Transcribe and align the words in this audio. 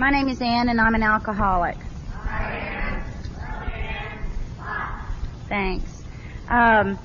My 0.00 0.08
name 0.08 0.28
is 0.30 0.40
Ann, 0.40 0.70
and 0.70 0.80
I'm 0.80 0.94
an 0.94 1.02
alcoholic. 1.02 1.76
Thanks. 5.46 6.02
Um, 6.48 6.98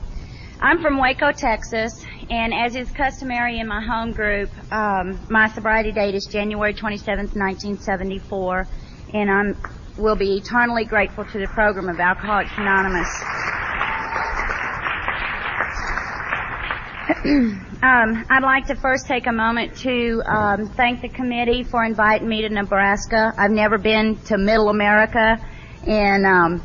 I'm 0.61 0.81
from 0.81 0.97
Waco, 0.97 1.33
Texas, 1.33 2.05
and 2.29 2.53
as 2.53 2.73
is 2.77 2.89
customary 2.91 3.59
in 3.59 3.67
my 3.67 3.81
home 3.83 4.13
group, 4.13 4.49
um, 4.71 5.19
my 5.29 5.49
sobriety 5.49 5.91
date 5.91 6.15
is 6.15 6.25
January 6.31 6.73
27th, 6.73 7.35
1974, 7.35 8.65
and 9.13 9.29
I'm 9.29 9.57
will 9.97 10.15
be 10.15 10.37
eternally 10.37 10.85
grateful 10.85 11.25
to 11.25 11.37
the 11.37 11.47
program 11.47 11.89
of 11.89 11.99
Alcoholics 11.99 12.51
Anonymous. 12.55 13.09
um, 17.25 18.25
I'd 18.31 18.41
like 18.41 18.65
to 18.65 18.75
first 18.75 19.05
take 19.05 19.27
a 19.27 19.31
moment 19.31 19.77
to 19.77 20.23
um, 20.25 20.65
thank 20.69 21.03
the 21.03 21.09
committee 21.09 21.63
for 21.63 21.85
inviting 21.85 22.27
me 22.27 22.41
to 22.41 22.49
Nebraska. 22.49 23.31
I've 23.37 23.51
never 23.51 23.77
been 23.77 24.15
to 24.25 24.39
Middle 24.39 24.69
America, 24.69 25.37
and 25.85 26.25
um, 26.25 26.63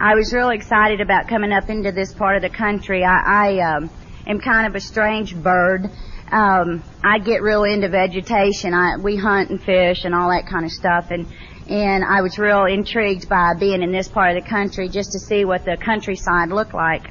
I 0.00 0.14
was 0.14 0.32
really 0.32 0.56
excited 0.56 1.02
about 1.02 1.28
coming 1.28 1.52
up 1.52 1.68
into 1.68 1.92
this 1.92 2.14
part 2.14 2.36
of 2.36 2.42
the 2.42 2.48
country. 2.48 3.04
I, 3.04 3.58
I 3.58 3.76
um, 3.76 3.90
am 4.26 4.40
kind 4.40 4.66
of 4.66 4.74
a 4.74 4.80
strange 4.80 5.36
bird. 5.36 5.90
Um, 6.30 6.82
I 7.04 7.18
get 7.18 7.42
real 7.42 7.64
into 7.64 7.90
vegetation. 7.90 8.72
I, 8.72 8.96
we 8.96 9.16
hunt 9.16 9.50
and 9.50 9.62
fish 9.62 10.06
and 10.06 10.14
all 10.14 10.30
that 10.30 10.46
kind 10.50 10.64
of 10.64 10.70
stuff, 10.70 11.08
and 11.10 11.26
and 11.68 12.02
I 12.02 12.22
was 12.22 12.38
real 12.38 12.64
intrigued 12.64 13.28
by 13.28 13.52
being 13.60 13.82
in 13.82 13.92
this 13.92 14.08
part 14.08 14.34
of 14.34 14.42
the 14.42 14.48
country 14.48 14.88
just 14.88 15.12
to 15.12 15.18
see 15.18 15.44
what 15.44 15.66
the 15.66 15.76
countryside 15.76 16.48
looked 16.48 16.72
like. 16.72 17.10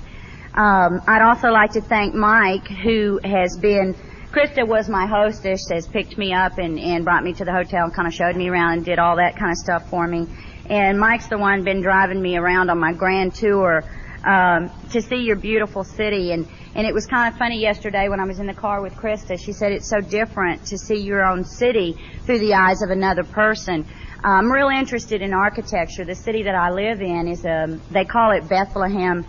Um, 0.53 1.01
I'd 1.07 1.21
also 1.21 1.47
like 1.49 1.71
to 1.71 1.81
thank 1.81 2.13
Mike, 2.13 2.67
who 2.67 3.19
has 3.23 3.57
been. 3.57 3.95
Krista 4.31 4.67
was 4.67 4.89
my 4.89 5.05
hostess, 5.07 5.69
has 5.71 5.87
picked 5.87 6.17
me 6.17 6.33
up 6.33 6.57
and, 6.57 6.77
and 6.79 7.05
brought 7.05 7.23
me 7.23 7.33
to 7.33 7.45
the 7.45 7.51
hotel 7.51 7.85
and 7.85 7.93
kind 7.93 8.07
of 8.07 8.13
showed 8.13 8.35
me 8.35 8.49
around 8.49 8.73
and 8.73 8.85
did 8.85 8.99
all 8.99 9.17
that 9.17 9.37
kind 9.37 9.51
of 9.51 9.57
stuff 9.57 9.89
for 9.89 10.07
me. 10.07 10.27
And 10.67 10.99
Mike's 10.99 11.27
the 11.27 11.37
one 11.37 11.63
been 11.63 11.81
driving 11.81 12.21
me 12.21 12.37
around 12.37 12.69
on 12.69 12.79
my 12.79 12.93
grand 12.93 13.33
tour 13.33 13.83
um, 14.25 14.69
to 14.91 15.01
see 15.01 15.23
your 15.23 15.37
beautiful 15.37 15.83
city. 15.83 16.31
And 16.31 16.47
and 16.75 16.87
it 16.87 16.93
was 16.93 17.05
kind 17.05 17.31
of 17.31 17.37
funny 17.37 17.59
yesterday 17.61 18.07
when 18.07 18.21
I 18.21 18.25
was 18.25 18.39
in 18.39 18.47
the 18.47 18.53
car 18.53 18.81
with 18.81 18.93
Krista. 18.93 19.37
She 19.37 19.51
said 19.51 19.73
it's 19.73 19.89
so 19.89 19.99
different 19.99 20.65
to 20.67 20.77
see 20.77 21.01
your 21.01 21.25
own 21.25 21.43
city 21.43 21.97
through 22.25 22.39
the 22.39 22.53
eyes 22.53 22.81
of 22.81 22.89
another 22.89 23.23
person. 23.23 23.85
I'm 24.23 24.51
real 24.51 24.69
interested 24.69 25.21
in 25.21 25.33
architecture. 25.33 26.05
The 26.05 26.15
city 26.15 26.43
that 26.43 26.55
I 26.55 26.69
live 26.69 27.01
in 27.01 27.27
is 27.27 27.45
um, 27.45 27.81
they 27.91 28.05
call 28.05 28.31
it 28.31 28.47
Bethlehem 28.47 29.25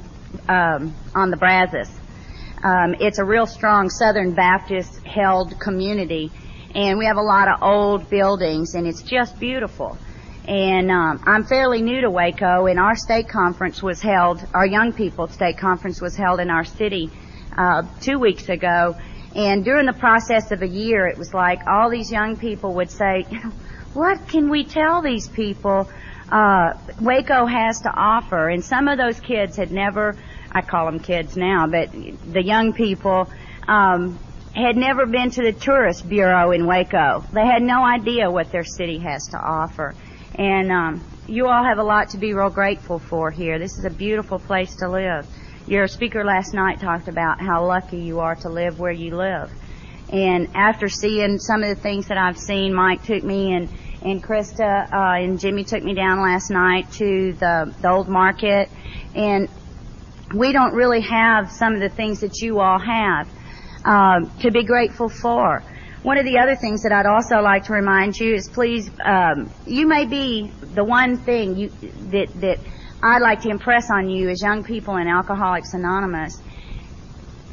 um, 0.48 0.94
on 1.14 1.30
the 1.30 1.36
Brazos. 1.36 1.90
Um, 2.62 2.94
it's 3.00 3.18
a 3.18 3.24
real 3.24 3.46
strong 3.46 3.90
Southern 3.90 4.34
Baptist 4.34 5.04
held 5.04 5.58
community, 5.58 6.30
and 6.74 6.98
we 6.98 7.06
have 7.06 7.16
a 7.16 7.22
lot 7.22 7.48
of 7.48 7.62
old 7.62 8.08
buildings, 8.08 8.74
and 8.74 8.86
it's 8.86 9.02
just 9.02 9.38
beautiful. 9.38 9.98
And 10.46 10.90
um, 10.90 11.22
I'm 11.24 11.44
fairly 11.44 11.82
new 11.82 12.00
to 12.00 12.10
Waco, 12.10 12.66
and 12.66 12.78
our 12.78 12.96
state 12.96 13.28
conference 13.28 13.82
was 13.82 14.00
held, 14.00 14.44
our 14.54 14.66
young 14.66 14.92
people 14.92 15.28
state 15.28 15.58
conference 15.58 16.00
was 16.00 16.16
held 16.16 16.40
in 16.40 16.50
our 16.50 16.64
city 16.64 17.10
uh, 17.56 17.82
two 18.00 18.18
weeks 18.18 18.48
ago. 18.48 18.96
And 19.34 19.64
during 19.64 19.86
the 19.86 19.92
process 19.92 20.50
of 20.50 20.62
a 20.62 20.68
year, 20.68 21.06
it 21.06 21.16
was 21.16 21.32
like 21.32 21.66
all 21.66 21.90
these 21.90 22.10
young 22.10 22.36
people 22.36 22.74
would 22.74 22.90
say, 22.90 23.22
what 23.94 24.28
can 24.28 24.50
we 24.50 24.64
tell 24.64 25.02
these 25.02 25.28
people 25.28 25.88
uh, 26.32 26.72
Waco 27.00 27.46
has 27.46 27.80
to 27.82 27.90
offer. 27.94 28.48
And 28.48 28.64
some 28.64 28.88
of 28.88 28.98
those 28.98 29.20
kids 29.20 29.56
had 29.56 29.70
never, 29.70 30.16
I 30.50 30.62
call 30.62 30.86
them 30.86 30.98
kids 30.98 31.36
now, 31.36 31.66
but 31.66 31.92
the 31.92 32.42
young 32.42 32.72
people, 32.72 33.30
um, 33.68 34.18
had 34.54 34.76
never 34.76 35.06
been 35.06 35.30
to 35.30 35.42
the 35.42 35.52
tourist 35.52 36.08
bureau 36.08 36.52
in 36.52 36.66
Waco. 36.66 37.24
They 37.32 37.46
had 37.46 37.62
no 37.62 37.84
idea 37.84 38.30
what 38.30 38.50
their 38.50 38.64
city 38.64 38.98
has 38.98 39.28
to 39.28 39.38
offer. 39.38 39.94
And 40.34 40.70
um, 40.70 41.04
you 41.26 41.46
all 41.46 41.64
have 41.64 41.78
a 41.78 41.82
lot 41.82 42.10
to 42.10 42.18
be 42.18 42.34
real 42.34 42.50
grateful 42.50 42.98
for 42.98 43.30
here. 43.30 43.58
This 43.58 43.78
is 43.78 43.84
a 43.84 43.90
beautiful 43.90 44.38
place 44.38 44.74
to 44.76 44.88
live. 44.88 45.26
Your 45.66 45.86
speaker 45.86 46.24
last 46.24 46.52
night 46.54 46.80
talked 46.80 47.08
about 47.08 47.40
how 47.40 47.66
lucky 47.66 47.98
you 47.98 48.20
are 48.20 48.34
to 48.36 48.48
live 48.48 48.78
where 48.78 48.92
you 48.92 49.16
live. 49.16 49.50
And 50.10 50.48
after 50.54 50.88
seeing 50.88 51.38
some 51.38 51.62
of 51.62 51.74
the 51.74 51.80
things 51.80 52.08
that 52.08 52.18
I've 52.18 52.38
seen, 52.38 52.74
Mike 52.74 53.04
took 53.04 53.22
me 53.22 53.54
and 53.54 53.68
and 54.04 54.22
Krista 54.22 54.92
uh, 54.92 55.22
and 55.22 55.38
Jimmy 55.38 55.64
took 55.64 55.82
me 55.82 55.94
down 55.94 56.20
last 56.20 56.50
night 56.50 56.90
to 56.92 57.32
the, 57.32 57.74
the 57.80 57.90
old 57.90 58.08
market, 58.08 58.68
and 59.14 59.48
we 60.34 60.52
don't 60.52 60.74
really 60.74 61.02
have 61.02 61.50
some 61.50 61.74
of 61.74 61.80
the 61.80 61.88
things 61.88 62.20
that 62.20 62.40
you 62.40 62.60
all 62.60 62.78
have 62.78 63.28
uh, 63.84 64.20
to 64.40 64.50
be 64.50 64.64
grateful 64.64 65.08
for. 65.08 65.62
One 66.02 66.18
of 66.18 66.24
the 66.24 66.38
other 66.38 66.56
things 66.56 66.82
that 66.82 66.92
I'd 66.92 67.06
also 67.06 67.40
like 67.40 67.64
to 67.64 67.74
remind 67.74 68.16
you 68.16 68.34
is 68.34 68.48
please, 68.48 68.90
um, 69.04 69.50
you 69.66 69.86
may 69.86 70.04
be 70.04 70.50
the 70.74 70.84
one 70.84 71.16
thing 71.16 71.56
you, 71.56 71.68
that 72.10 72.28
that 72.40 72.58
I'd 73.02 73.22
like 73.22 73.42
to 73.42 73.50
impress 73.50 73.90
on 73.90 74.08
you 74.08 74.28
as 74.28 74.40
young 74.42 74.64
people 74.64 74.96
in 74.96 75.08
Alcoholics 75.08 75.74
Anonymous 75.74 76.40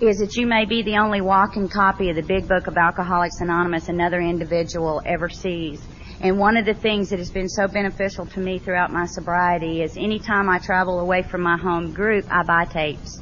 is 0.02 0.20
that 0.20 0.36
you 0.36 0.48
may 0.48 0.66
be 0.66 0.82
the 0.82 0.98
only 0.98 1.22
walking 1.22 1.68
copy 1.68 2.10
of 2.10 2.16
the 2.16 2.24
Big 2.24 2.48
Book 2.48 2.68
of 2.68 2.78
Alcoholics 2.78 3.42
Anonymous 3.42 3.90
another 3.90 4.20
individual 4.20 5.02
ever 5.06 5.28
sees. 5.28 5.82
And 6.22 6.38
one 6.38 6.58
of 6.58 6.66
the 6.66 6.74
things 6.74 7.10
that 7.10 7.20
has 7.20 7.32
been 7.32 7.48
so 7.48 7.68
beneficial 7.68 8.26
to 8.26 8.40
me 8.42 8.60
throughout 8.60 8.92
my 8.92 9.06
sobriety 9.06 9.82
is 9.82 9.96
anytime 9.96 10.50
I 10.50 10.60
travel 10.60 11.00
away 11.00 11.22
from 11.22 11.42
my 11.42 11.58
home 11.58 11.94
group, 11.94 12.26
I 12.30 12.44
buy 12.44 12.66
tapes. 12.66 13.20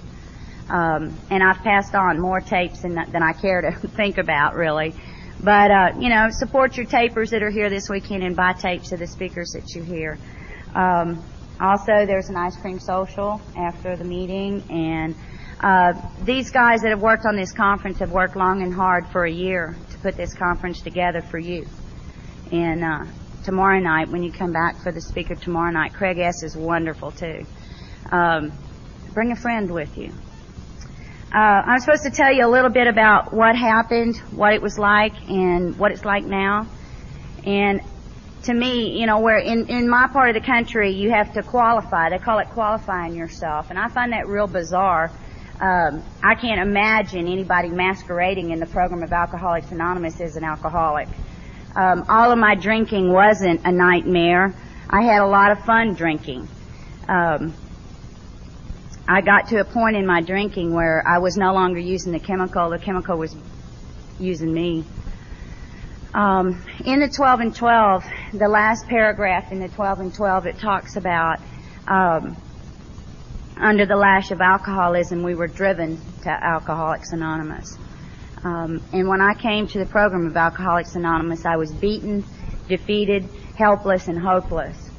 Um, 0.69 1.15
and 1.29 1.43
I've 1.43 1.59
passed 1.59 1.93
on 1.93 2.19
more 2.19 2.41
tapes 2.41 2.81
than, 2.81 2.95
than 2.95 3.21
I 3.21 3.33
care 3.33 3.61
to 3.61 3.87
think 3.87 4.17
about, 4.17 4.55
really. 4.55 4.95
But, 5.39 5.69
uh, 5.69 5.89
you 5.99 6.09
know, 6.09 6.29
support 6.31 6.75
your 6.75 6.87
tapers 6.87 7.29
that 7.29 7.43
are 7.43 7.51
here 7.51 7.69
this 7.69 7.87
weekend 7.87 8.23
and 8.23 8.35
buy 8.35 8.53
tapes 8.53 8.91
of 8.91 8.99
the 8.99 9.07
speakers 9.07 9.51
that 9.51 9.75
you 9.75 9.83
hear. 9.83 10.17
Um, 10.73 11.23
also, 11.61 12.05
there's 12.07 12.29
an 12.29 12.35
ice 12.35 12.57
cream 12.57 12.79
social 12.79 13.39
after 13.55 13.95
the 13.95 14.03
meeting, 14.03 14.63
and 14.71 15.15
uh, 15.61 15.93
these 16.23 16.49
guys 16.49 16.81
that 16.81 16.89
have 16.89 17.01
worked 17.01 17.25
on 17.25 17.35
this 17.35 17.51
conference 17.51 17.99
have 17.99 18.11
worked 18.11 18.35
long 18.35 18.63
and 18.63 18.73
hard 18.73 19.07
for 19.07 19.25
a 19.25 19.31
year 19.31 19.75
to 19.91 19.97
put 19.99 20.17
this 20.17 20.33
conference 20.33 20.81
together 20.81 21.21
for 21.21 21.37
you. 21.37 21.67
And 22.51 22.83
uh, 22.83 23.05
tomorrow 23.43 23.79
night, 23.79 24.09
when 24.09 24.23
you 24.23 24.31
come 24.31 24.53
back 24.53 24.81
for 24.81 24.91
the 24.91 25.01
speaker 25.01 25.35
tomorrow 25.35 25.71
night, 25.71 25.93
Craig 25.93 26.17
S. 26.17 26.43
is 26.43 26.55
wonderful 26.55 27.11
too. 27.11 27.45
Um, 28.11 28.51
bring 29.13 29.31
a 29.31 29.35
friend 29.35 29.71
with 29.71 29.97
you. 29.97 30.11
Uh, 31.33 31.37
I'm 31.37 31.79
supposed 31.79 32.03
to 32.03 32.09
tell 32.09 32.33
you 32.33 32.45
a 32.45 32.49
little 32.49 32.69
bit 32.69 32.87
about 32.87 33.33
what 33.33 33.55
happened, 33.55 34.17
what 34.31 34.53
it 34.53 34.61
was 34.61 34.79
like, 34.79 35.13
and 35.29 35.77
what 35.77 35.91
it's 35.91 36.05
like 36.05 36.23
now. 36.23 36.67
And 37.43 37.81
to 38.43 38.53
me, 38.53 38.97
you 38.97 39.05
know, 39.05 39.19
where 39.19 39.37
in, 39.37 39.67
in 39.67 39.89
my 39.89 40.07
part 40.07 40.29
of 40.29 40.41
the 40.41 40.45
country, 40.45 40.91
you 40.91 41.11
have 41.11 41.33
to 41.33 41.43
qualify. 41.43 42.09
They 42.09 42.17
call 42.17 42.39
it 42.39 42.49
qualifying 42.51 43.13
yourself. 43.13 43.69
And 43.69 43.77
I 43.77 43.89
find 43.89 44.13
that 44.13 44.27
real 44.27 44.47
bizarre. 44.47 45.11
Um, 45.59 46.03
I 46.23 46.35
can't 46.35 46.61
imagine 46.61 47.27
anybody 47.27 47.69
masquerading 47.69 48.51
in 48.51 48.59
the 48.59 48.65
program 48.65 49.03
of 49.03 49.11
Alcoholics 49.11 49.71
Anonymous 49.71 50.21
as 50.21 50.37
an 50.37 50.45
alcoholic. 50.45 51.09
Um, 51.77 52.05
all 52.09 52.31
of 52.31 52.39
my 52.39 52.55
drinking 52.55 53.13
wasn't 53.13 53.61
a 53.63 53.71
nightmare. 53.71 54.55
I 54.89 55.03
had 55.03 55.21
a 55.21 55.27
lot 55.27 55.51
of 55.51 55.63
fun 55.63 55.93
drinking. 55.93 56.47
Um, 57.07 57.53
I 59.07 59.21
got 59.21 59.49
to 59.49 59.59
a 59.59 59.63
point 59.63 59.95
in 59.95 60.07
my 60.07 60.21
drinking 60.21 60.73
where 60.73 61.03
I 61.07 61.19
was 61.19 61.37
no 61.37 61.53
longer 61.53 61.79
using 61.79 62.13
the 62.13 62.19
chemical. 62.19 62.71
The 62.71 62.79
chemical 62.79 63.19
was 63.19 63.35
using 64.19 64.51
me. 64.51 64.85
Um, 66.15 66.65
in 66.83 66.99
the 66.99 67.09
12 67.09 67.39
and 67.41 67.55
12, 67.55 68.05
the 68.33 68.47
last 68.47 68.87
paragraph 68.87 69.51
in 69.51 69.59
the 69.59 69.67
12 69.67 69.99
and 69.99 70.13
12, 70.15 70.47
it 70.47 70.57
talks 70.57 70.95
about 70.95 71.39
um, 71.87 72.35
under 73.55 73.85
the 73.85 73.95
lash 73.95 74.31
of 74.31 74.41
alcoholism, 74.41 75.21
we 75.21 75.35
were 75.35 75.47
driven 75.47 76.01
to 76.23 76.29
Alcoholics 76.29 77.11
Anonymous. 77.11 77.77
Um, 78.43 78.81
and 78.93 79.07
when 79.07 79.21
I 79.21 79.33
came 79.33 79.67
to 79.67 79.79
the 79.79 79.85
program 79.85 80.27
of 80.27 80.37
Alcoholics 80.37 80.95
Anonymous, 80.95 81.45
I 81.45 81.55
was 81.55 81.71
beaten, 81.71 82.23
defeated, 82.67 83.27
helpless, 83.57 84.07
and 84.07 84.19
hopeless. 84.19 84.91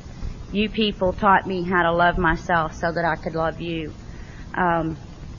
You 0.52 0.68
people 0.68 1.12
taught 1.12 1.46
me 1.46 1.62
how 1.62 1.82
to 1.82 1.92
love 1.92 2.18
myself 2.18 2.74
so 2.74 2.90
that 2.90 3.04
I 3.04 3.16
could 3.16 3.34
love 3.34 3.60
you. 3.60 3.92
Um, 4.54 4.96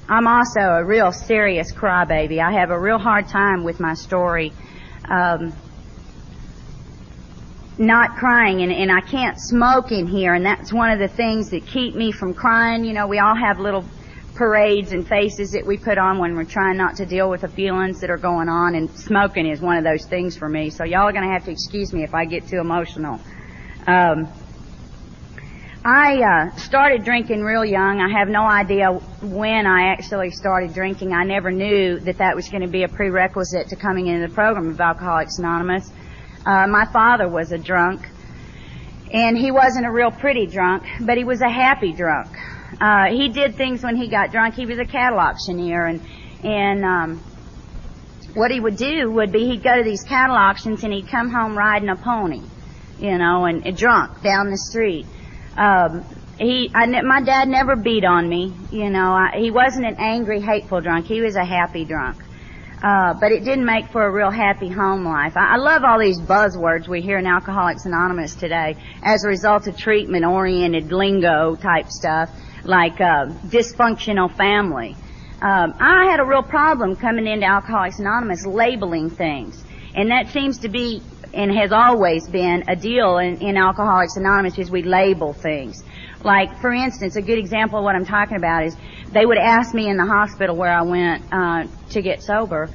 I'm 0.08 0.28
also 0.28 0.62
a 0.62 0.84
real 0.84 1.12
serious 1.12 1.72
crybaby. 1.72 2.40
I 2.40 2.52
have 2.54 2.72
a 2.72 2.80
real 2.80 2.98
hard 2.98 3.28
time 3.28 3.64
with 3.64 3.80
my 3.80 3.94
story. 3.94 4.54
Um, 5.06 5.54
not 7.78 8.18
crying 8.18 8.62
and, 8.62 8.72
and 8.72 8.92
I 8.92 9.00
can't 9.00 9.40
smoke 9.40 9.92
in 9.92 10.06
here 10.06 10.34
and 10.34 10.46
that's 10.46 10.74
one 10.74 10.92
of 10.92 11.00
the 11.00 11.08
things 11.08 11.52
that 11.52 11.66
keep 11.66 11.96
me 11.96 12.12
from 12.12 12.34
crying. 12.34 12.84
You 12.84 12.94
know, 12.94 13.08
we 13.08 13.20
all 13.20 13.36
have 13.36 13.60
little 13.60 13.86
parades 14.40 14.94
and 14.94 15.06
faces 15.06 15.52
that 15.52 15.66
we 15.66 15.78
put 15.78 15.98
on 15.98 16.18
when 16.18 16.34
we're 16.34 16.46
trying 16.46 16.78
not 16.78 16.96
to 16.96 17.06
deal 17.06 17.30
with 17.30 17.42
the 17.42 17.48
feelings 17.50 18.00
that 18.00 18.10
are 18.10 18.18
going 18.18 18.48
on, 18.48 18.74
and 18.74 18.90
smoking 18.92 19.46
is 19.46 19.60
one 19.60 19.76
of 19.76 19.84
those 19.84 20.06
things 20.06 20.38
for 20.38 20.48
me. 20.48 20.70
So 20.70 20.86
y'all 20.86 21.10
are 21.10 21.12
going 21.12 21.26
to 21.26 21.34
have 21.34 21.44
to 21.44 21.52
excuse 21.52 21.92
me 21.92 22.04
if 22.04 22.14
I 22.14 22.24
get 22.24 22.48
too 22.48 22.60
emotional. 22.60 23.20
Um, 23.86 24.30
I 25.84 26.22
uh, 26.24 26.56
started 26.56 27.04
drinking 27.04 27.42
real 27.42 27.66
young. 27.66 28.00
I 28.00 28.18
have 28.18 28.30
no 28.30 28.44
idea 28.44 28.94
when 29.22 29.68
I 29.68 29.92
actually 29.92 30.32
started 30.32 30.74
drinking. 30.74 31.12
I 31.12 31.26
never 31.26 31.52
knew 31.52 32.00
that 32.00 32.20
that 32.20 32.34
was 32.34 32.48
going 32.48 32.62
to 32.62 32.70
be 32.70 32.84
a 32.84 32.88
prerequisite 32.88 33.68
to 33.68 33.76
coming 33.76 34.08
into 34.08 34.26
the 34.26 34.34
program 34.34 34.70
of 34.70 34.80
Alcoholics 34.80 35.38
Anonymous. 35.38 35.92
Uh, 36.46 36.66
my 36.68 36.86
father 36.94 37.28
was 37.28 37.52
a 37.52 37.58
drunk. 37.58 38.08
And 39.12 39.38
he 39.38 39.52
wasn't 39.52 39.86
a 39.86 39.92
real 39.92 40.12
pretty 40.12 40.46
drunk, 40.46 40.84
but 41.02 41.18
he 41.18 41.26
was 41.26 41.42
a 41.42 41.50
happy 41.50 41.92
drunk. 41.92 42.30
Uh, 42.80 43.06
he 43.10 43.30
did 43.30 43.56
things 43.56 43.84
when 43.84 43.96
he 43.96 44.10
got 44.10 44.32
drunk. 44.32 44.56
He 44.56 44.66
was 44.66 44.80
a 44.80 44.86
cattle 44.86 45.20
auctioneer 45.20 45.86
and, 45.86 46.02
and, 46.44 46.86
um, 46.86 47.24
what 48.34 48.52
he 48.52 48.60
would 48.60 48.78
do 48.78 49.10
would 49.12 49.32
be 49.32 49.46
he'd 49.46 49.64
go 49.64 49.76
to 49.76 49.84
these 49.84 50.04
cattle 50.04 50.36
auctions 50.36 50.84
and 50.84 50.94
he'd 50.94 51.08
come 51.08 51.30
home 51.30 51.58
riding 51.58 51.90
a 51.90 51.96
pony, 51.96 52.42
you 53.00 53.18
know, 53.18 53.46
and, 53.46 53.66
and 53.66 53.76
drunk 53.76 54.22
down 54.22 54.50
the 54.50 54.58
street. 54.58 55.06
Um, 55.58 56.06
he, 56.38 56.72
I, 56.74 56.86
my 57.02 57.22
dad 57.22 57.50
never 57.50 57.76
beat 57.76 58.06
on 58.06 58.30
me, 58.30 58.54
you 58.72 58.90
know. 58.90 59.12
I, 59.12 59.38
he 59.38 59.52
wasn't 59.52 59.88
an 59.88 59.96
angry, 59.98 60.40
hateful 60.40 60.80
drunk. 60.80 61.06
He 61.06 61.22
was 61.22 61.36
a 61.36 61.44
happy 61.44 61.86
drunk. 61.86 62.24
Uh, 62.82 63.14
but 63.20 63.34
it 63.34 63.44
didn't 63.44 63.66
make 63.66 63.90
for 63.92 64.06
a 64.06 64.10
real 64.10 64.32
happy 64.32 64.70
home 64.70 65.04
life. 65.04 65.36
I, 65.36 65.56
I 65.56 65.58
love 65.58 65.84
all 65.84 66.00
these 66.00 66.20
buzzwords 66.20 66.88
we 66.88 67.02
hear 67.02 67.18
in 67.18 67.28
Alcoholics 67.28 67.86
Anonymous 67.86 68.36
today 68.36 68.78
as 69.04 69.26
a 69.26 69.28
result 69.28 69.68
of 69.68 69.76
treatment-oriented 69.76 70.90
lingo 70.94 71.58
type 71.58 71.90
stuff 71.90 72.30
like 72.64 73.00
uh, 73.02 73.28
dysfunctional 73.48 74.32
family. 74.36 74.96
Um, 75.42 75.74
I 75.80 76.08
had 76.12 76.20
a 76.20 76.26
real 76.26 76.44
problem 76.44 76.96
coming 76.96 77.26
into 77.26 77.46
Alcoholics 77.46 78.00
Anonymous 78.00 78.46
labeling 78.46 79.10
things, 79.10 79.64
and 79.96 80.12
that 80.12 80.30
seems 80.30 80.60
to 80.60 80.70
be 80.70 81.02
and 81.34 81.52
has 81.52 81.72
always 81.72 82.28
been 82.28 82.64
a 82.68 82.76
deal 82.76 83.18
in, 83.20 83.38
in 83.42 83.56
Alcoholics 83.56 84.16
Anonymous 84.16 84.58
is 84.58 84.72
we 84.72 84.82
label 84.82 85.34
things. 85.34 85.84
Like, 86.24 86.60
for 86.60 86.74
instance, 86.74 87.16
a 87.16 87.22
good 87.22 87.38
example 87.38 87.80
of 87.80 87.84
what 87.84 87.96
I'm 87.96 88.06
talking 88.06 88.36
about 88.38 88.66
is 88.66 88.76
they 89.12 89.26
would 89.26 89.38
ask 89.38 89.74
me 89.74 89.88
in 89.88 89.98
the 89.98 90.06
hospital 90.06 90.56
where 90.56 90.74
I 90.74 90.82
went 90.82 91.24
uh, 91.32 91.68
to 91.92 92.02
get 92.02 92.24
sober 92.24 92.70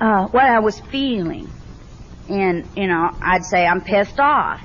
uh, 0.00 0.26
what 0.28 0.44
I 0.44 0.60
was 0.60 0.78
feeling. 0.80 1.50
And, 2.28 2.68
you 2.76 2.86
know, 2.86 3.10
I'd 3.20 3.44
say 3.44 3.66
I'm 3.66 3.80
pissed 3.80 4.20
off. 4.20 4.60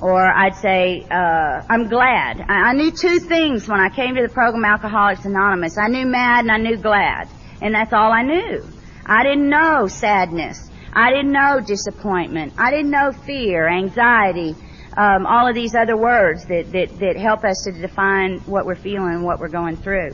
Or 0.00 0.20
I'd 0.20 0.56
say, 0.56 1.06
uh, 1.10 1.62
I'm 1.68 1.88
glad. 1.88 2.40
I, 2.40 2.70
I 2.70 2.72
knew 2.74 2.90
two 2.90 3.18
things 3.18 3.66
when 3.66 3.80
I 3.80 3.88
came 3.88 4.14
to 4.16 4.22
the 4.22 4.28
program 4.28 4.64
Alcoholics 4.64 5.24
Anonymous. 5.24 5.78
I 5.78 5.88
knew 5.88 6.06
mad 6.06 6.40
and 6.40 6.52
I 6.52 6.58
knew 6.58 6.76
glad. 6.76 7.28
And 7.62 7.74
that's 7.74 7.92
all 7.92 8.12
I 8.12 8.22
knew. 8.22 8.62
I 9.06 9.22
didn't 9.22 9.48
know 9.48 9.86
sadness. 9.86 10.70
I 10.92 11.10
didn't 11.10 11.32
know 11.32 11.60
disappointment. 11.60 12.54
I 12.58 12.70
didn't 12.70 12.90
know 12.90 13.12
fear, 13.12 13.68
anxiety, 13.68 14.54
um, 14.96 15.26
all 15.26 15.46
of 15.46 15.54
these 15.54 15.74
other 15.74 15.96
words 15.96 16.46
that, 16.46 16.72
that, 16.72 16.98
that 16.98 17.16
help 17.16 17.44
us 17.44 17.64
to 17.64 17.72
define 17.72 18.38
what 18.40 18.64
we're 18.64 18.74
feeling 18.76 19.14
and 19.14 19.24
what 19.24 19.38
we're 19.38 19.48
going 19.48 19.76
through. 19.76 20.12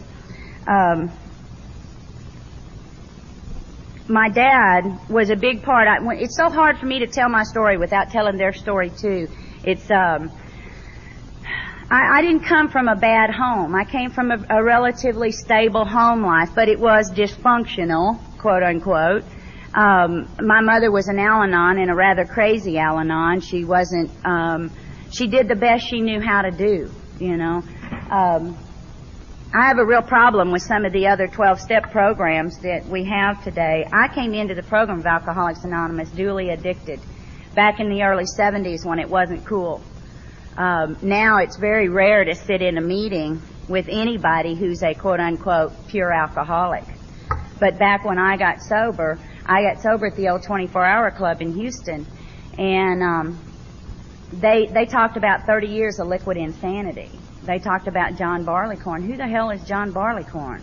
Um, 0.66 1.10
my 4.08 4.28
dad 4.28 4.98
was 5.08 5.30
a 5.30 5.36
big 5.36 5.62
part. 5.62 5.86
I, 5.86 5.98
it's 6.14 6.36
so 6.36 6.50
hard 6.50 6.78
for 6.78 6.86
me 6.86 6.98
to 6.98 7.06
tell 7.06 7.28
my 7.28 7.44
story 7.44 7.78
without 7.78 8.10
telling 8.10 8.36
their 8.36 8.52
story 8.52 8.90
too. 8.90 9.28
It's 9.64 9.90
um, 9.90 10.30
I, 11.88 12.18
I 12.18 12.22
didn't 12.22 12.46
come 12.46 12.68
from 12.68 12.88
a 12.88 12.96
bad 12.96 13.30
home. 13.30 13.74
I 13.74 13.84
came 13.84 14.10
from 14.10 14.30
a, 14.30 14.44
a 14.48 14.64
relatively 14.64 15.30
stable 15.30 15.84
home 15.84 16.22
life, 16.22 16.50
but 16.54 16.68
it 16.68 16.80
was 16.80 17.10
dysfunctional, 17.12 18.18
quote 18.38 18.62
unquote. 18.62 19.24
Um, 19.74 20.28
my 20.40 20.60
mother 20.60 20.90
was 20.90 21.08
an 21.08 21.18
Al-Anon 21.18 21.78
and 21.78 21.90
a 21.90 21.94
rather 21.94 22.24
crazy 22.24 22.78
Al-Anon. 22.78 23.40
She 23.40 23.64
wasn't, 23.64 24.10
um, 24.24 24.70
she 25.10 25.26
did 25.26 25.48
the 25.48 25.54
best 25.54 25.86
she 25.86 26.00
knew 26.00 26.20
how 26.20 26.42
to 26.42 26.50
do, 26.50 26.90
you 27.20 27.36
know. 27.36 27.62
Um, 28.10 28.56
I 29.54 29.68
have 29.68 29.78
a 29.78 29.84
real 29.84 30.02
problem 30.02 30.50
with 30.50 30.62
some 30.62 30.86
of 30.86 30.94
the 30.94 31.08
other 31.08 31.28
12 31.28 31.60
step 31.60 31.90
programs 31.92 32.58
that 32.60 32.86
we 32.86 33.04
have 33.04 33.44
today. 33.44 33.86
I 33.92 34.08
came 34.08 34.32
into 34.32 34.54
the 34.54 34.62
program 34.62 35.00
of 35.00 35.06
Alcoholics 35.06 35.64
Anonymous 35.64 36.10
duly 36.10 36.50
addicted 36.50 37.00
back 37.54 37.80
in 37.80 37.88
the 37.88 38.02
early 38.02 38.24
70s 38.24 38.84
when 38.84 38.98
it 38.98 39.08
wasn't 39.08 39.44
cool. 39.44 39.82
Um, 40.56 40.96
now 41.02 41.38
it's 41.38 41.56
very 41.56 41.88
rare 41.88 42.24
to 42.24 42.34
sit 42.34 42.62
in 42.62 42.76
a 42.76 42.80
meeting 42.80 43.40
with 43.68 43.88
anybody 43.88 44.54
who's 44.54 44.82
a 44.82 44.94
quote 44.94 45.20
unquote 45.20 45.72
pure 45.88 46.12
alcoholic. 46.12 46.84
But 47.58 47.78
back 47.78 48.04
when 48.04 48.18
I 48.18 48.36
got 48.36 48.60
sober, 48.60 49.18
I 49.46 49.62
got 49.62 49.80
sober 49.80 50.06
at 50.06 50.16
the 50.16 50.28
old 50.28 50.42
24 50.42 50.84
hour 50.84 51.10
club 51.10 51.40
in 51.40 51.54
Houston, 51.54 52.06
and 52.58 53.02
um, 53.02 53.38
they 54.32 54.66
they 54.66 54.84
talked 54.84 55.16
about 55.16 55.46
30 55.46 55.68
years 55.68 55.98
of 55.98 56.08
liquid 56.08 56.36
insanity. 56.36 57.10
They 57.44 57.58
talked 57.58 57.88
about 57.88 58.16
John 58.16 58.44
Barleycorn. 58.44 59.02
Who 59.02 59.16
the 59.16 59.26
hell 59.26 59.50
is 59.50 59.62
John 59.64 59.92
Barleycorn? 59.92 60.62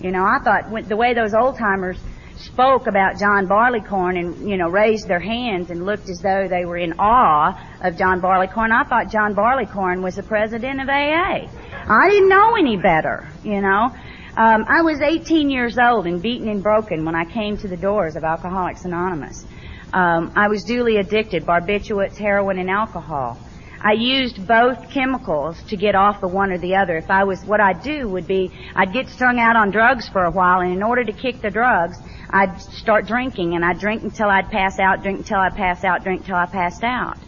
You 0.00 0.10
know, 0.10 0.24
I 0.24 0.38
thought 0.40 0.88
the 0.88 0.96
way 0.96 1.14
those 1.14 1.32
old 1.32 1.58
timers 1.58 1.98
spoke 2.38 2.86
about 2.86 3.18
John 3.18 3.46
Barleycorn 3.46 4.16
and 4.16 4.48
you 4.48 4.56
know 4.56 4.68
raised 4.68 5.08
their 5.08 5.20
hands 5.20 5.70
and 5.70 5.84
looked 5.84 6.08
as 6.08 6.20
though 6.20 6.48
they 6.48 6.64
were 6.64 6.76
in 6.76 6.94
awe 6.98 7.58
of 7.82 7.96
John 7.96 8.20
Barleycorn. 8.20 8.72
I 8.72 8.84
thought 8.84 9.10
John 9.10 9.34
Barleycorn 9.34 10.02
was 10.02 10.16
the 10.16 10.22
president 10.22 10.80
of 10.80 10.88
AA. 10.88 11.48
I 11.88 12.10
didn't 12.10 12.28
know 12.28 12.56
any 12.56 12.76
better, 12.76 13.28
you 13.42 13.60
know. 13.60 13.90
Um, 14.36 14.66
I 14.68 14.82
was 14.82 15.00
18 15.00 15.48
years 15.48 15.78
old 15.78 16.06
and 16.06 16.20
beaten 16.20 16.48
and 16.48 16.62
broken 16.62 17.04
when 17.04 17.14
I 17.14 17.24
came 17.24 17.56
to 17.58 17.68
the 17.68 17.76
doors 17.76 18.16
of 18.16 18.24
Alcoholics 18.24 18.84
Anonymous. 18.84 19.46
Um, 19.94 20.32
I 20.36 20.48
was 20.48 20.62
duly 20.64 20.98
addicted, 20.98 21.44
barbiturates, 21.44 22.18
heroin, 22.18 22.58
and 22.58 22.68
alcohol. 22.68 23.38
I 23.80 23.92
used 23.92 24.46
both 24.46 24.90
chemicals 24.90 25.62
to 25.68 25.76
get 25.76 25.94
off 25.94 26.20
the 26.20 26.28
one 26.28 26.50
or 26.50 26.58
the 26.58 26.74
other. 26.74 26.96
If 26.96 27.10
I 27.10 27.24
was, 27.24 27.44
what 27.44 27.60
I'd 27.60 27.82
do 27.82 28.08
would 28.08 28.26
be, 28.26 28.50
I'd 28.74 28.92
get 28.92 29.08
strung 29.08 29.38
out 29.38 29.56
on 29.56 29.70
drugs 29.70 30.08
for 30.08 30.24
a 30.24 30.30
while, 30.30 30.60
and 30.60 30.72
in 30.72 30.82
order 30.82 31.04
to 31.04 31.12
kick 31.12 31.40
the 31.40 31.50
drugs, 31.50 31.96
I'd 32.30 32.60
start 32.60 33.06
drinking, 33.06 33.54
and 33.54 33.64
I'd 33.64 33.78
drink 33.78 34.02
until 34.02 34.28
I'd 34.28 34.50
pass 34.50 34.78
out, 34.78 35.02
drink 35.02 35.18
until 35.18 35.38
I 35.38 35.50
pass 35.50 35.84
out, 35.84 36.02
drink 36.02 36.22
until 36.22 36.36
I 36.36 36.46
passed 36.46 36.84
out. 36.84 37.18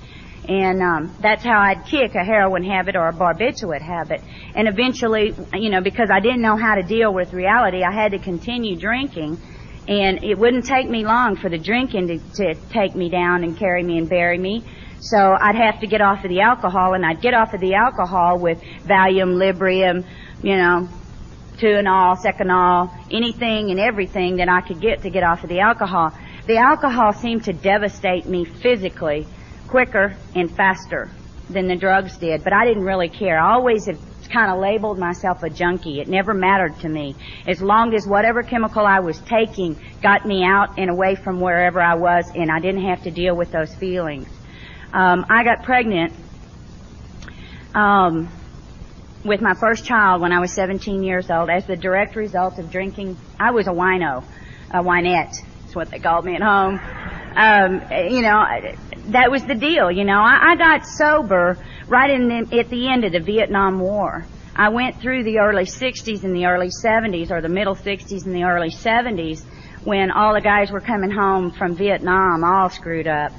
And 0.49 0.83
um, 0.83 1.15
that's 1.21 1.45
how 1.45 1.61
I'd 1.61 1.85
kick 1.85 2.15
a 2.15 2.25
heroin 2.25 2.65
habit 2.65 2.97
or 2.97 3.09
a 3.09 3.13
barbiturate 3.13 3.83
habit. 3.83 4.23
And 4.55 4.67
eventually, 4.67 5.35
you 5.53 5.69
know, 5.69 5.83
because 5.83 6.11
I 6.11 6.21
didn't 6.21 6.41
know 6.41 6.57
how 6.57 6.75
to 6.75 6.83
deal 6.83 7.13
with 7.13 7.35
reality, 7.35 7.83
I 7.83 7.93
had 7.93 8.13
to 8.13 8.19
continue 8.19 8.75
drinking. 8.77 9.39
And 9.87 10.25
it 10.25 10.39
wouldn't 10.39 10.65
take 10.65 10.89
me 10.89 11.05
long 11.05 11.37
for 11.37 11.49
the 11.49 11.59
drinking 11.59 12.09
to, 12.09 12.19
to 12.37 12.55
take 12.71 12.95
me 12.95 13.11
down 13.11 13.45
and 13.45 13.59
carry 13.59 13.83
me 13.83 13.99
and 13.99 14.09
bury 14.09 14.39
me. 14.39 14.65
So 15.01 15.37
I'd 15.39 15.55
have 15.55 15.81
to 15.81 15.87
get 15.87 16.01
off 16.01 16.25
of 16.25 16.31
the 16.31 16.41
alcohol, 16.41 16.95
and 16.95 17.07
I'd 17.07 17.21
get 17.21 17.35
off 17.35 17.55
of 17.55 17.61
the 17.61 17.75
alcohol 17.75 18.39
with 18.39 18.61
Valium, 18.85 19.37
Librium, 19.37 20.05
you 20.43 20.57
know, 20.57 20.89
Tuinal, 21.59 22.17
Seconal, 22.17 22.91
anything 23.11 23.71
and 23.71 23.81
everything 23.81 24.37
that 24.37 24.49
I 24.49 24.61
could 24.61 24.81
get 24.81 25.03
to 25.03 25.11
get 25.11 25.23
off 25.23 25.43
of 25.43 25.49
the 25.49 25.61
alcohol. 25.61 26.13
The 26.47 26.57
alcohol 26.57 27.13
seemed 27.13 27.45
to 27.45 27.53
devastate 27.53 28.27
me 28.27 28.45
physically 28.45 29.27
quicker 29.69 30.17
and 30.35 30.51
faster 30.51 31.11
than 31.51 31.67
the 31.69 31.77
drugs 31.77 32.17
did, 32.19 32.45
but 32.45 32.53
I 32.53 32.65
didn't 32.65 32.85
really 32.85 33.09
care. 33.09 33.39
I 33.39 33.55
always 33.55 33.87
have 33.87 33.99
kind 34.29 34.53
of 34.53 34.59
labeled 34.59 34.99
myself 34.99 35.43
a 35.43 35.51
junkie. 35.51 36.01
It 36.01 36.09
never 36.09 36.35
mattered 36.35 36.79
to 36.81 36.89
me. 36.89 37.17
As 37.47 37.63
long 37.63 37.95
as 37.95 38.07
whatever 38.07 38.43
chemical 38.43 38.85
I 38.85 39.01
was 39.01 39.19
taking 39.21 39.77
got 40.03 40.27
me 40.27 40.45
out 40.45 40.79
and 40.79 40.91
away 40.91 41.15
from 41.15 41.41
wherever 41.41 41.81
I 41.81 41.95
was 41.95 42.31
and 42.35 42.51
I 42.51 42.61
didn't 42.61 42.85
have 42.85 43.03
to 43.05 43.11
deal 43.11 43.35
with 43.35 43.51
those 43.51 43.75
feelings. 43.75 44.29
Um, 44.93 45.27
I 45.29 45.45
got 45.45 45.65
pregnant 45.65 46.13
um, 47.75 48.29
with 49.29 49.43
my 49.43 49.55
first 49.55 49.85
child 49.85 50.23
when 50.23 50.33
I 50.33 50.41
was 50.41 50.53
17 50.53 51.03
years 51.03 51.31
old 51.31 51.51
as 51.51 51.67
the 51.67 51.77
direct 51.77 52.17
result 52.17 52.59
of 52.59 52.71
drinking. 52.71 53.17
I 53.39 53.51
was 53.51 53.67
a 53.67 53.71
wino, 53.71 54.25
a 54.71 54.83
winette. 54.83 55.37
That's 55.63 55.77
what 55.77 55.91
they 55.91 55.99
called 55.99 56.25
me 56.25 56.35
at 56.35 56.43
home. 56.43 56.81
Um, 57.37 57.83
you 58.11 58.23
know, 58.23 58.43
that 59.11 59.31
was 59.31 59.45
the 59.45 59.55
deal. 59.55 59.91
You 59.91 60.05
know, 60.05 60.19
I, 60.19 60.53
I 60.53 60.57
got 60.57 60.87
sober 60.87 61.59
right 61.87 62.11
in 62.11 62.29
the, 62.29 62.59
at 62.59 62.71
the 62.71 62.91
end 62.91 63.05
of 63.05 63.13
the 63.13 63.21
Vietnam 63.21 63.79
War. 63.81 64.25
I 64.57 64.71
went 64.71 65.01
through 65.01 65.23
the 65.25 65.39
early 65.39 65.65
60s 65.65 66.25
and 66.25 66.35
the 66.35 66.47
early 66.47 66.71
70s, 66.85 67.31
or 67.31 67.41
the 67.41 67.49
middle 67.49 67.77
60s 67.77 68.27
and 68.27 68.35
the 68.35 68.43
early 68.45 68.71
70s, 68.71 69.45
when 69.85 70.11
all 70.11 70.35
the 70.35 70.41
guys 70.41 70.73
were 70.73 70.81
coming 70.81 71.11
home 71.11 71.53
from 71.53 71.77
Vietnam 71.77 72.43
all 72.43 72.71
screwed 72.71 73.07
up. 73.07 73.33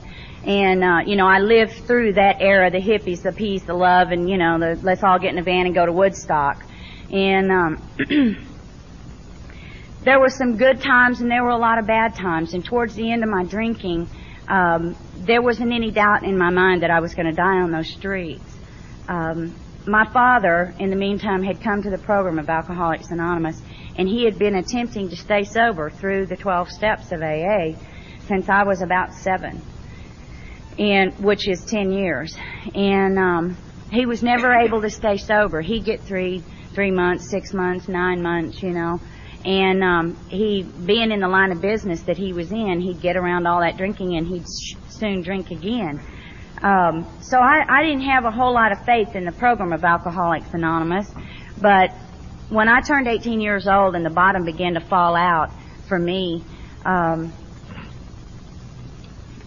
And, 0.46 0.84
uh, 0.84 1.00
you 1.06 1.16
know, 1.16 1.28
I 1.28 1.40
lived 1.40 1.74
through 1.86 2.14
that 2.14 2.38
era, 2.40 2.72
the 2.72 2.80
hippies, 2.80 3.22
the 3.24 3.34
peace, 3.34 3.64
the 3.64 3.74
love, 3.74 4.12
and, 4.12 4.30
you 4.30 4.38
know, 4.38 4.58
the 4.58 4.80
let's 4.82 5.04
all 5.04 5.20
get 5.20 5.34
in 5.34 5.38
a 5.38 5.44
van 5.44 5.66
and 5.66 5.76
go 5.76 5.86
to 5.86 5.92
Woodstock. 5.92 6.64
And, 7.12 7.52
um, 7.52 7.82
there 10.04 10.20
were 10.20 10.30
some 10.30 10.56
good 10.58 10.82
times 10.82 11.20
and 11.20 11.30
there 11.30 11.44
were 11.44 11.50
a 11.50 11.58
lot 11.58 11.78
of 11.78 11.88
bad 11.88 12.16
times. 12.16 12.54
And 12.54 12.64
towards 12.64 12.96
the 12.96 13.12
end 13.12 13.24
of 13.24 13.30
my 13.30 13.44
drinking, 13.44 14.08
um, 14.48 14.96
there 15.18 15.42
wasn't 15.42 15.74
any 15.74 15.92
doubt 15.92 16.24
in 16.24 16.38
my 16.38 16.50
mind 16.50 16.84
that 16.84 16.90
I 16.90 17.02
was 17.02 17.14
going 17.14 17.28
to 17.28 17.36
die 17.36 17.60
on 17.62 17.72
those 17.72 17.90
streets. 17.90 18.44
Um, 19.10 19.54
my 19.86 20.06
father, 20.12 20.74
in 20.80 20.90
the 20.90 20.96
meantime, 20.96 21.44
had 21.44 21.62
come 21.62 21.84
to 21.84 21.90
the 21.90 21.98
program 21.98 22.40
of 22.40 22.50
Alcoholics 22.50 23.12
Anonymous, 23.12 23.62
and 23.98 24.08
he 24.08 24.24
had 24.24 24.38
been 24.38 24.56
attempting 24.56 25.10
to 25.10 25.16
stay 25.16 25.44
sober 25.44 25.90
through 25.90 26.28
the 26.28 26.38
12 26.38 26.70
steps 26.70 27.12
of 27.12 27.22
AA 27.22 27.74
since 28.28 28.48
I 28.50 28.64
was 28.64 28.82
about 28.82 29.14
seven 29.14 29.62
and 30.80 31.14
which 31.24 31.48
is 31.48 31.64
10 31.66 31.92
years. 31.92 32.36
And 32.74 33.20
um, 33.20 33.58
he 33.92 34.06
was 34.06 34.24
never 34.24 34.54
able 34.54 34.82
to 34.82 34.90
stay 34.90 35.18
sober. 35.18 35.62
He'd 35.62 35.84
get 35.84 36.02
three, 36.02 36.42
three 36.74 36.92
months, 36.92 37.30
six 37.30 37.54
months, 37.54 37.88
nine 37.88 38.22
months, 38.22 38.64
you 38.64 38.72
know. 38.72 39.00
And 39.46 39.84
um, 39.84 40.18
he, 40.30 40.64
being 40.64 41.12
in 41.12 41.20
the 41.20 41.28
line 41.28 41.52
of 41.52 41.62
business 41.62 42.02
that 42.04 42.18
he 42.18 42.34
was 42.34 42.52
in, 42.52 42.82
he'd 42.82 43.02
get 43.02 43.16
around 43.16 43.46
all 43.46 43.62
that 43.62 43.78
drinking 43.78 44.16
and 44.18 44.28
he'd 44.28 44.44
sh- 44.44 44.76
soon 44.90 45.22
drink 45.22 45.52
again. 45.52 46.02
Um, 46.62 47.08
so 47.22 47.40
I, 47.40 47.64
I 47.70 47.84
didn't 47.84 48.02
have 48.02 48.26
a 48.26 48.32
whole 48.32 48.54
lot 48.54 48.72
of 48.72 48.84
faith 48.86 49.16
in 49.16 49.24
the 49.24 49.32
program 49.32 49.72
of 49.72 49.84
Alcoholics 49.84 50.54
Anonymous, 50.54 51.10
but 51.62 51.92
when 52.50 52.68
I 52.68 52.82
turned 52.82 53.08
18 53.08 53.40
years 53.40 53.66
old 53.66 53.96
and 53.96 54.06
the 54.06 54.10
bottom 54.10 54.44
began 54.44 54.74
to 54.74 54.82
fall 54.82 55.16
out 55.16 55.52
for 55.88 55.98
me, 55.98 56.44
um, 56.84 57.32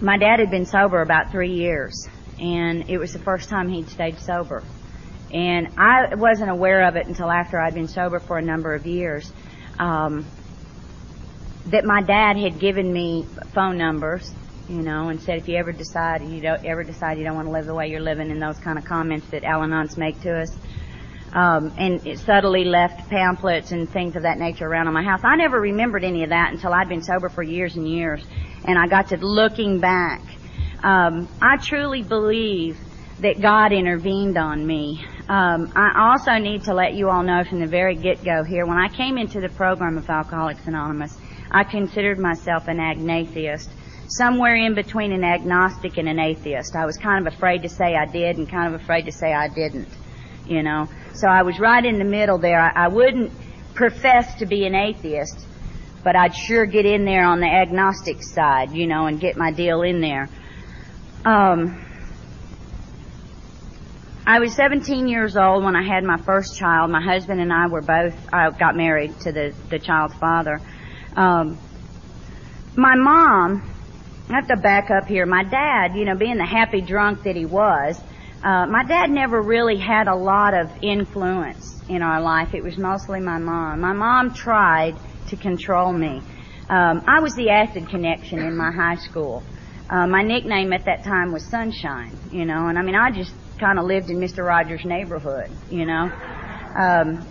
my 0.02 0.18
dad 0.18 0.40
had 0.40 0.50
been 0.50 0.66
sober 0.66 1.00
about 1.00 1.30
three 1.30 1.52
years, 1.52 2.09
and 2.38 2.90
it 2.90 2.99
was 2.99 3.12
the 3.12 3.18
first 3.18 3.49
time 3.49 3.68
he'd 3.68 3.88
stayed 3.88 4.18
sober. 4.18 4.62
And 5.32 5.68
I 5.78 6.14
wasn't 6.14 6.50
aware 6.50 6.87
of 6.88 6.97
it 6.97 7.06
until 7.06 7.30
after 7.30 7.59
I'd 7.59 7.75
been 7.75 7.88
sober 7.88 8.18
for 8.18 8.37
a 8.37 8.42
number 8.42 8.75
of 8.75 8.85
years. 8.85 9.32
Um, 9.78 10.26
that 11.66 11.85
my 11.85 12.02
dad 12.02 12.37
had 12.37 12.59
given 12.59 12.92
me 12.92 13.25
phone 13.54 13.78
numbers 13.78 14.30
you 14.68 14.82
know, 14.82 15.09
and 15.09 15.21
said 15.21 15.38
if 15.38 15.49
you 15.49 15.56
ever 15.56 15.73
decide 15.73 16.23
you 16.23 16.40
don't 16.40 16.64
ever 16.64 16.85
decide 16.85 17.18
you 17.18 17.25
don't 17.25 17.35
want 17.35 17.47
to 17.47 17.52
live 17.52 17.66
the 17.66 17.75
way 17.75 17.88
you're 17.88 18.00
living, 18.00 18.30
and 18.30 18.40
those 18.40 18.59
kind 18.59 18.78
of 18.78 18.85
comments 18.85 19.26
that 19.28 19.44
Al-Anons 19.44 19.97
make 19.97 20.21
to 20.23 20.40
us. 20.40 20.56
Um, 21.35 21.73
and 21.79 22.19
subtly 22.19 22.65
left 22.65 23.09
pamphlets 23.09 23.73
and 23.73 23.89
things 23.89 24.17
of 24.17 24.23
that 24.25 24.39
nature 24.39 24.67
around 24.67 24.87
on 24.89 24.93
my 24.93 25.03
house. 25.03 25.21
I 25.25 25.35
never 25.37 25.59
remembered 25.59 26.05
any 26.05 26.25
of 26.25 26.29
that 26.29 26.53
until 26.53 26.75
I'd 26.75 26.91
been 26.91 27.03
sober 27.03 27.31
for 27.31 27.43
years 27.43 27.75
and 27.77 27.89
years, 27.89 28.23
and 28.67 28.79
I 28.79 28.87
got 28.87 29.09
to 29.09 29.17
looking 29.17 29.81
back. 29.81 30.21
Um, 30.83 31.29
I 31.41 31.57
truly 31.57 32.03
believe 32.03 32.77
that 33.21 33.41
God 33.41 33.73
intervened 33.73 34.37
on 34.37 34.67
me. 34.67 35.03
Um, 35.29 35.73
I 35.75 36.11
also 36.11 36.33
need 36.33 36.65
to 36.65 36.75
let 36.75 36.95
you 36.95 37.09
all 37.09 37.23
know 37.23 37.45
from 37.45 37.61
the 37.61 37.67
very 37.67 37.95
get-go 37.95 38.45
here, 38.45 38.67
when 38.67 38.77
I 38.77 38.89
came 38.89 39.17
into 39.17 39.41
the 39.41 39.49
program 39.49 39.97
of 39.97 40.11
Alcoholics 40.11 40.67
Anonymous, 40.67 41.17
I 41.51 41.65
considered 41.65 42.19
myself 42.19 42.69
an 42.69 42.79
agnatheist 42.79 43.71
somewhere 44.09 44.57
in 44.57 44.75
between 44.75 45.12
an 45.12 45.25
agnostic 45.25 45.97
and 45.97 46.09
an 46.09 46.19
atheist. 46.19 46.75
I 46.75 46.85
was 46.85 46.99
kind 46.99 47.27
of 47.27 47.33
afraid 47.33 47.62
to 47.62 47.69
say 47.69 47.95
I 47.95 48.05
did 48.07 48.37
and 48.37 48.49
kind 48.49 48.75
of 48.75 48.81
afraid 48.83 49.07
to 49.07 49.12
say 49.12 49.33
I 49.33 49.49
didn't, 49.49 49.89
you 50.47 50.63
know. 50.63 50.89
So 51.15 51.29
I 51.29 51.43
was 51.43 51.59
right 51.59 51.85
in 51.85 51.99
the 51.99 52.05
middle 52.05 52.39
there. 52.39 52.61
I, 52.61 52.87
I 52.87 52.89
wouldn't 52.89 53.33
profess 53.75 54.35
to 54.37 54.47
be 54.47 54.67
an 54.67 54.75
atheist, 54.75 55.39
but 56.03 56.17
I'd 56.17 56.35
sure 56.35 56.67
get 56.67 56.87
in 56.87 57.05
there 57.05 57.25
on 57.25 57.41
the 57.41 57.47
agnostic 57.47 58.23
side, 58.23 58.73
you 58.73 58.87
know, 58.87 59.07
and 59.07 59.21
get 59.21 59.37
my 59.37 59.53
deal 59.53 59.83
in 59.83 60.01
there. 60.01 60.29
Um, 61.25 61.85
I 64.27 64.39
was 64.39 64.55
17 64.55 65.09
years 65.09 65.37
old 65.37 65.65
when 65.65 65.75
I 65.75 65.83
had 65.83 66.05
my 66.05 66.19
first 66.19 66.57
child. 66.57 66.91
My 66.91 67.03
husband 67.03 67.41
and 67.41 67.53
I 67.53 67.67
were 67.67 67.83
both, 67.83 68.15
I 68.33 68.51
got 68.51 68.77
married 68.77 69.19
to 69.21 69.33
the, 69.33 69.55
the 69.69 69.79
child's 69.79 70.15
father. 70.15 70.61
Um, 71.17 71.59
my 72.77 72.95
mom 72.95 73.73
I 74.33 74.37
have 74.37 74.49
to 74.49 74.57
back 74.57 74.91
up 74.91 75.09
here. 75.09 75.27
My 75.27 75.45
dad, 75.45 75.95
you 75.95 76.07
know, 76.07 76.15
being 76.15 76.39
the 76.39 76.47
happy 76.47 76.81
drunk 76.81 77.25
that 77.25 77.37
he 77.37 77.45
was, 77.45 78.01
uh, 78.43 78.67
my 78.67 78.83
dad 78.85 79.11
never 79.11 79.41
really 79.41 79.79
had 79.79 80.09
a 80.09 80.15
lot 80.15 80.53
of 80.55 80.71
influence 80.83 81.81
in 81.89 82.03
our 82.03 82.21
life. 82.21 82.55
It 82.55 82.63
was 82.63 82.77
mostly 82.77 83.21
my 83.21 83.39
mom. 83.39 83.81
My 83.81 83.93
mom 83.93 84.35
tried 84.35 84.97
to 85.29 85.37
control 85.37 85.93
me. 85.93 86.21
Um, 86.69 87.03
I 87.07 87.21
was 87.21 87.35
the 87.35 87.51
acid 87.51 87.89
connection 87.89 88.41
in 88.41 88.57
my 88.57 88.73
high 88.73 88.97
school. 88.97 89.43
Uh, 89.89 90.07
my 90.07 90.23
nickname 90.23 90.73
at 90.73 90.87
that 90.87 91.05
time 91.05 91.33
was 91.33 91.45
Sunshine, 91.45 92.17
you 92.33 92.45
know, 92.45 92.69
and 92.69 92.79
I 92.79 92.83
mean, 92.83 92.95
I 92.95 93.11
just 93.11 93.33
kind 93.61 93.79
of 93.79 93.85
lived 93.85 94.11
in 94.11 94.19
Mr. 94.19 94.45
Rogers' 94.45 94.85
neighborhood, 94.85 95.51
you 95.71 95.85
know. 95.85 96.11
Um, 96.75 97.27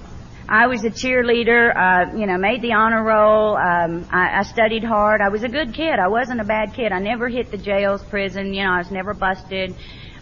I 0.47 0.67
was 0.67 0.83
a 0.83 0.89
cheerleader, 0.89 1.71
uh, 1.75 2.15
you 2.15 2.25
know, 2.25 2.37
made 2.37 2.61
the 2.61 2.73
honor 2.73 3.03
roll. 3.03 3.55
Um, 3.57 4.05
I, 4.11 4.39
I 4.39 4.43
studied 4.43 4.83
hard. 4.83 5.21
I 5.21 5.29
was 5.29 5.43
a 5.43 5.49
good 5.49 5.73
kid. 5.73 5.97
I 5.97 6.07
wasn't 6.07 6.41
a 6.41 6.43
bad 6.43 6.73
kid. 6.73 6.91
I 6.91 6.99
never 6.99 7.29
hit 7.29 7.51
the 7.51 7.57
jails, 7.57 8.03
prison. 8.03 8.53
You 8.53 8.63
know, 8.63 8.71
I 8.71 8.77
was 8.79 8.91
never 8.91 9.13
busted. 9.13 9.75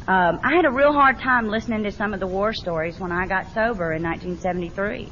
Um, 0.10 0.40
I 0.42 0.56
had 0.56 0.66
a 0.66 0.72
real 0.72 0.92
hard 0.92 1.20
time 1.20 1.50
listening 1.50 1.84
to 1.84 1.92
some 1.92 2.16
of 2.16 2.20
the 2.20 2.26
war 2.26 2.52
stories 2.52 3.00
when 3.00 3.12
I 3.12 3.28
got 3.28 3.46
sober 3.54 3.94
in 3.94 4.02
1973 4.02 5.08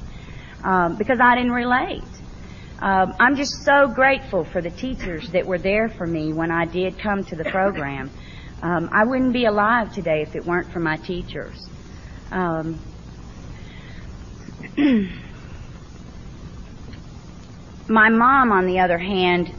um, 0.63 0.97
because 0.97 1.19
I 1.21 1.35
didn't 1.35 1.51
relate. 1.51 2.01
Um, 2.79 3.13
I'm 3.19 3.35
just 3.35 3.63
so 3.63 3.89
grateful 3.93 4.43
for 4.43 4.59
the 4.59 4.71
teachers 4.71 5.29
that 5.33 5.45
were 5.45 5.59
there 5.59 5.87
for 5.87 6.07
me 6.07 6.33
when 6.33 6.49
I 6.49 6.65
did 6.65 6.97
come 6.97 7.23
to 7.25 7.35
the 7.35 7.43
program. 7.43 8.09
Um, 8.63 8.89
I 8.91 9.05
wouldn't 9.05 9.33
be 9.33 9.45
alive 9.45 9.93
today 9.93 10.23
if 10.23 10.35
it 10.35 10.43
weren't 10.43 10.71
for 10.73 10.79
my 10.79 10.97
teachers. 10.97 11.69
Um, 12.31 12.81
my 17.87 18.09
mom, 18.09 18.51
on 18.51 18.65
the 18.65 18.79
other 18.79 18.97
hand, 18.97 19.49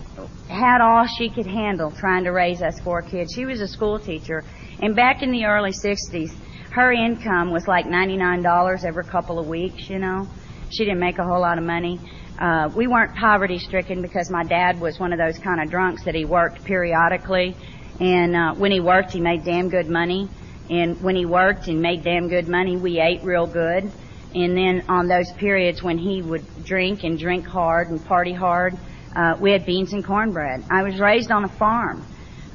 had 0.49 0.81
all 0.81 1.07
she 1.07 1.31
could 1.31 1.47
handle 1.47 1.93
trying 1.93 2.25
to 2.25 2.31
raise 2.31 2.61
us 2.61 2.81
four 2.81 3.03
kids. 3.03 3.33
She 3.35 3.45
was 3.45 3.61
a 3.61 3.69
school 3.69 4.01
teacher, 4.01 4.43
and 4.81 4.95
back 4.95 5.23
in 5.23 5.33
the 5.33 5.45
early 5.45 5.73
60s, 5.73 6.33
her 6.71 6.93
income 6.93 7.51
was 7.51 7.67
like 7.67 7.87
$99 7.87 8.85
every 8.85 9.05
couple 9.05 9.39
of 9.39 9.49
weeks, 9.49 9.89
you 9.91 9.99
know. 9.99 10.29
She 10.71 10.85
didn't 10.85 11.01
make 11.01 11.19
a 11.19 11.25
whole 11.25 11.41
lot 11.41 11.59
of 11.59 11.65
money. 11.65 11.99
Uh, 12.39 12.71
we 12.77 12.87
weren't 12.87 13.17
poverty 13.17 13.59
stricken 13.59 14.01
because 14.01 14.31
my 14.31 14.45
dad 14.45 14.81
was 14.81 15.01
one 15.01 15.13
of 15.13 15.19
those 15.19 15.39
kind 15.39 15.61
of 15.61 15.71
drunks 15.71 16.05
that 16.05 16.15
he 16.15 16.25
worked 16.25 16.63
periodically. 16.65 17.57
And 17.99 18.37
uh, 18.37 18.55
when 18.55 18.71
he 18.71 18.79
worked, 18.79 19.13
he 19.13 19.21
made 19.21 19.45
damn 19.45 19.69
good 19.71 19.89
money. 19.89 20.29
And 20.71 21.01
when 21.03 21.17
he 21.17 21.27
worked 21.27 21.67
and 21.67 21.81
made 21.81 22.05
damn 22.05 22.29
good 22.29 22.47
money, 22.47 22.77
we 22.77 23.01
ate 23.01 23.25
real 23.25 23.47
good. 23.47 23.91
And 24.35 24.57
then 24.57 24.85
on 24.89 25.09
those 25.09 25.33
periods 25.33 25.83
when 25.83 25.99
he 25.99 26.23
would 26.23 26.45
drink 26.65 27.03
and 27.03 27.19
drink 27.19 27.47
hard 27.47 27.89
and 27.89 28.05
party 28.05 28.35
hard, 28.35 28.79
uh, 29.17 29.37
we 29.41 29.51
had 29.51 29.67
beans 29.67 29.93
and 29.93 30.05
cornbread. 30.05 30.63
I 30.71 30.83
was 30.83 31.01
raised 31.01 31.33
on 31.33 31.45
a 31.45 31.49
farm. 31.49 32.07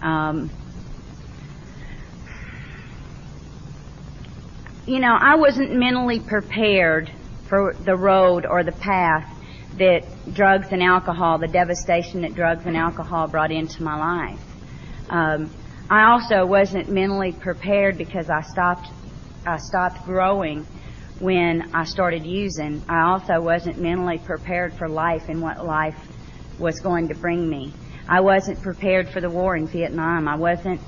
Um, 0.02 0.50
you 4.86 5.00
know, 5.00 5.16
I 5.18 5.36
wasn't 5.36 5.74
mentally 5.74 6.20
prepared 6.20 7.10
for 7.48 7.74
the 7.74 7.96
road 7.96 8.46
or 8.46 8.64
the 8.64 8.74
path 8.74 9.30
that 9.78 10.04
drugs 10.34 10.68
and 10.72 10.84
alcohol, 10.84 11.38
the 11.38 11.48
devastation 11.48 12.22
that 12.22 12.36
drugs 12.36 12.66
and 12.66 12.76
alcohol 12.76 13.28
brought 13.28 13.52
into 13.52 13.82
my 13.82 13.98
life. 13.98 14.42
Um, 15.10 15.52
I 15.90 16.12
also 16.12 16.46
wasn't 16.46 16.90
mentally 16.90 17.32
prepared 17.32 17.98
because 17.98 18.30
I 18.30 18.42
stopped, 18.42 18.90
I 19.46 19.58
stopped 19.58 20.06
growing 20.06 20.68
when 21.20 21.74
I 21.74 21.86
started 21.86 22.26
using, 22.26 22.84
I 22.90 23.12
also 23.12 23.40
wasn't 23.40 23.78
mentally 23.78 24.18
prepared 24.18 24.74
for 24.74 24.90
life 24.90 25.30
and 25.30 25.42
what 25.42 25.66
life 25.66 25.96
was 26.60 26.80
going 26.82 27.08
to 27.08 27.16
bring 27.16 27.50
me. 27.50 27.74
I 28.08 28.20
wasn't 28.20 28.62
prepared 28.62 29.10
for 29.10 29.22
the 29.22 29.30
war 29.30 29.56
in 29.56 29.66
Vietnam. 29.68 30.28
I 30.28 30.36
wasn't 30.36 30.82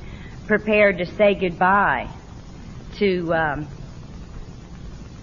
prepared 0.48 0.98
to 0.98 1.06
say 1.06 1.34
goodbye 1.36 2.10
to 2.98 3.34
um, 3.34 3.68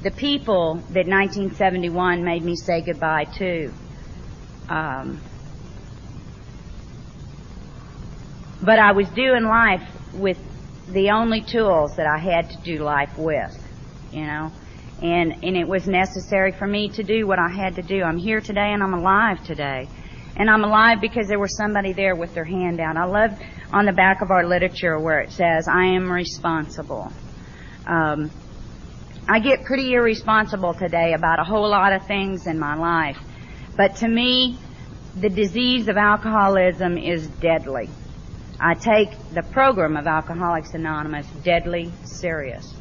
the 0.03 0.11
people 0.11 0.75
that 0.75 1.07
1971 1.07 2.25
made 2.25 2.43
me 2.43 2.57
say 2.57 2.83
goodbye 2.83 3.25
to. 3.39 3.73
Um, 4.69 5.21
but 8.63 8.79
I 8.79 8.93
was 8.93 9.09
doing 9.11 9.45
life 9.45 9.89
with 10.15 10.39
the 10.89 11.11
only 11.11 11.41
tools 11.41 11.97
that 11.97 12.07
I 12.07 12.19
had 12.19 12.51
to 12.51 12.57
do 12.63 12.83
life 12.83 13.17
with, 13.17 13.57
you 14.13 14.25
know 14.25 14.53
and 15.03 15.33
and 15.43 15.57
it 15.57 15.67
was 15.67 15.87
necessary 15.87 16.53
for 16.53 16.67
me 16.67 16.89
to 16.89 17.03
do 17.03 17.27
what 17.27 17.39
I 17.39 17.49
had 17.49 17.75
to 17.75 17.83
do. 17.83 18.03
I'm 18.03 18.17
here 18.17 18.41
today 18.41 18.73
and 18.73 18.83
I'm 18.83 18.95
alive 18.95 19.45
today. 19.45 19.89
And 20.35 20.49
I'm 20.49 20.65
alive 20.65 21.01
because 21.01 21.29
there 21.29 21.39
was 21.39 21.55
somebody 21.57 21.93
there 21.93 22.17
with 22.17 22.33
their 22.33 22.45
hand 22.45 22.81
out. 22.81 22.97
I 22.97 23.05
love 23.05 23.39
on 23.71 23.85
the 23.85 23.93
back 23.93 24.23
of 24.23 24.31
our 24.31 24.47
literature 24.47 24.99
where 24.99 25.21
it 25.21 25.31
says, 25.31 25.69
I 25.69 25.87
am 25.87 26.11
responsible. 26.11 27.13
Um, 27.87 28.31
I 29.29 29.39
get 29.39 29.65
pretty 29.65 29.93
irresponsible 29.93 30.75
today 30.75 31.15
about 31.15 31.39
a 31.39 31.45
whole 31.45 31.69
lot 31.71 31.93
of 31.93 32.07
things 32.07 32.49
in 32.49 32.59
my 32.59 32.75
life. 32.75 33.19
But 33.77 33.97
to 33.97 34.09
me, 34.09 34.59
the 35.15 35.29
disease 35.29 35.87
of 35.87 35.97
alcoholism 35.97 36.99
is 36.99 37.29
deadly. 37.29 37.89
I 38.59 38.75
take 38.75 39.11
the 39.33 39.43
program 39.43 39.97
of 39.97 40.07
Alcoholics 40.07 40.75
Anonymous 40.75 41.27
deadly 41.45 41.93
serious. 42.05 42.75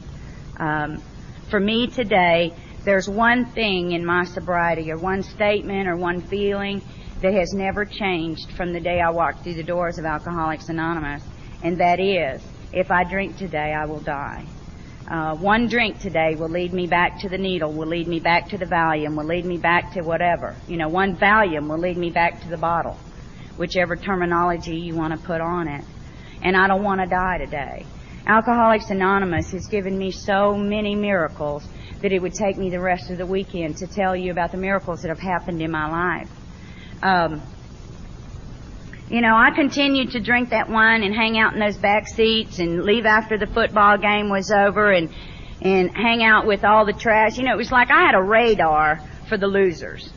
Um, 0.58 1.02
for 1.50 1.60
me 1.60 1.88
today, 1.88 2.54
there's 2.86 3.08
one 3.08 3.46
thing 3.46 3.92
in 3.92 4.04
my 4.04 4.24
sobriety, 4.24 4.92
or 4.92 4.98
one 4.98 5.22
statement, 5.22 5.88
or 5.88 5.96
one 5.96 6.22
feeling 6.22 6.82
that 7.22 7.34
has 7.34 7.54
never 7.54 7.86
changed 7.86 8.52
from 8.54 8.74
the 8.74 8.80
day 8.80 9.00
I 9.00 9.12
walked 9.12 9.44
through 9.44 9.56
the 9.56 9.64
doors 9.64 10.00
of 10.00 10.06
Alcoholics 10.06 10.70
Anonymous, 10.70 11.24
and 11.64 11.78
that 11.80 12.00
is, 12.00 12.42
if 12.74 12.90
I 12.90 13.04
drink 13.04 13.38
today, 13.38 13.74
I 13.74 13.86
will 13.86 14.00
die. 14.00 14.46
Uh, 15.12 15.36
one 15.36 15.68
drink 15.68 16.00
today 16.00 16.36
will 16.36 16.48
lead 16.48 16.72
me 16.72 16.88
back 16.88 17.20
to 17.20 17.28
the 17.28 17.38
needle, 17.38 17.74
will 17.74 17.86
lead 17.86 18.08
me 18.08 18.22
back 18.22 18.48
to 18.48 18.58
the 18.58 18.66
Valium, 18.66 19.18
will 19.18 19.26
lead 19.26 19.44
me 19.44 19.58
back 19.58 19.92
to 19.92 20.02
whatever. 20.02 20.56
You 20.70 20.78
know, 20.78 20.88
one 20.88 21.18
Valium 21.18 21.68
will 21.68 21.80
lead 21.80 21.98
me 21.98 22.12
back 22.12 22.40
to 22.44 22.48
the 22.48 22.56
bottle, 22.56 22.96
whichever 23.58 23.98
terminology 23.98 24.78
you 24.78 24.96
want 24.96 25.12
to 25.12 25.28
put 25.28 25.42
on 25.42 25.68
it. 25.68 25.84
And 26.42 26.56
I 26.56 26.66
don't 26.68 26.82
want 26.82 27.02
to 27.02 27.08
die 27.08 27.40
today. 27.40 27.86
Alcoholics 28.26 28.90
Anonymous 28.90 29.52
has 29.52 29.68
given 29.68 29.98
me 29.98 30.12
so 30.12 30.56
many 30.56 30.96
miracles 30.96 31.68
that 32.02 32.14
it 32.14 32.22
would 32.22 32.34
take 32.34 32.58
me 32.58 32.70
the 32.70 32.80
rest 32.80 33.10
of 33.10 33.18
the 33.18 33.26
weekend 33.26 33.76
to 33.80 33.88
tell 33.88 34.16
you 34.16 34.32
about 34.32 34.54
the 34.54 34.58
miracles 34.58 35.02
that 35.02 35.10
have 35.10 35.20
happened 35.20 35.62
in 35.62 35.72
my 35.72 35.90
life. 35.90 36.30
Um, 37.04 37.42
you 39.12 39.20
know, 39.20 39.36
I 39.36 39.52
continued 39.54 40.12
to 40.12 40.22
drink 40.22 40.52
that 40.52 40.70
wine 40.70 41.04
and 41.04 41.14
hang 41.14 41.38
out 41.38 41.54
in 41.54 41.60
those 41.60 41.76
back 41.76 42.08
seats 42.08 42.60
and 42.60 42.84
leave 42.84 43.06
after 43.06 43.38
the 43.38 43.46
football 43.46 43.98
game 43.98 44.30
was 44.30 44.50
over 44.52 44.90
and 44.94 45.14
and 45.62 45.92
hang 45.96 46.24
out 46.24 46.48
with 46.48 46.64
all 46.64 46.86
the 46.86 46.94
trash. 46.94 47.38
You 47.38 47.44
know, 47.44 47.54
it 47.54 47.58
was 47.58 47.74
like 47.74 47.92
I 47.92 48.06
had 48.06 48.16
a 48.16 48.24
radar 48.24 49.02
for 49.28 49.38
the 49.38 49.48
losers. 49.48 50.12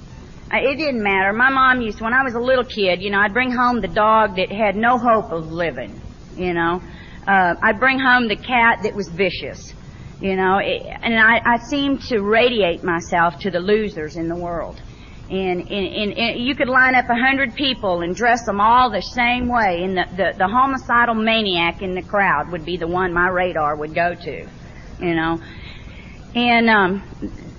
It 0.53 0.77
didn't 0.77 1.03
matter. 1.03 1.33
My 1.33 1.51
mom 1.51 1.81
used 1.81 1.99
to, 1.99 2.05
when 2.05 2.15
I 2.15 2.23
was 2.23 2.35
a 2.35 2.39
little 2.39 2.65
kid, 2.65 3.03
you 3.03 3.11
know, 3.11 3.19
I'd 3.19 3.35
bring 3.35 3.51
home 3.51 3.81
the 3.81 3.89
dog 3.89 4.37
that 4.37 4.53
had 4.53 4.77
no 4.77 4.97
hope 4.97 5.33
of 5.33 5.51
living, 5.51 6.01
you 6.37 6.55
know. 6.55 6.81
Uh, 7.27 7.55
I'd 7.61 7.81
bring 7.81 7.99
home 7.99 8.29
the 8.29 8.37
cat 8.37 8.85
that 8.85 8.95
was 8.95 9.09
vicious, 9.09 9.75
you 10.21 10.37
know, 10.37 10.59
it, 10.59 10.83
and 11.03 11.19
I, 11.19 11.41
I 11.45 11.59
seemed 11.59 12.03
to 12.03 12.21
radiate 12.21 12.85
myself 12.85 13.41
to 13.41 13.51
the 13.51 13.59
losers 13.59 14.15
in 14.17 14.29
the 14.29 14.37
world. 14.37 14.81
And, 15.35 15.62
and, 15.62 15.71
and, 15.71 16.12
and 16.12 16.47
you 16.47 16.55
could 16.55 16.69
line 16.69 16.95
up 16.95 17.07
a 17.09 17.14
hundred 17.17 17.57
people 17.57 18.03
and 18.03 18.14
dress 18.14 18.45
them 18.45 18.61
all 18.61 18.88
the 18.88 19.00
same 19.00 19.49
way, 19.49 19.83
and 19.83 19.97
the, 19.97 20.05
the, 20.17 20.38
the 20.38 20.47
homicidal 20.47 21.17
maniac 21.17 21.83
in 21.83 21.97
the 21.97 22.03
crowd 22.03 22.53
would 22.53 22.64
be 22.64 22.76
the 22.76 22.87
one 22.87 23.12
my 23.12 23.29
radar 23.29 23.75
would 23.75 23.95
go 23.95 24.14
to, 24.14 24.49
you 25.00 25.14
know. 25.14 25.41
And 26.37 26.71
um, 26.71 27.03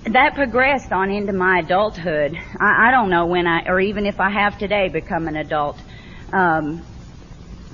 that 0.04 0.34
progressed 0.34 0.90
on 0.90 1.10
into 1.10 1.34
my 1.34 1.58
adulthood. 1.58 2.34
I, 2.58 2.88
I 2.88 2.90
don't 2.92 3.10
know 3.10 3.26
when 3.26 3.46
I, 3.46 3.64
or 3.66 3.78
even 3.78 4.06
if 4.06 4.20
I 4.20 4.30
have 4.30 4.58
today 4.58 4.88
become 4.88 5.28
an 5.28 5.36
adult. 5.36 5.76
Um, 6.32 6.82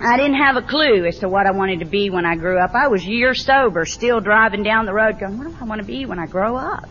I 0.00 0.16
didn't 0.16 0.42
have 0.42 0.56
a 0.56 0.62
clue 0.62 1.06
as 1.06 1.21
to 1.21 1.28
what 1.28 1.47
I 1.47 1.52
wanted 1.52 1.78
to 1.78 1.85
be 1.85 2.11
when 2.11 2.26
I 2.26 2.35
grew 2.35 2.59
up. 2.59 2.75
I 2.75 2.88
was 2.88 3.06
years 3.06 3.44
sober, 3.44 3.85
still 3.85 4.21
driving 4.21 4.64
down 4.64 4.87
the 4.87 4.92
road 4.92 5.21
going, 5.21 5.38
what 5.38 5.47
do 5.47 5.56
I 5.61 5.64
want 5.64 5.80
to 5.80 5.87
be 5.87 6.06
when 6.06 6.18
I 6.18 6.26
grow 6.26 6.56
up? 6.56 6.88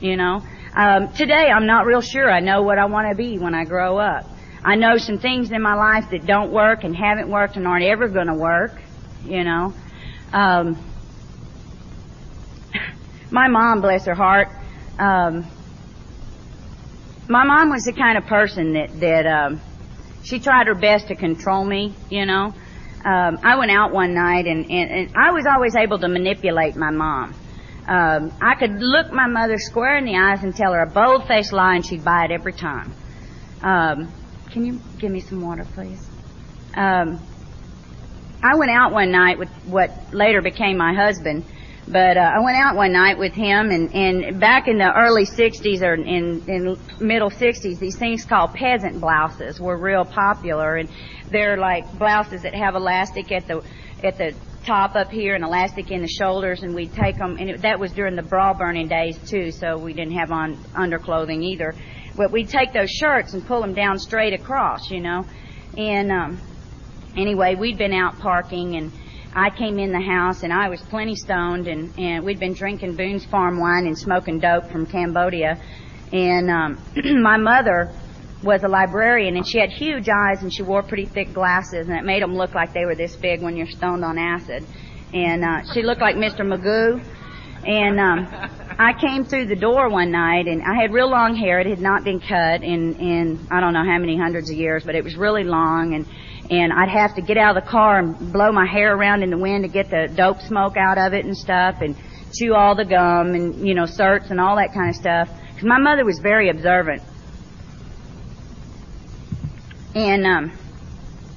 You 0.00 0.16
know? 0.16 0.42
Um, 0.74 1.12
today 1.12 1.50
I'm 1.54 1.66
not 1.66 1.86
real 1.86 2.00
sure 2.00 2.30
I 2.30 2.40
know 2.40 2.62
what 2.62 2.78
I 2.78 2.86
want 2.86 3.08
to 3.10 3.16
be 3.16 3.38
when 3.38 3.54
I 3.54 3.64
grow 3.64 3.98
up. 3.98 4.26
I 4.64 4.74
know 4.74 4.98
some 4.98 5.18
things 5.18 5.50
in 5.50 5.62
my 5.62 5.74
life 5.74 6.10
that 6.10 6.26
don't 6.26 6.52
work 6.52 6.84
and 6.84 6.94
haven't 6.94 7.30
worked 7.30 7.56
and 7.56 7.66
aren't 7.66 7.84
ever 7.84 8.08
going 8.08 8.26
to 8.26 8.34
work, 8.34 8.72
you 9.24 9.44
know. 9.44 9.72
Um, 10.32 10.76
my 13.30 13.48
mom, 13.48 13.80
bless 13.80 14.06
her 14.06 14.14
heart, 14.14 14.48
um, 14.98 15.46
my 17.28 17.44
mom 17.44 17.70
was 17.70 17.84
the 17.84 17.92
kind 17.92 18.16
of 18.16 18.24
person 18.24 18.72
that 18.72 19.00
that 19.00 19.26
um, 19.26 19.60
she 20.24 20.40
tried 20.40 20.66
her 20.66 20.74
best 20.74 21.08
to 21.08 21.14
control 21.14 21.64
me. 21.64 21.94
You 22.08 22.26
know, 22.26 22.54
um, 23.04 23.38
I 23.42 23.56
went 23.58 23.70
out 23.70 23.92
one 23.92 24.14
night 24.14 24.46
and, 24.46 24.70
and 24.70 24.90
and 24.90 25.10
I 25.14 25.30
was 25.32 25.44
always 25.46 25.76
able 25.76 25.98
to 25.98 26.08
manipulate 26.08 26.74
my 26.74 26.90
mom. 26.90 27.34
Um, 27.88 28.32
I 28.40 28.54
could 28.54 28.80
look 28.80 29.10
my 29.12 29.26
mother 29.26 29.56
square 29.58 29.96
in 29.96 30.04
the 30.04 30.16
eyes 30.16 30.42
and 30.44 30.54
tell 30.54 30.72
her 30.72 30.82
a 30.82 30.86
bold-faced 30.86 31.52
lie, 31.52 31.76
and 31.76 31.86
she'd 31.86 32.04
buy 32.04 32.26
it 32.26 32.30
every 32.30 32.52
time. 32.52 32.92
Um, 33.62 34.12
can 34.50 34.64
you 34.64 34.80
give 34.98 35.10
me 35.10 35.20
some 35.20 35.40
water, 35.40 35.66
please? 35.74 36.06
Um, 36.76 37.18
I 38.42 38.56
went 38.56 38.70
out 38.70 38.92
one 38.92 39.10
night 39.10 39.38
with 39.38 39.48
what 39.64 39.90
later 40.12 40.42
became 40.42 40.76
my 40.76 40.94
husband 40.94 41.44
but 41.90 42.18
uh, 42.18 42.20
I 42.20 42.40
went 42.40 42.56
out 42.56 42.76
one 42.76 42.92
night 42.92 43.18
with 43.18 43.32
him, 43.32 43.70
and, 43.70 43.94
and 43.94 44.38
back 44.38 44.68
in 44.68 44.76
the 44.76 44.92
early 44.94 45.24
60s 45.24 45.80
or 45.82 45.94
in, 45.94 46.44
in 46.46 46.76
middle 47.00 47.30
60s, 47.30 47.78
these 47.78 47.96
things 47.96 48.24
called 48.24 48.52
peasant 48.52 49.00
blouses 49.00 49.58
were 49.58 49.76
real 49.76 50.04
popular, 50.04 50.76
and 50.76 50.90
they're 51.30 51.56
like 51.56 51.90
blouses 51.98 52.42
that 52.42 52.54
have 52.54 52.74
elastic 52.74 53.32
at 53.32 53.46
the 53.46 53.62
at 54.02 54.18
the 54.18 54.34
top 54.68 54.96
up 54.96 55.10
here 55.10 55.34
and 55.34 55.42
elastic 55.42 55.90
in 55.90 56.02
the 56.02 56.08
shoulders, 56.08 56.62
and 56.62 56.74
we'd 56.74 56.92
take 56.92 57.16
them, 57.16 57.38
and 57.40 57.48
it, 57.48 57.62
that 57.62 57.80
was 57.80 57.90
during 57.92 58.14
the 58.14 58.22
bra 58.22 58.52
burning 58.52 58.86
days 58.86 59.16
too, 59.26 59.50
so 59.50 59.78
we 59.78 59.94
didn't 59.94 60.12
have 60.12 60.30
on 60.30 60.56
underclothing 60.74 61.42
either. 61.42 61.74
But 62.14 62.32
we'd 62.32 62.50
take 62.50 62.74
those 62.74 62.90
shirts 62.90 63.32
and 63.32 63.46
pull 63.46 63.62
them 63.62 63.72
down 63.72 63.98
straight 63.98 64.34
across, 64.34 64.90
you 64.90 65.00
know. 65.00 65.24
And 65.78 66.12
um, 66.12 66.40
anyway, 67.16 67.54
we'd 67.54 67.78
been 67.78 67.94
out 67.94 68.18
parking 68.18 68.76
and 68.76 68.92
I 69.34 69.50
came 69.50 69.78
in 69.78 69.92
the 69.92 70.00
house 70.00 70.42
and 70.42 70.52
I 70.52 70.68
was 70.68 70.82
plenty 70.82 71.14
stoned 71.14 71.68
and, 71.68 71.96
and 71.98 72.24
we'd 72.24 72.40
been 72.40 72.54
drinking 72.54 72.96
Boone's 72.96 73.24
Farm 73.24 73.60
wine 73.60 73.86
and 73.86 73.96
smoking 73.96 74.40
dope 74.40 74.70
from 74.70 74.84
Cambodia. 74.84 75.62
And 76.12 76.50
um, 76.50 76.78
my 77.22 77.36
mother 77.36 77.92
was 78.42 78.62
a 78.62 78.68
librarian 78.68 79.36
and 79.36 79.46
she 79.46 79.58
had 79.58 79.70
huge 79.70 80.08
eyes 80.08 80.42
and 80.42 80.52
she 80.52 80.62
wore 80.62 80.82
pretty 80.82 81.06
thick 81.06 81.32
glasses 81.32 81.88
and 81.88 81.96
it 81.96 82.04
made 82.04 82.22
them 82.22 82.36
look 82.36 82.54
like 82.54 82.72
they 82.72 82.84
were 82.84 82.94
this 82.94 83.16
big 83.16 83.42
when 83.42 83.56
you're 83.56 83.66
stoned 83.66 84.04
on 84.04 84.18
acid. 84.18 84.64
And 85.12 85.44
uh, 85.44 85.72
she 85.72 85.82
looked 85.82 86.00
like 86.00 86.16
Mr. 86.16 86.40
Magoo. 86.40 87.02
And 87.66 87.98
um, 87.98 88.28
I 88.78 88.92
came 88.92 89.24
through 89.24 89.46
the 89.46 89.56
door 89.56 89.88
one 89.88 90.12
night 90.12 90.46
and 90.46 90.62
I 90.62 90.80
had 90.80 90.92
real 90.92 91.10
long 91.10 91.34
hair. 91.34 91.58
It 91.58 91.66
had 91.66 91.80
not 91.80 92.04
been 92.04 92.20
cut 92.20 92.62
in, 92.62 92.94
in 92.96 93.46
I 93.50 93.60
don't 93.60 93.72
know 93.72 93.84
how 93.84 93.98
many 93.98 94.16
hundreds 94.16 94.48
of 94.50 94.56
years, 94.56 94.84
but 94.84 94.94
it 94.94 95.02
was 95.02 95.16
really 95.16 95.44
long 95.44 95.94
and 95.94 96.06
and 96.50 96.72
I'd 96.72 96.88
have 96.88 97.14
to 97.16 97.22
get 97.22 97.36
out 97.36 97.56
of 97.56 97.62
the 97.62 97.70
car 97.70 97.98
and 97.98 98.32
blow 98.32 98.50
my 98.52 98.66
hair 98.66 98.94
around 98.94 99.22
in 99.22 99.30
the 99.30 99.38
wind 99.38 99.64
to 99.64 99.68
get 99.68 99.90
the 99.90 100.08
dope 100.14 100.40
smoke 100.40 100.76
out 100.76 100.96
of 100.96 101.12
it 101.12 101.24
and 101.24 101.36
stuff, 101.36 101.76
and 101.80 101.94
chew 102.32 102.54
all 102.54 102.74
the 102.74 102.84
gum 102.84 103.34
and 103.34 103.66
you 103.66 103.74
know 103.74 103.84
certs 103.84 104.30
and 104.30 104.40
all 104.40 104.56
that 104.56 104.72
kind 104.72 104.88
of 104.88 104.96
stuff. 104.96 105.28
Because 105.48 105.68
my 105.68 105.78
mother 105.78 106.04
was 106.04 106.18
very 106.20 106.48
observant, 106.48 107.02
and 109.98 110.26
um, 110.26 110.52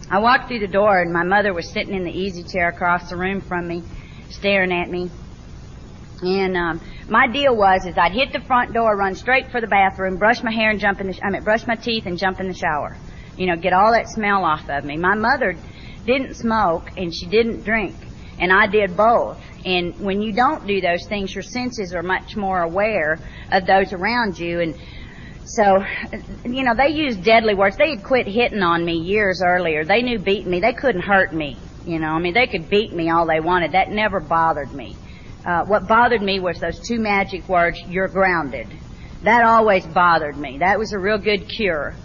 I 0.09 0.19
walked 0.19 0.47
through 0.47 0.59
the 0.59 0.67
door, 0.67 1.01
and 1.01 1.11
my 1.11 1.23
mother 1.23 1.53
was 1.53 1.71
sitting 1.71 1.93
in 1.93 2.03
the 2.03 2.11
easy 2.11 2.43
chair 2.43 2.69
across 2.69 3.09
the 3.09 3.17
room 3.17 3.41
from 3.41 3.67
me, 3.67 3.83
staring 4.29 4.71
at 4.71 4.89
me. 4.89 5.09
And 6.21 6.55
um, 6.55 6.81
my 7.09 7.27
deal 7.27 7.55
was 7.55 7.85
is 7.85 7.97
I'd 7.97 8.11
hit 8.11 8.31
the 8.31 8.41
front 8.41 8.73
door, 8.73 8.95
run 8.95 9.15
straight 9.15 9.51
for 9.51 9.59
the 9.59 9.67
bathroom, 9.67 10.17
brush 10.17 10.43
my 10.43 10.51
hair 10.51 10.69
and 10.69 10.79
jump 10.79 11.01
in 11.01 11.07
the 11.07 11.13
sh- 11.13 11.19
I 11.23 11.31
mean 11.31 11.43
brush 11.43 11.65
my 11.65 11.75
teeth 11.75 12.05
and 12.05 12.17
jump 12.17 12.39
in 12.39 12.47
the 12.47 12.53
shower 12.53 12.95
you 13.37 13.47
know, 13.47 13.55
get 13.55 13.73
all 13.73 13.91
that 13.93 14.07
smell 14.07 14.43
off 14.43 14.69
of 14.69 14.83
me. 14.83 14.97
My 14.97 15.15
mother 15.15 15.55
didn't 16.05 16.35
smoke 16.35 16.91
and 16.97 17.13
she 17.13 17.25
didn't 17.25 17.63
drink, 17.63 17.95
and 18.39 18.51
I 18.51 18.67
did 18.67 18.95
both. 18.95 19.41
And 19.65 19.99
when 19.99 20.21
you 20.21 20.33
don't 20.33 20.67
do 20.67 20.81
those 20.81 21.07
things, 21.07 21.33
your 21.33 21.43
senses 21.43 21.93
are 21.93 22.03
much 22.03 22.35
more 22.35 22.61
aware 22.61 23.19
of 23.51 23.65
those 23.65 23.93
around 23.93 24.37
you. 24.37 24.59
And 24.59 24.75
so, 25.55 25.83
you 26.45 26.63
know, 26.63 26.73
they 26.75 26.89
used 26.89 27.23
deadly 27.23 27.55
words. 27.55 27.75
They 27.75 27.91
had 27.91 28.03
quit 28.03 28.25
hitting 28.25 28.61
on 28.61 28.85
me 28.85 28.93
years 28.93 29.41
earlier. 29.43 29.83
They 29.83 30.01
knew 30.01 30.17
beating 30.17 30.49
me. 30.49 30.61
They 30.61 30.73
couldn't 30.73 31.01
hurt 31.01 31.33
me. 31.33 31.57
You 31.85 31.99
know, 31.99 32.09
I 32.09 32.19
mean, 32.19 32.33
they 32.33 32.47
could 32.47 32.69
beat 32.69 32.93
me 32.93 33.09
all 33.09 33.25
they 33.25 33.39
wanted. 33.39 33.73
That 33.73 33.89
never 33.89 34.19
bothered 34.19 34.71
me. 34.71 34.95
Uh, 35.45 35.65
what 35.65 35.87
bothered 35.87 36.21
me 36.21 36.39
was 36.39 36.59
those 36.59 36.79
two 36.79 36.99
magic 36.99 37.49
words, 37.49 37.81
you're 37.87 38.07
grounded. 38.07 38.67
That 39.23 39.43
always 39.43 39.85
bothered 39.85 40.37
me. 40.37 40.59
That 40.59 40.79
was 40.79 40.93
a 40.93 40.99
real 40.99 41.17
good 41.17 41.49
cure. 41.49 41.95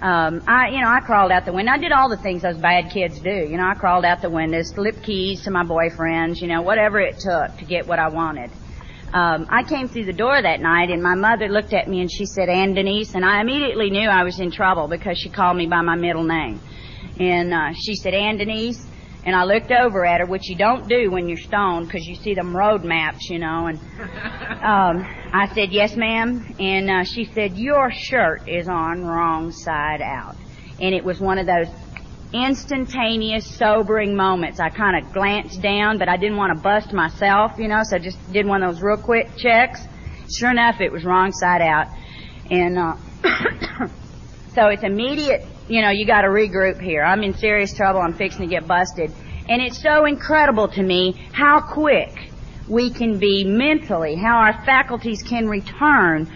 Um, 0.00 0.42
I, 0.46 0.70
you 0.70 0.80
know, 0.80 0.88
I 0.88 1.00
crawled 1.00 1.30
out 1.30 1.44
the 1.44 1.52
window. 1.52 1.72
I 1.72 1.78
did 1.78 1.92
all 1.92 2.08
the 2.08 2.16
things 2.16 2.42
those 2.42 2.58
bad 2.58 2.90
kids 2.90 3.20
do. 3.20 3.30
You 3.30 3.56
know, 3.56 3.66
I 3.66 3.74
crawled 3.74 4.04
out 4.04 4.20
the 4.20 4.30
window, 4.30 4.62
slipped 4.62 5.02
keys 5.02 5.42
to 5.44 5.50
my 5.50 5.64
boyfriends, 5.64 6.40
you 6.40 6.48
know, 6.48 6.62
whatever 6.62 6.98
it 6.98 7.18
took 7.18 7.56
to 7.58 7.64
get 7.66 7.86
what 7.86 7.98
I 7.98 8.08
wanted. 8.08 8.50
Um, 9.16 9.46
I 9.48 9.62
came 9.62 9.88
through 9.88 10.04
the 10.04 10.12
door 10.12 10.42
that 10.42 10.60
night 10.60 10.90
and 10.90 11.02
my 11.02 11.14
mother 11.14 11.48
looked 11.48 11.72
at 11.72 11.88
me 11.88 12.02
and 12.02 12.12
she 12.12 12.26
said, 12.26 12.50
Ann 12.50 12.74
Denise, 12.74 13.14
and 13.14 13.24
I 13.24 13.40
immediately 13.40 13.88
knew 13.88 14.06
I 14.06 14.24
was 14.24 14.38
in 14.40 14.50
trouble 14.50 14.88
because 14.88 15.16
she 15.16 15.30
called 15.30 15.56
me 15.56 15.66
by 15.66 15.80
my 15.80 15.96
middle 15.96 16.22
name. 16.22 16.60
And, 17.18 17.54
uh, 17.54 17.72
she 17.72 17.94
said, 17.94 18.12
Ann 18.12 18.36
Denise, 18.36 18.86
and 19.24 19.34
I 19.34 19.44
looked 19.44 19.72
over 19.72 20.04
at 20.04 20.20
her, 20.20 20.26
which 20.26 20.50
you 20.50 20.56
don't 20.56 20.86
do 20.86 21.10
when 21.10 21.28
you're 21.28 21.38
stoned 21.38 21.86
because 21.86 22.04
you 22.04 22.14
see 22.14 22.34
them 22.34 22.54
road 22.54 22.84
maps, 22.84 23.30
you 23.30 23.38
know. 23.38 23.68
And 23.68 23.78
um, 24.62 25.06
I 25.32 25.50
said, 25.52 25.72
"Yes, 25.72 25.96
ma'am." 25.96 26.54
And 26.60 26.88
uh, 26.88 27.02
she 27.02 27.24
said, 27.24 27.56
"Your 27.56 27.90
shirt 27.90 28.48
is 28.48 28.68
on 28.68 29.02
wrong 29.02 29.50
side 29.50 30.00
out." 30.00 30.36
And 30.78 30.94
it 30.94 31.04
was 31.04 31.18
one 31.18 31.38
of 31.38 31.46
those 31.46 31.66
instantaneous, 32.44 33.46
sobering 33.46 34.14
moments. 34.14 34.60
I 34.60 34.68
kind 34.68 35.04
of 35.04 35.12
glanced 35.12 35.62
down, 35.62 35.98
but 35.98 36.08
I 36.08 36.16
didn't 36.16 36.36
want 36.36 36.56
to 36.56 36.62
bust 36.62 36.92
myself, 36.92 37.58
you 37.58 37.68
know, 37.68 37.82
so 37.82 37.96
I 37.96 37.98
just 37.98 38.18
did 38.32 38.46
one 38.46 38.62
of 38.62 38.74
those 38.74 38.82
real 38.82 38.96
quick 38.96 39.36
checks. 39.36 39.80
Sure 40.36 40.50
enough, 40.50 40.80
it 40.80 40.92
was 40.92 41.04
wrong 41.04 41.32
side 41.32 41.62
out. 41.62 41.86
And 42.50 42.78
uh, 42.78 42.96
so 44.54 44.68
it's 44.68 44.82
immediate 44.82 45.46
you 45.68 45.82
know, 45.82 45.90
you 45.90 46.06
got 46.06 46.22
to 46.22 46.28
regroup 46.28 46.80
here. 46.80 47.02
I'm 47.02 47.22
in 47.22 47.34
serious 47.34 47.74
trouble. 47.74 48.00
I'm 48.00 48.14
fixing 48.14 48.42
to 48.42 48.46
get 48.46 48.66
busted. 48.66 49.10
And 49.48 49.62
it's 49.62 49.80
so 49.80 50.04
incredible 50.04 50.68
to 50.68 50.82
me 50.82 51.12
how 51.32 51.60
quick 51.60 52.30
we 52.68 52.90
can 52.90 53.18
be 53.18 53.44
mentally, 53.44 54.16
how 54.16 54.38
our 54.38 54.64
faculties 54.64 55.22
can 55.22 55.48
return. 55.48 56.30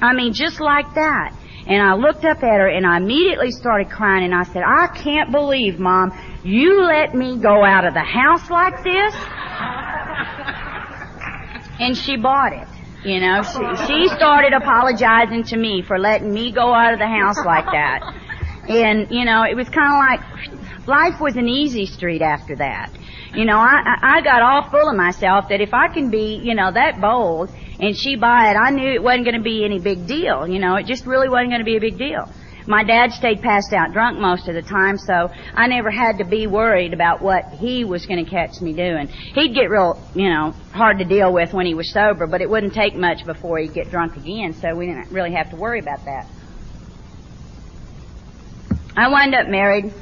I 0.00 0.12
mean, 0.12 0.32
just 0.32 0.60
like 0.60 0.94
that. 0.94 1.34
And 1.66 1.82
I 1.82 1.94
looked 1.94 2.24
up 2.24 2.38
at 2.38 2.60
her 2.60 2.68
and 2.68 2.86
I 2.86 2.98
immediately 2.98 3.50
started 3.50 3.90
crying 3.90 4.24
and 4.24 4.34
I 4.34 4.44
said, 4.44 4.62
I 4.62 4.86
can't 4.94 5.32
believe, 5.32 5.80
Mom, 5.80 6.16
you 6.44 6.84
let 6.84 7.12
me 7.14 7.38
go 7.38 7.64
out 7.64 7.84
of 7.84 7.92
the 7.92 8.04
house 8.04 8.48
like 8.50 8.84
this? 8.84 9.14
and 11.80 11.96
she 11.96 12.16
bought 12.16 12.52
it. 12.52 12.68
You 13.04 13.20
know, 13.20 13.42
she, 13.42 13.76
she 13.86 14.06
started 14.16 14.52
apologizing 14.52 15.42
to 15.44 15.56
me 15.56 15.82
for 15.82 15.98
letting 15.98 16.32
me 16.32 16.52
go 16.52 16.72
out 16.72 16.92
of 16.92 17.00
the 17.00 17.08
house 17.08 17.44
like 17.44 17.66
that. 17.66 18.00
And, 18.68 19.10
you 19.10 19.24
know, 19.24 19.42
it 19.42 19.56
was 19.56 19.68
kind 19.68 19.92
of 19.92 19.98
like 19.98 20.20
life 20.86 21.20
was 21.20 21.36
an 21.36 21.48
easy 21.48 21.86
street 21.86 22.22
after 22.22 22.54
that. 22.56 22.90
You 23.34 23.44
know, 23.44 23.58
I, 23.58 23.98
I 24.02 24.20
got 24.22 24.42
all 24.42 24.70
full 24.70 24.88
of 24.88 24.96
myself 24.96 25.48
that 25.50 25.60
if 25.60 25.74
I 25.74 25.88
can 25.88 26.10
be, 26.10 26.40
you 26.42 26.54
know, 26.54 26.72
that 26.72 27.00
bold 27.00 27.50
and 27.78 27.96
she 27.96 28.16
buy 28.16 28.50
it, 28.50 28.56
I 28.56 28.70
knew 28.70 28.88
it 28.88 29.02
wasn't 29.02 29.24
going 29.24 29.36
to 29.36 29.42
be 29.42 29.64
any 29.64 29.78
big 29.78 30.06
deal. 30.06 30.46
You 30.46 30.58
know, 30.58 30.76
it 30.76 30.86
just 30.86 31.06
really 31.06 31.28
wasn't 31.28 31.50
going 31.50 31.60
to 31.60 31.64
be 31.64 31.76
a 31.76 31.80
big 31.80 31.98
deal. 31.98 32.28
My 32.68 32.82
dad 32.82 33.12
stayed 33.12 33.42
passed 33.42 33.72
out 33.72 33.92
drunk 33.92 34.18
most 34.18 34.48
of 34.48 34.54
the 34.54 34.62
time, 34.62 34.98
so 34.98 35.30
I 35.54 35.68
never 35.68 35.88
had 35.90 36.18
to 36.18 36.24
be 36.24 36.48
worried 36.48 36.94
about 36.94 37.22
what 37.22 37.52
he 37.52 37.84
was 37.84 38.06
going 38.06 38.24
to 38.24 38.28
catch 38.28 38.60
me 38.60 38.72
doing. 38.72 39.06
He'd 39.06 39.54
get 39.54 39.70
real, 39.70 40.02
you 40.14 40.28
know, 40.28 40.50
hard 40.72 40.98
to 40.98 41.04
deal 41.04 41.32
with 41.32 41.52
when 41.52 41.66
he 41.66 41.74
was 41.74 41.92
sober, 41.92 42.26
but 42.26 42.40
it 42.40 42.50
wouldn't 42.50 42.74
take 42.74 42.96
much 42.96 43.24
before 43.24 43.58
he'd 43.58 43.72
get 43.72 43.90
drunk 43.90 44.16
again, 44.16 44.52
so 44.52 44.74
we 44.74 44.86
didn't 44.86 45.12
really 45.12 45.32
have 45.32 45.50
to 45.50 45.56
worry 45.56 45.78
about 45.78 46.04
that. 46.06 46.26
I 48.96 49.08
wound 49.08 49.34
up 49.34 49.46
married 49.46 49.92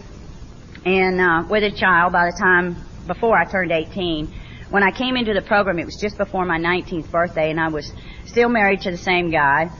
and 0.86 1.20
uh, 1.20 1.44
with 1.48 1.64
a 1.64 1.70
child 1.70 2.12
by 2.12 2.26
the 2.26 2.36
time 2.38 2.76
before 3.06 3.36
I 3.36 3.44
turned 3.44 3.72
18. 3.72 4.32
When 4.74 4.82
I 4.82 4.90
came 4.90 5.16
into 5.16 5.32
the 5.32 5.40
program, 5.40 5.78
it 5.78 5.84
was 5.84 5.96
just 6.00 6.18
before 6.18 6.44
my 6.44 6.58
19th 6.58 7.08
birthday, 7.08 7.52
and 7.52 7.60
I 7.60 7.68
was 7.68 7.92
still 8.26 8.48
married 8.48 8.80
to 8.80 8.90
the 8.90 8.96
same 8.96 9.30
guy, 9.30 9.70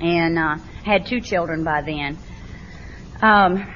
and 0.00 0.38
uh, 0.38 0.58
had 0.84 1.06
two 1.06 1.20
children 1.20 1.64
by 1.64 1.82
then. 1.82 2.16
Um, 3.20 3.66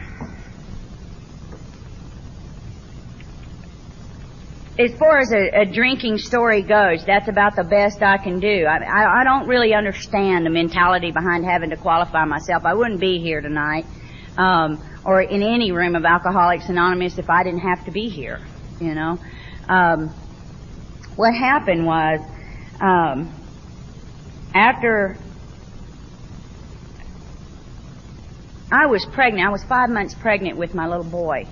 as 4.79 4.97
far 5.01 5.19
as 5.19 5.33
a, 5.33 5.63
a, 5.63 5.67
drinking 5.67 6.19
story 6.19 6.63
goes, 6.63 7.05
that's 7.05 7.27
about 7.27 7.57
the 7.57 7.65
best 7.65 8.01
I 8.01 8.17
can 8.17 8.39
do. 8.39 8.67
I, 8.67 8.85
I, 8.85 9.23
I 9.23 9.25
don't 9.25 9.49
really 9.49 9.75
understand 9.75 10.47
the 10.47 10.51
mentality 10.51 11.11
behind 11.11 11.45
having 11.45 11.71
to 11.71 11.77
qualify 11.77 12.25
myself. 12.25 12.65
I 12.65 12.75
wouldn't 12.75 13.01
be 13.01 13.19
here 13.19 13.41
tonight, 13.41 13.85
um, 14.39 14.81
or 15.05 15.23
in 15.23 15.43
any 15.43 15.73
room 15.73 15.97
of 15.97 16.05
Alcoholics 16.05 16.69
Anonymous 16.69 17.19
if 17.19 17.29
I 17.29 17.43
didn't 17.43 17.63
have 17.63 17.85
to 17.87 17.91
be 17.91 18.09
here. 18.09 18.39
You 18.81 18.95
know, 18.95 19.19
um, 19.71 20.09
what 21.15 21.33
happened 21.33 21.87
was 21.87 22.21
um, 22.81 23.33
after 24.53 25.17
I 28.73 28.87
was 28.87 29.07
pregnant, 29.07 29.47
I 29.47 29.51
was 29.51 29.63
five 29.65 29.89
months 29.91 30.15
pregnant 30.15 30.59
with 30.59 30.75
my 30.75 30.89
little 30.89 31.09
boy, 31.09 31.47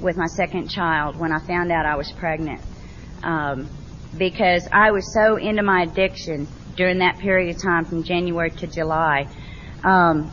with 0.00 0.16
my 0.16 0.26
second 0.26 0.68
child, 0.68 1.18
when 1.18 1.32
I 1.32 1.40
found 1.40 1.72
out 1.72 1.84
I 1.84 1.96
was 1.96 2.12
pregnant. 2.12 2.60
Um, 3.24 3.68
because 4.16 4.68
I 4.72 4.92
was 4.92 5.12
so 5.12 5.36
into 5.36 5.62
my 5.62 5.82
addiction 5.82 6.46
during 6.76 6.98
that 6.98 7.18
period 7.18 7.56
of 7.56 7.62
time 7.62 7.84
from 7.84 8.04
January 8.04 8.50
to 8.52 8.66
July. 8.68 9.26
Um, 9.82 10.30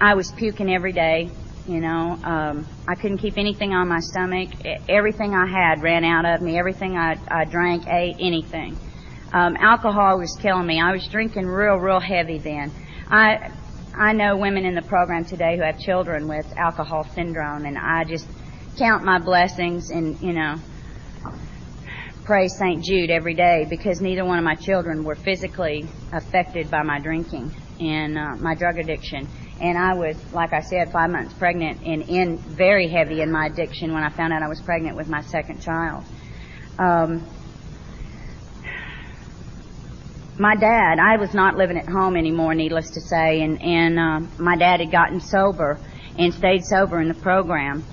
I 0.00 0.14
was 0.14 0.32
puking 0.32 0.72
every 0.72 0.92
day. 0.92 1.30
You 1.66 1.80
know, 1.80 2.18
um, 2.24 2.66
I 2.88 2.96
couldn't 2.96 3.18
keep 3.18 3.38
anything 3.38 3.72
on 3.72 3.88
my 3.88 4.00
stomach. 4.00 4.50
Everything 4.88 5.32
I 5.34 5.46
had 5.46 5.80
ran 5.80 6.04
out 6.04 6.24
of 6.24 6.42
me. 6.42 6.58
Everything 6.58 6.96
I, 6.96 7.16
I 7.28 7.44
drank, 7.44 7.86
ate, 7.86 8.16
anything. 8.18 8.76
Um, 9.32 9.56
alcohol 9.56 10.18
was 10.18 10.36
killing 10.40 10.66
me. 10.66 10.80
I 10.80 10.92
was 10.92 11.06
drinking 11.06 11.46
real, 11.46 11.76
real 11.76 12.00
heavy 12.00 12.38
then. 12.38 12.72
I 13.08 13.52
I 13.94 14.12
know 14.12 14.36
women 14.36 14.64
in 14.64 14.74
the 14.74 14.82
program 14.82 15.24
today 15.24 15.56
who 15.56 15.62
have 15.62 15.78
children 15.78 16.26
with 16.26 16.52
alcohol 16.56 17.04
syndrome, 17.14 17.66
and 17.66 17.78
I 17.78 18.04
just 18.04 18.26
count 18.78 19.04
my 19.04 19.18
blessings 19.18 19.90
and 19.90 20.20
you 20.20 20.32
know 20.32 20.56
pray 22.24 22.48
St. 22.48 22.82
Jude 22.82 23.10
every 23.10 23.34
day 23.34 23.66
because 23.68 24.00
neither 24.00 24.24
one 24.24 24.38
of 24.38 24.44
my 24.44 24.54
children 24.54 25.04
were 25.04 25.16
physically 25.16 25.86
affected 26.12 26.70
by 26.70 26.82
my 26.82 27.00
drinking 27.00 27.54
and 27.80 28.16
uh, 28.16 28.36
my 28.36 28.54
drug 28.54 28.78
addiction. 28.78 29.28
And 29.62 29.78
I 29.78 29.94
was, 29.94 30.16
like 30.32 30.52
I 30.52 30.60
said, 30.60 30.90
five 30.90 31.08
months 31.08 31.32
pregnant 31.34 31.82
and 31.86 32.02
in 32.02 32.36
very 32.36 32.88
heavy 32.88 33.20
in 33.20 33.30
my 33.30 33.46
addiction 33.46 33.94
when 33.94 34.02
I 34.02 34.10
found 34.10 34.32
out 34.32 34.42
I 34.42 34.48
was 34.48 34.60
pregnant 34.60 34.96
with 34.96 35.08
my 35.08 35.22
second 35.22 35.62
child. 35.62 36.02
Um, 36.80 37.24
my 40.36 40.56
dad, 40.56 40.98
I 40.98 41.16
was 41.16 41.32
not 41.32 41.56
living 41.56 41.78
at 41.78 41.88
home 41.88 42.16
anymore, 42.16 42.54
needless 42.54 42.90
to 42.90 43.00
say, 43.00 43.42
and 43.42 43.62
and 43.62 43.98
uh, 43.98 44.20
my 44.42 44.56
dad 44.56 44.80
had 44.80 44.90
gotten 44.90 45.20
sober 45.20 45.78
and 46.18 46.34
stayed 46.34 46.64
sober 46.64 47.00
in 47.00 47.06
the 47.06 47.14
program. 47.14 47.84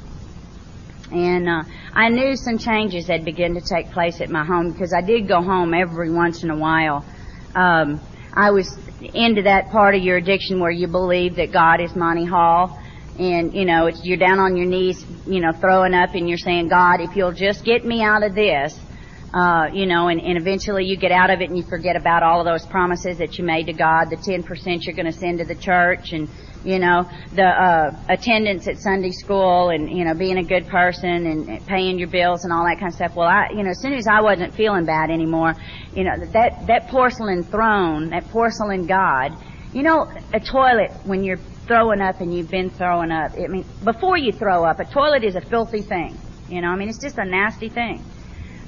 And 1.11 1.47
uh, 1.47 1.63
I 1.93 2.09
knew 2.09 2.35
some 2.35 2.57
changes 2.57 3.07
had 3.07 3.25
begun 3.25 3.53
to 3.53 3.61
take 3.61 3.91
place 3.91 4.21
at 4.21 4.29
my 4.29 4.43
home 4.43 4.71
because 4.71 4.93
I 4.93 5.01
did 5.01 5.27
go 5.27 5.41
home 5.41 5.75
every 5.75 6.09
once 6.11 6.43
in 6.43 6.49
a 6.49 6.57
while. 6.57 7.05
Um, 7.53 7.99
I 8.33 8.51
was 8.51 8.75
into 9.01 9.43
that 9.43 9.69
part 9.69 9.95
of 9.95 10.01
your 10.01 10.17
addiction 10.17 10.59
where 10.59 10.71
you 10.71 10.87
believe 10.87 11.35
that 11.35 11.51
God 11.51 11.81
is 11.81 11.95
Monty 11.95 12.25
Hall, 12.25 12.79
and 13.17 13.53
you 13.53 13.65
know 13.65 13.87
it's 13.87 14.03
you're 14.03 14.17
down 14.17 14.39
on 14.39 14.55
your 14.55 14.65
knees, 14.65 15.05
you 15.25 15.39
know, 15.39 15.51
throwing 15.51 15.93
up, 15.93 16.15
and 16.15 16.27
you're 16.27 16.37
saying, 16.37 16.69
God, 16.69 17.01
if 17.01 17.15
you'll 17.15 17.33
just 17.33 17.63
get 17.63 17.85
me 17.85 18.03
out 18.03 18.23
of 18.23 18.35
this, 18.35 18.77
uh, 19.33 19.67
you 19.71 19.85
know, 19.85 20.07
and, 20.07 20.19
and 20.19 20.37
eventually 20.37 20.85
you 20.85 20.97
get 20.97 21.11
out 21.11 21.29
of 21.29 21.41
it 21.41 21.49
and 21.49 21.57
you 21.57 21.63
forget 21.63 21.95
about 21.95 22.23
all 22.23 22.39
of 22.39 22.45
those 22.45 22.65
promises 22.65 23.19
that 23.19 23.37
you 23.37 23.43
made 23.43 23.67
to 23.67 23.73
God, 23.73 24.09
the 24.09 24.17
10% 24.17 24.79
you're 24.81 24.95
going 24.95 25.05
to 25.05 25.11
send 25.11 25.37
to 25.39 25.45
the 25.45 25.55
church 25.55 26.13
and, 26.13 26.27
you 26.63 26.79
know, 26.79 27.09
the, 27.33 27.43
uh, 27.43 27.91
attendance 28.09 28.67
at 28.67 28.77
Sunday 28.77 29.11
school 29.11 29.69
and, 29.69 29.89
you 29.89 30.03
know, 30.03 30.13
being 30.13 30.37
a 30.37 30.43
good 30.43 30.67
person 30.67 31.25
and 31.25 31.65
paying 31.65 31.97
your 31.97 32.09
bills 32.09 32.43
and 32.43 32.51
all 32.51 32.65
that 32.65 32.79
kind 32.79 32.91
of 32.91 32.95
stuff. 32.95 33.15
Well, 33.15 33.27
I, 33.27 33.49
you 33.51 33.63
know, 33.63 33.69
as 33.69 33.81
soon 33.81 33.93
as 33.93 34.07
I 34.07 34.21
wasn't 34.21 34.53
feeling 34.53 34.85
bad 34.85 35.09
anymore, 35.09 35.55
you 35.95 36.03
know, 36.03 36.17
that, 36.33 36.67
that 36.67 36.87
porcelain 36.89 37.43
throne, 37.43 38.09
that 38.09 38.29
porcelain 38.29 38.87
God, 38.87 39.37
you 39.73 39.83
know, 39.83 40.11
a 40.33 40.39
toilet 40.39 40.91
when 41.05 41.23
you're 41.23 41.39
throwing 41.67 42.01
up 42.01 42.19
and 42.19 42.33
you've 42.33 42.49
been 42.49 42.69
throwing 42.69 43.11
up, 43.11 43.31
I 43.33 43.47
mean, 43.47 43.65
before 43.83 44.17
you 44.17 44.31
throw 44.31 44.65
up, 44.65 44.79
a 44.79 44.85
toilet 44.85 45.23
is 45.23 45.35
a 45.35 45.41
filthy 45.41 45.81
thing. 45.81 46.17
You 46.49 46.61
know, 46.61 46.69
I 46.69 46.75
mean, 46.75 46.89
it's 46.89 47.01
just 47.01 47.17
a 47.17 47.25
nasty 47.25 47.69
thing. 47.69 48.03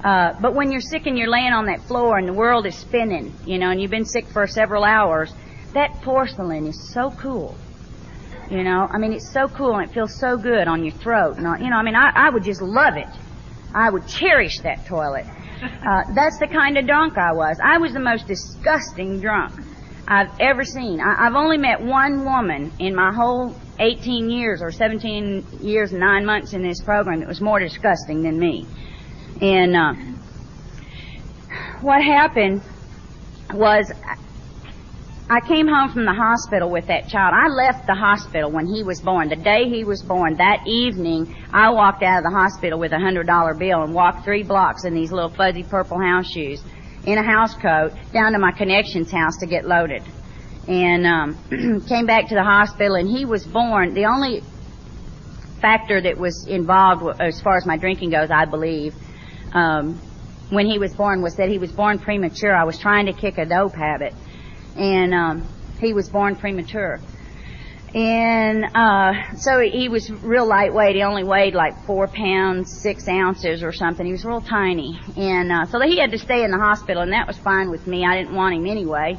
Uh, 0.03 0.33
but 0.39 0.55
when 0.55 0.71
you're 0.71 0.81
sick 0.81 1.05
and 1.07 1.17
you're 1.17 1.29
laying 1.29 1.53
on 1.53 1.65
that 1.65 1.81
floor 1.81 2.17
and 2.17 2.27
the 2.27 2.33
world 2.33 2.65
is 2.65 2.75
spinning, 2.75 3.33
you 3.45 3.57
know, 3.57 3.69
and 3.69 3.81
you've 3.81 3.91
been 3.91 4.05
sick 4.05 4.27
for 4.27 4.47
several 4.47 4.83
hours, 4.83 5.33
that 5.73 6.01
porcelain 6.01 6.67
is 6.67 6.91
so 6.93 7.11
cool. 7.11 7.55
You 8.51 8.65
know, 8.65 8.85
I 8.91 8.97
mean, 8.97 9.13
it's 9.13 9.31
so 9.31 9.47
cool 9.47 9.77
and 9.77 9.89
it 9.89 9.93
feels 9.93 10.19
so 10.19 10.35
good 10.35 10.67
on 10.67 10.83
your 10.83 10.93
throat. 10.93 11.37
And, 11.37 11.63
you 11.63 11.69
know, 11.69 11.77
I 11.77 11.83
mean, 11.83 11.95
I, 11.95 12.11
I 12.13 12.29
would 12.29 12.43
just 12.43 12.61
love 12.61 12.97
it. 12.97 13.07
I 13.73 13.89
would 13.89 14.05
cherish 14.07 14.59
that 14.59 14.85
toilet. 14.85 15.25
Uh, 15.61 16.01
that's 16.15 16.39
the 16.39 16.47
kind 16.47 16.75
of 16.75 16.87
drunk 16.87 17.19
I 17.19 17.33
was. 17.33 17.55
I 17.63 17.77
was 17.77 17.93
the 17.93 17.99
most 17.99 18.25
disgusting 18.25 19.21
drunk 19.21 19.53
I've 20.07 20.31
ever 20.39 20.63
seen. 20.63 20.99
I, 20.99 21.27
I've 21.27 21.35
only 21.35 21.59
met 21.59 21.79
one 21.83 22.25
woman 22.25 22.71
in 22.79 22.95
my 22.95 23.13
whole 23.13 23.55
18 23.77 24.31
years 24.31 24.63
or 24.63 24.71
17 24.71 25.59
years 25.61 25.91
and 25.91 25.99
nine 25.99 26.25
months 26.25 26.53
in 26.53 26.63
this 26.63 26.81
program 26.81 27.19
that 27.19 27.27
was 27.27 27.41
more 27.41 27.59
disgusting 27.59 28.23
than 28.23 28.39
me. 28.39 28.65
And 29.39 29.75
uh, 29.75 29.93
what 31.81 32.03
happened 32.03 32.63
was 33.53 33.91
I 35.31 35.39
came 35.39 35.65
home 35.65 35.93
from 35.93 36.03
the 36.03 36.13
hospital 36.13 36.69
with 36.69 36.87
that 36.87 37.07
child. 37.07 37.33
I 37.33 37.47
left 37.47 37.87
the 37.87 37.95
hospital 37.95 38.51
when 38.51 38.67
he 38.67 38.83
was 38.83 38.99
born. 38.99 39.29
The 39.29 39.37
day 39.37 39.69
he 39.69 39.85
was 39.85 40.03
born, 40.03 40.35
that 40.35 40.67
evening, 40.67 41.33
I 41.53 41.69
walked 41.69 42.03
out 42.03 42.17
of 42.17 42.23
the 42.25 42.37
hospital 42.37 42.77
with 42.77 42.91
a 42.91 42.99
hundred 42.99 43.27
dollar 43.27 43.53
bill 43.53 43.81
and 43.83 43.93
walked 43.93 44.25
three 44.25 44.43
blocks 44.43 44.83
in 44.83 44.93
these 44.93 45.09
little 45.09 45.29
fuzzy 45.29 45.63
purple 45.63 45.97
house 46.01 46.29
shoes 46.29 46.61
in 47.05 47.17
a 47.17 47.23
house 47.23 47.55
coat 47.55 47.93
down 48.11 48.33
to 48.33 48.39
my 48.39 48.51
connections 48.51 49.09
house 49.09 49.37
to 49.39 49.47
get 49.47 49.65
loaded. 49.65 50.03
And 50.67 51.07
um, 51.07 51.81
came 51.87 52.05
back 52.05 52.27
to 52.27 52.35
the 52.35 52.43
hospital 52.43 52.95
and 52.95 53.07
he 53.07 53.23
was 53.23 53.45
born. 53.45 53.93
The 53.93 54.07
only 54.07 54.43
factor 55.61 56.01
that 56.01 56.17
was 56.17 56.45
involved 56.45 57.21
as 57.21 57.39
far 57.39 57.55
as 57.55 57.65
my 57.65 57.77
drinking 57.77 58.09
goes, 58.09 58.31
I 58.31 58.43
believe, 58.43 58.95
um, 59.53 59.97
when 60.49 60.65
he 60.65 60.77
was 60.77 60.93
born 60.93 61.21
was 61.21 61.37
that 61.37 61.47
he 61.47 61.57
was 61.57 61.71
born 61.71 61.99
premature. 61.99 62.53
I 62.53 62.65
was 62.65 62.77
trying 62.77 63.05
to 63.05 63.13
kick 63.13 63.37
a 63.37 63.45
dope 63.45 63.75
habit, 63.75 64.13
and 64.75 65.13
um, 65.13 65.47
he 65.79 65.93
was 65.93 66.09
born 66.09 66.35
premature. 66.35 66.99
And 67.93 68.63
uh, 68.73 69.35
so 69.35 69.59
he 69.59 69.89
was 69.89 70.09
real 70.09 70.47
lightweight. 70.47 70.95
He 70.95 71.03
only 71.03 71.25
weighed 71.25 71.53
like 71.53 71.83
four 71.85 72.07
pounds 72.07 72.71
six 72.81 73.05
ounces 73.09 73.63
or 73.63 73.73
something. 73.73 74.05
He 74.05 74.13
was 74.13 74.23
real 74.23 74.39
tiny, 74.39 74.97
and 75.17 75.51
uh, 75.51 75.65
so 75.65 75.81
he 75.81 75.99
had 75.99 76.11
to 76.11 76.17
stay 76.17 76.45
in 76.45 76.51
the 76.51 76.57
hospital, 76.57 77.01
and 77.01 77.11
that 77.11 77.27
was 77.27 77.37
fine 77.37 77.69
with 77.69 77.85
me. 77.87 78.05
I 78.05 78.17
didn't 78.17 78.33
want 78.33 78.55
him 78.55 78.65
anyway, 78.65 79.17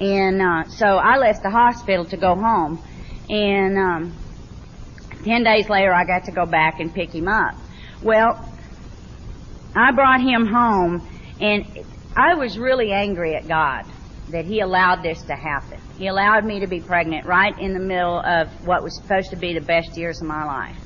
and 0.00 0.42
uh, 0.42 0.68
so 0.68 0.86
I 0.86 1.18
left 1.18 1.44
the 1.44 1.50
hospital 1.50 2.06
to 2.06 2.16
go 2.16 2.34
home. 2.34 2.82
And 3.30 3.78
um, 3.78 4.16
ten 5.22 5.44
days 5.44 5.68
later, 5.68 5.94
I 5.94 6.04
got 6.04 6.24
to 6.24 6.32
go 6.32 6.44
back 6.44 6.80
and 6.80 6.92
pick 6.92 7.14
him 7.14 7.28
up. 7.28 7.54
Well, 8.02 8.44
I 9.76 9.92
brought 9.92 10.22
him 10.22 10.44
home, 10.44 11.06
and 11.40 11.86
I 12.16 12.34
was 12.34 12.58
really 12.58 12.90
angry 12.90 13.36
at 13.36 13.46
God 13.46 13.84
that 14.30 14.44
He 14.44 14.60
allowed 14.60 15.02
this 15.02 15.22
to 15.22 15.34
happen. 15.34 15.80
He 15.96 16.06
allowed 16.06 16.44
me 16.44 16.60
to 16.60 16.66
be 16.66 16.80
pregnant 16.80 17.26
right 17.26 17.58
in 17.58 17.74
the 17.74 17.80
middle 17.80 18.20
of 18.20 18.48
what 18.66 18.82
was 18.82 18.96
supposed 18.96 19.30
to 19.30 19.36
be 19.36 19.54
the 19.54 19.64
best 19.64 19.96
years 19.96 20.20
of 20.20 20.26
my 20.26 20.44
life. 20.44 20.76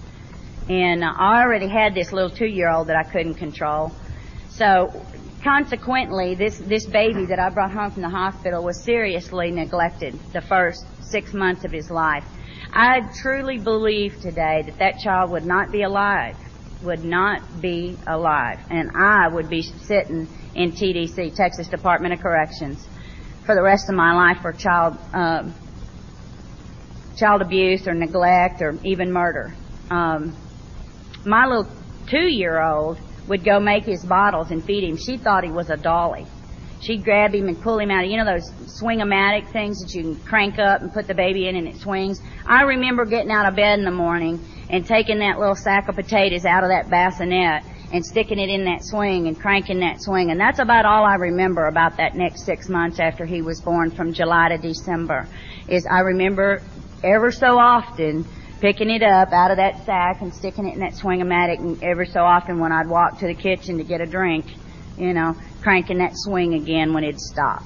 And 0.69 1.05
I 1.05 1.43
already 1.43 1.69
had 1.69 1.95
this 1.95 2.13
little 2.13 2.31
two-year-old 2.31 2.87
that 2.89 2.97
I 2.97 3.03
couldn't 3.03 3.35
control. 3.35 3.93
So 4.51 4.93
consequently, 5.43 6.35
this, 6.35 6.59
this 6.59 6.87
baby 6.87 7.27
that 7.27 7.39
I 7.39 7.51
brought 7.51 7.73
home 7.73 7.91
from 7.91 8.03
the 8.03 8.11
hospital 8.11 8.63
was 8.63 8.83
seriously 8.83 9.51
neglected 9.51 10.19
the 10.33 10.41
first 10.41 10.87
six 11.01 11.33
months 11.33 11.65
of 11.65 11.73
his 11.73 11.91
life. 11.91 12.25
I 12.73 13.01
truly 13.21 13.59
believe 13.59 14.21
today 14.21 14.63
that 14.67 14.79
that 14.79 14.99
child 15.01 15.31
would 15.31 15.45
not 15.45 15.73
be 15.73 15.83
alive 15.83 16.37
would 16.83 17.05
not 17.05 17.61
be 17.61 17.97
alive, 18.07 18.59
and 18.71 18.91
I 18.95 19.29
would 19.29 19.49
be 19.49 19.63
sitting 19.63 20.29
in 20.55 20.73
TDC, 20.73 21.35
Texas 21.35 21.69
Department 21.69 22.15
of 22.15 22.21
Corrections, 22.21 22.87
for 23.45 23.55
the 23.55 23.63
rest 23.63 23.89
of 23.89 23.95
my 23.95 24.15
life 24.15 24.43
for 24.43 24.53
child 24.53 24.97
uh, 25.13 25.49
child 27.17 27.43
abuse 27.43 27.87
or 27.87 27.95
neglect 27.95 28.63
or 28.63 28.79
even 28.85 29.13
murder. 29.13 29.55
Um, 29.91 30.37
my 31.25 31.47
little 31.47 31.71
two-year-old 32.09 32.99
would 33.29 33.45
go 33.45 33.61
make 33.61 33.85
his 33.85 34.05
bottles 34.05 34.51
and 34.51 34.65
feed 34.65 34.85
him. 34.85 34.97
She 34.97 35.17
thought 35.17 35.45
he 35.45 35.51
was 35.51 35.71
a 35.71 35.77
dolly. 35.77 36.27
She'd 36.81 37.05
grab 37.05 37.33
him 37.33 37.47
and 37.47 37.61
pull 37.61 37.79
him 37.79 37.91
out 37.93 38.05
of, 38.05 38.11
you 38.11 38.17
know, 38.17 38.25
those 38.25 38.51
swing-o-matic 38.79 39.53
things 39.53 39.79
that 39.81 39.95
you 39.95 40.03
can 40.03 40.17
crank 40.25 40.59
up 40.59 40.81
and 40.81 40.93
put 40.93 41.07
the 41.07 41.15
baby 41.15 41.47
in 41.47 41.55
and 41.55 41.69
it 41.69 41.77
swings. 41.77 42.21
I 42.45 42.63
remember 42.63 43.05
getting 43.05 43.31
out 43.31 43.47
of 43.47 43.55
bed 43.55 43.79
in 43.79 43.85
the 43.85 43.93
morning 43.93 44.45
and 44.69 44.85
taking 44.85 45.21
that 45.21 45.39
little 45.39 45.55
sack 45.55 45.89
of 45.89 45.95
potatoes 45.95 46.45
out 46.45 46.65
of 46.65 46.71
that 46.71 46.91
bassinet 46.91 47.63
and 47.93 48.05
sticking 48.05 48.39
it 48.39 48.49
in 48.49 48.65
that 48.65 48.83
swing 48.83 49.29
and 49.29 49.39
cranking 49.39 49.81
that 49.81 50.01
swing. 50.01 50.31
And 50.31 50.41
that's 50.41 50.59
about 50.59 50.87
all 50.87 51.05
I 51.05 51.17
remember 51.17 51.67
about 51.67 51.99
that 51.99 52.17
next 52.17 52.45
six 52.45 52.69
months 52.69 52.99
after 52.99 53.27
he 53.27 53.43
was 53.43 53.61
born 53.61 53.91
from 53.91 54.15
July 54.15 54.49
to 54.49 54.59
December. 54.59 55.29
Is 55.69 55.87
I 55.87 56.01
remember 56.01 56.63
ever 57.05 57.31
so 57.31 57.59
often 57.59 58.27
picking 58.61 58.89
it 58.89 59.03
up 59.03 59.33
out 59.33 59.51
of 59.51 59.59
that 59.59 59.85
sack 59.85 60.23
and 60.23 60.33
sticking 60.33 60.67
it 60.67 60.75
in 60.75 60.81
that 60.81 60.95
swing-o-matic 60.95 61.59
and 61.59 61.83
ever 61.83 62.07
so 62.07 62.21
often 62.21 62.59
when 62.59 62.73
I'd 62.73 62.89
walk 62.89 63.19
to 63.19 63.27
the 63.27 63.35
kitchen 63.35 63.77
to 63.79 63.85
get 63.85 64.01
a 64.01 64.07
drink, 64.07 64.47
you 64.97 65.13
know, 65.13 65.37
cranking 65.61 65.99
that 65.99 66.13
swing 66.15 66.55
again 66.55 66.95
when 66.95 67.05
it'd 67.05 67.21
stop. 67.21 67.63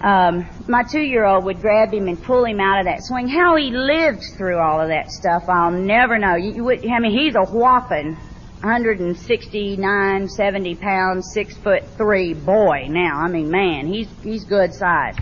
Um, 0.00 0.46
my 0.68 0.82
two-year-old 0.82 1.44
would 1.44 1.60
grab 1.60 1.92
him 1.92 2.08
and 2.08 2.22
pull 2.22 2.44
him 2.44 2.60
out 2.60 2.80
of 2.80 2.84
that 2.86 2.98
swing. 3.02 3.26
How 3.26 3.56
he 3.56 3.70
lived 3.70 4.22
through 4.36 4.58
all 4.58 4.80
of 4.80 4.88
that 4.88 5.10
stuff, 5.10 5.48
I'll 5.48 5.72
never 5.72 6.18
know. 6.18 6.36
You, 6.36 6.52
you 6.52 6.64
would, 6.64 6.86
I 6.86 6.98
mean, 7.00 7.18
he's 7.18 7.34
a 7.34 7.42
whopping 7.42 8.16
169, 8.60 10.28
70 10.28 10.74
pounds, 10.76 11.30
six 11.32 11.56
foot 11.56 11.84
three 11.96 12.34
boy 12.34 12.86
now. 12.88 13.18
I 13.20 13.28
mean, 13.28 13.50
man, 13.50 13.86
he's 13.86 14.08
he's 14.22 14.44
good 14.44 14.74
size. 14.74 15.16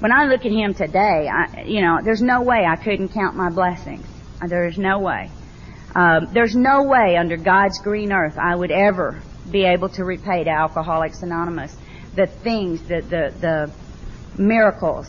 When 0.00 0.12
I 0.12 0.26
look 0.26 0.44
at 0.44 0.52
him 0.52 0.74
today, 0.74 1.28
I, 1.28 1.62
you 1.62 1.80
know, 1.80 2.00
there's 2.04 2.20
no 2.20 2.42
way 2.42 2.66
I 2.66 2.76
couldn't 2.76 3.08
count 3.08 3.36
my 3.36 3.48
blessings. 3.48 4.06
There's 4.46 4.76
no 4.76 4.98
way. 4.98 5.30
Um, 5.94 6.28
there's 6.34 6.54
no 6.54 6.82
way 6.82 7.16
under 7.16 7.38
God's 7.38 7.80
green 7.80 8.12
earth 8.12 8.36
I 8.36 8.54
would 8.54 8.70
ever 8.70 9.22
be 9.50 9.64
able 9.64 9.88
to 9.90 10.04
repay 10.04 10.44
to 10.44 10.50
Alcoholics 10.50 11.22
Anonymous 11.22 11.74
the 12.14 12.26
things, 12.26 12.82
the 12.82 13.00
the, 13.00 13.34
the 13.40 13.72
miracles, 14.42 15.06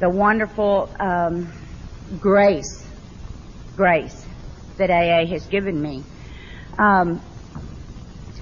the 0.00 0.08
wonderful 0.08 0.90
um, 1.00 1.52
grace, 2.20 2.86
grace 3.76 4.24
that 4.78 4.90
AA 4.90 5.26
has 5.26 5.46
given 5.46 5.80
me. 5.80 6.04
Um, 6.78 7.22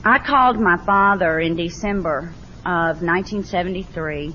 I 0.05 0.19
called 0.19 0.59
my 0.59 0.77
father 0.77 1.39
in 1.39 1.55
December 1.55 2.35
of 2.67 3.01
1973, 3.01 4.35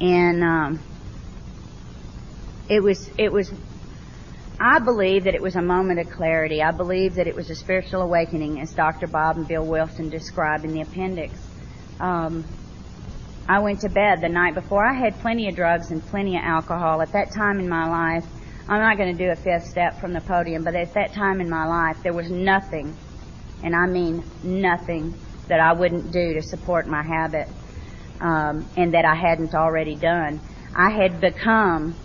and 0.00 0.42
um, 0.42 0.80
it 2.70 2.82
was 2.82 3.10
it 3.18 3.30
was. 3.30 3.52
I 4.60 4.80
believe 4.80 5.24
that 5.24 5.34
it 5.34 5.42
was 5.42 5.56
a 5.56 5.62
moment 5.62 6.00
of 6.00 6.10
clarity. 6.10 6.62
I 6.62 6.72
believe 6.72 7.14
that 7.16 7.26
it 7.26 7.36
was 7.36 7.50
a 7.50 7.54
spiritual 7.54 8.00
awakening, 8.02 8.60
as 8.60 8.72
Dr. 8.72 9.06
Bob 9.06 9.36
and 9.36 9.46
Bill 9.46 9.64
Wilson 9.64 10.08
describe 10.08 10.64
in 10.64 10.72
the 10.72 10.80
appendix. 10.80 11.34
Um, 12.00 12.44
I 13.46 13.60
went 13.60 13.80
to 13.80 13.90
bed 13.90 14.20
the 14.22 14.28
night 14.28 14.54
before. 14.54 14.84
I 14.84 14.94
had 14.94 15.20
plenty 15.20 15.48
of 15.48 15.54
drugs 15.54 15.90
and 15.90 16.04
plenty 16.06 16.36
of 16.36 16.42
alcohol 16.42 17.02
at 17.02 17.12
that 17.12 17.30
time 17.32 17.60
in 17.60 17.68
my 17.68 17.88
life. 17.88 18.24
I'm 18.68 18.80
not 18.80 18.96
going 18.96 19.16
to 19.16 19.24
do 19.24 19.30
a 19.30 19.36
fifth 19.36 19.68
step 19.68 20.00
from 20.00 20.12
the 20.12 20.20
podium, 20.20 20.64
but 20.64 20.74
at 20.74 20.94
that 20.94 21.12
time 21.12 21.40
in 21.40 21.48
my 21.48 21.66
life, 21.66 22.02
there 22.02 22.12
was 22.12 22.30
nothing 22.30 22.96
and 23.62 23.74
I 23.74 23.86
mean 23.86 24.24
nothing 24.42 25.14
that 25.48 25.60
I 25.60 25.72
wouldn't 25.72 26.12
do 26.12 26.34
to 26.34 26.42
support 26.42 26.86
my 26.86 27.02
habit 27.02 27.48
um, 28.20 28.66
and 28.76 28.94
that 28.94 29.04
I 29.04 29.14
hadn't 29.14 29.54
already 29.54 29.96
done. 29.96 30.40
I 30.74 30.90
had 30.90 31.20
become 31.20 31.96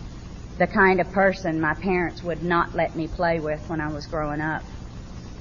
the 0.57 0.67
kind 0.67 1.01
of 1.01 1.11
person 1.11 1.59
my 1.59 1.73
parents 1.73 2.23
would 2.23 2.43
not 2.43 2.75
let 2.75 2.95
me 2.95 3.07
play 3.07 3.39
with 3.39 3.67
when 3.69 3.81
I 3.81 3.91
was 3.91 4.05
growing 4.07 4.41
up. 4.41 4.63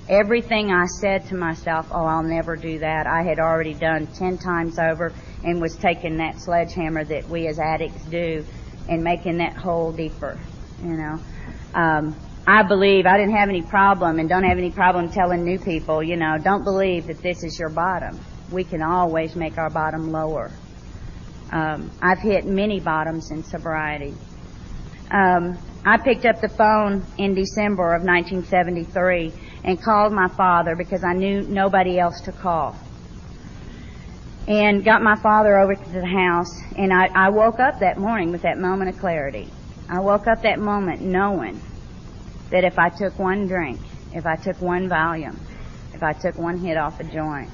Everything 0.09 0.73
I 0.73 0.87
said 0.87 1.27
to 1.27 1.37
myself, 1.37 1.87
oh, 1.93 2.05
I'll 2.05 2.25
never 2.25 2.57
do 2.57 2.81
that, 2.81 3.07
I 3.07 3.23
had 3.23 3.39
already 3.39 3.75
done 3.75 4.09
ten 4.09 4.37
times 4.37 4.79
over 4.79 5.13
and 5.45 5.61
was 5.61 5.77
taking 5.77 6.17
that 6.17 6.41
sledgehammer 6.41 7.05
that 7.05 7.29
we 7.29 7.47
as 7.47 7.59
addicts 7.59 8.05
do 8.07 8.45
and 8.89 9.05
making 9.05 9.39
that 9.39 9.55
hole 9.55 9.93
deeper, 9.93 10.41
you 10.83 10.97
know. 10.97 11.21
Um, 11.75 12.17
I 12.47 12.65
believe 12.65 13.07
I 13.07 13.19
didn't 13.19 13.37
have 13.37 13.49
any 13.49 13.63
problem 13.63 14.19
and 14.19 14.29
don't 14.29 14.43
have 14.43 14.59
any 14.59 14.73
problem 14.73 15.11
telling 15.11 15.45
new 15.45 15.61
people, 15.61 16.03
you 16.03 16.17
know, 16.17 16.39
don't 16.39 16.65
believe 16.65 17.07
that 17.07 17.23
this 17.23 17.45
is 17.45 17.57
your 17.59 17.69
bottom. 17.69 18.19
We 18.51 18.65
can 18.65 18.83
always 18.83 19.37
make 19.37 19.59
our 19.59 19.71
bottom 19.71 20.11
lower. 20.11 20.51
Um, 21.53 21.91
I've 22.01 22.19
hit 22.19 22.45
many 22.45 22.81
bottoms 22.81 23.31
in 23.31 23.45
sobriety. 23.45 24.15
Um, 25.11 25.57
I 25.85 25.99
picked 25.99 26.25
up 26.25 26.41
the 26.41 26.49
phone 26.49 27.05
in 27.17 27.35
December 27.35 27.95
of 27.95 28.03
1973 28.03 29.33
and 29.63 29.81
called 29.81 30.13
my 30.13 30.29
father 30.29 30.75
because 30.75 31.05
I 31.05 31.13
knew 31.13 31.43
nobody 31.43 32.01
else 32.01 32.23
to 32.23 32.33
call. 32.33 32.77
And 34.49 34.85
got 34.85 35.03
my 35.03 35.15
father 35.15 35.61
over 35.61 35.77
to 35.77 35.91
the 35.93 36.05
house, 36.05 36.61
and 36.77 36.93
I, 36.93 37.07
I 37.15 37.29
woke 37.31 37.61
up 37.61 37.79
that 37.79 37.99
morning 37.99 38.33
with 38.33 38.43
that 38.43 38.59
moment 38.59 38.91
of 38.91 38.99
clarity. 38.99 39.49
I 39.89 40.01
woke 40.01 40.27
up 40.27 40.43
that 40.43 40.59
moment 40.59 41.03
knowing 41.03 41.61
that 42.53 42.65
if 42.65 42.79
I 42.79 42.91
took 42.91 43.19
one 43.19 43.49
drink, 43.49 43.81
if 44.13 44.25
I 44.27 44.37
took 44.37 44.61
one 44.61 44.89
Valium, 44.89 45.37
if 45.95 46.03
I 46.03 46.13
took 46.13 46.39
one 46.39 46.59
hit 46.59 46.77
off 46.77 47.01
a 47.01 47.05
joint, 47.05 47.51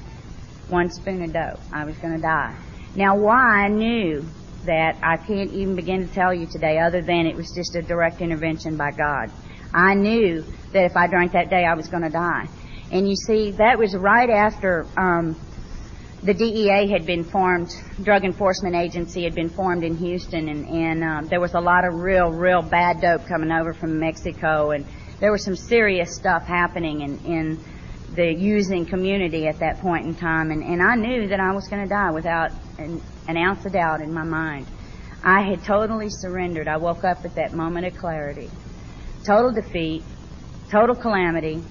one 0.67 0.89
spoon 0.91 1.23
of 1.23 1.33
dope, 1.33 1.59
I 1.73 1.85
was 1.85 1.97
going 1.97 2.15
to 2.15 2.21
die. 2.21 2.55
Now, 2.95 3.15
why 3.15 3.63
I 3.63 3.69
knew 3.69 4.25
that 4.65 4.97
I 5.01 5.17
can't 5.17 5.51
even 5.53 5.75
begin 5.75 6.07
to 6.07 6.13
tell 6.13 6.33
you 6.33 6.45
today, 6.45 6.79
other 6.79 7.01
than 7.01 7.25
it 7.25 7.35
was 7.35 7.51
just 7.55 7.75
a 7.75 7.81
direct 7.81 8.21
intervention 8.21 8.75
by 8.75 8.91
God. 8.91 9.31
I 9.73 9.93
knew 9.93 10.43
that 10.73 10.83
if 10.83 10.97
I 10.97 11.07
drank 11.07 11.31
that 11.31 11.49
day, 11.49 11.65
I 11.65 11.75
was 11.75 11.87
going 11.87 12.03
to 12.03 12.09
die. 12.09 12.47
And 12.91 13.07
you 13.07 13.15
see, 13.15 13.51
that 13.51 13.77
was 13.77 13.95
right 13.95 14.29
after 14.29 14.85
um, 14.97 15.39
the 16.21 16.33
DEA 16.33 16.89
had 16.91 17.05
been 17.05 17.23
formed, 17.23 17.69
Drug 18.03 18.25
Enforcement 18.25 18.75
Agency 18.75 19.23
had 19.23 19.33
been 19.33 19.49
formed 19.49 19.85
in 19.85 19.95
Houston, 19.95 20.49
and, 20.49 20.67
and 20.67 21.03
um, 21.03 21.27
there 21.27 21.39
was 21.39 21.53
a 21.53 21.61
lot 21.61 21.85
of 21.85 21.93
real, 21.93 22.29
real 22.29 22.61
bad 22.61 22.99
dope 22.99 23.25
coming 23.25 23.51
over 23.51 23.73
from 23.73 23.99
Mexico, 23.99 24.71
and 24.71 24.85
there 25.21 25.31
was 25.31 25.45
some 25.45 25.55
serious 25.55 26.13
stuff 26.13 26.45
happening 26.45 27.01
in, 27.01 27.19
in 27.19 27.59
the 28.15 28.33
using 28.33 28.85
community 28.85 29.47
at 29.47 29.59
that 29.59 29.79
point 29.79 30.07
in 30.07 30.13
time, 30.13 30.51
and, 30.51 30.61
and 30.61 30.81
I 30.83 30.95
knew 30.95 31.29
that 31.29 31.39
I 31.39 31.53
was 31.53 31.69
going 31.69 31.83
to 31.83 31.89
die 31.89 32.11
without 32.11 32.51
an, 32.77 33.01
an 33.29 33.37
ounce 33.37 33.65
of 33.65 33.71
doubt 33.71 34.01
in 34.01 34.13
my 34.13 34.23
mind. 34.23 34.67
I 35.23 35.41
had 35.41 35.63
totally 35.63 36.09
surrendered. 36.09 36.67
I 36.67 36.77
woke 36.77 37.05
up 37.05 37.23
at 37.23 37.35
that 37.35 37.53
moment 37.53 37.85
of 37.85 37.95
clarity. 37.95 38.49
Total 39.25 39.51
defeat, 39.53 40.03
total 40.69 40.95
calamity, 40.95 41.63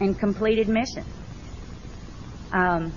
and 0.00 0.16
completed 0.16 0.68
mission 0.68 1.04
um, 2.52 2.92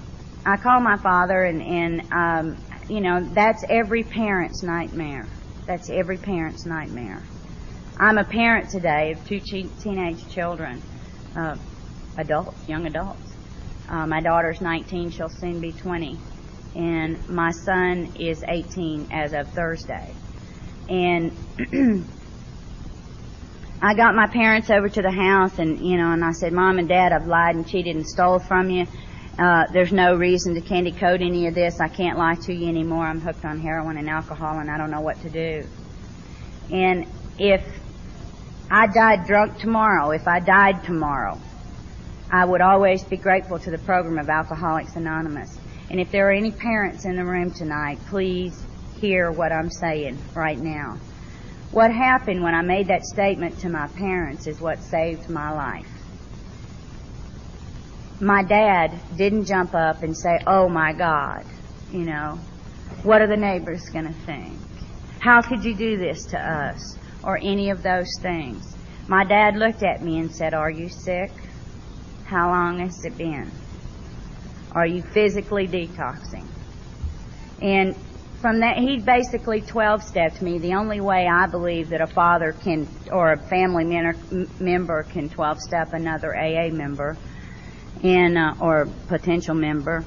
I 0.46 0.58
call 0.58 0.80
my 0.80 0.98
father, 0.98 1.44
and, 1.44 1.62
and 1.62 2.12
um, 2.12 2.58
you 2.88 3.02
know, 3.02 3.24
that's 3.24 3.64
every 3.70 4.04
parent's 4.04 4.64
nightmare. 4.64 5.28
That's 5.66 5.90
every 5.90 6.18
parent's 6.18 6.66
nightmare. 6.66 7.22
I'm 7.98 8.18
a 8.18 8.24
parent 8.24 8.70
today 8.70 9.12
of 9.12 9.28
two 9.28 9.40
teenage 9.40 10.28
children, 10.30 10.82
uh, 11.36 11.58
adults, 12.18 12.68
young 12.68 12.88
adults. 12.88 13.22
Uh, 13.90 14.08
my 14.08 14.22
daughter's 14.22 14.62
19, 14.62 15.12
she'll 15.12 15.30
soon 15.30 15.60
be 15.60 15.72
20. 15.72 16.18
And 16.76 17.30
my 17.30 17.52
son 17.52 18.14
is 18.20 18.44
18 18.48 19.10
as 19.12 19.34
of 19.34 19.50
Thursday. 19.50 20.14
And 20.88 21.32
I 23.82 23.94
got 23.96 24.16
my 24.16 24.28
parents 24.28 24.70
over 24.70 24.90
to 24.90 25.02
the 25.02 25.12
house 25.12 25.58
and, 25.60 25.80
you 25.80 25.98
know, 25.98 26.12
and 26.12 26.24
I 26.24 26.32
said, 26.32 26.54
Mom 26.54 26.80
and 26.80 26.88
Dad, 26.88 27.12
I've 27.12 27.28
lied 27.28 27.56
and 27.56 27.68
cheated 27.68 27.96
and 27.96 28.06
stole 28.06 28.40
from 28.40 28.70
you. 28.70 28.86
Uh, 29.40 29.66
there's 29.72 29.94
no 29.94 30.16
reason 30.16 30.54
to 30.54 30.60
candy 30.60 30.92
coat 30.92 31.22
any 31.22 31.48
of 31.48 31.56
this. 31.56 31.80
I 31.80 31.88
can't 31.88 32.18
lie 32.18 32.36
to 32.36 32.54
you 32.54 32.68
anymore. 32.68 33.06
I'm 33.06 33.22
hooked 33.22 33.46
on 33.46 33.58
heroin 33.58 33.96
and 33.96 34.10
alcohol 34.10 34.60
and 34.60 34.70
I 34.70 34.78
don't 34.78 34.92
know 34.92 35.00
what 35.00 35.22
to 35.22 35.30
do. 35.30 35.66
And 36.70 37.08
if 37.38 37.64
I 38.70 38.88
died 38.88 39.28
drunk 39.28 39.58
tomorrow, 39.58 40.12
if 40.12 40.28
I 40.28 40.42
died 40.42 40.84
tomorrow, 40.84 41.40
I 42.30 42.44
would 42.44 42.60
always 42.60 43.02
be 43.06 43.16
grateful 43.16 43.58
to 43.60 43.72
the 43.72 43.78
program 43.78 44.20
of 44.20 44.28
Alcoholics 44.28 44.98
Anonymous. 44.98 45.58
And 45.90 46.02
if 46.02 46.12
there 46.12 46.28
are 46.28 46.34
any 46.34 46.52
parents 46.52 47.06
in 47.06 47.16
the 47.16 47.24
room 47.24 47.52
tonight, 47.52 47.98
please 48.10 48.62
hear 49.00 49.32
what 49.32 49.54
I'm 49.54 49.70
saying 49.70 50.18
right 50.36 50.60
now. 50.60 50.98
What 51.72 51.94
happened 51.94 52.44
when 52.44 52.56
I 52.56 52.62
made 52.62 52.88
that 52.88 53.06
statement 53.06 53.58
to 53.60 53.70
my 53.70 53.88
parents 53.88 54.48
is 54.48 54.60
what 54.60 54.84
saved 54.84 55.30
my 55.30 55.52
life 55.52 55.88
my 58.20 58.44
dad 58.44 59.00
didn't 59.16 59.46
jump 59.46 59.74
up 59.74 60.04
and 60.04 60.16
say, 60.18 60.40
Oh 60.46 60.68
my 60.68 60.94
God, 60.94 61.46
you 61.92 62.06
know, 62.06 62.40
what 63.04 63.22
are 63.22 63.28
the 63.28 63.38
neighbors 63.38 63.88
going 63.90 64.08
to 64.08 64.14
think? 64.26 64.58
How 65.20 65.42
could 65.42 65.64
you 65.64 65.76
do 65.76 65.98
this 65.98 66.26
to 66.28 66.38
us? 66.38 66.98
Or 67.24 67.38
any 67.38 67.70
of 67.70 67.84
those 67.84 68.08
things. 68.22 68.76
My 69.08 69.26
dad 69.26 69.58
looked 69.58 69.84
at 69.84 70.02
me 70.02 70.20
and 70.20 70.34
said, 70.34 70.54
Are 70.54 70.70
you 70.70 70.90
sick? 70.90 71.32
How 72.26 72.50
long 72.50 72.80
has 72.80 73.04
it 73.04 73.18
been? 73.18 73.52
Are 74.72 74.86
you 74.86 75.02
physically 75.02 75.68
detoxing? 75.68 76.46
And 77.62 77.96
from 78.40 78.60
that, 78.62 78.78
he 78.78 79.00
basically 79.00 79.62
12 79.62 80.04
stepped 80.04 80.42
me. 80.42 80.60
The 80.60 80.76
only 80.76 81.02
way 81.02 81.28
I 81.28 81.48
believe 81.48 81.90
that 81.90 82.02
a 82.02 82.08
father 82.08 82.54
can, 82.54 82.88
or 83.12 83.34
a 83.34 83.38
family 83.38 83.84
member 84.60 85.04
can 85.04 85.30
12 85.30 85.60
step 85.60 85.94
another 85.94 86.34
AA 86.36 86.70
member, 86.70 87.18
and 88.04 88.38
uh, 88.38 88.56
or 88.60 88.88
potential 89.08 89.56
member. 89.56 90.06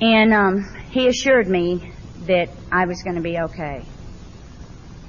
And 0.00 0.32
um, 0.32 0.64
he 0.90 1.08
assured 1.08 1.48
me 1.48 1.92
that 2.26 2.50
I 2.70 2.86
was 2.86 3.02
going 3.02 3.16
to 3.16 3.22
be 3.22 3.38
okay. 3.38 3.84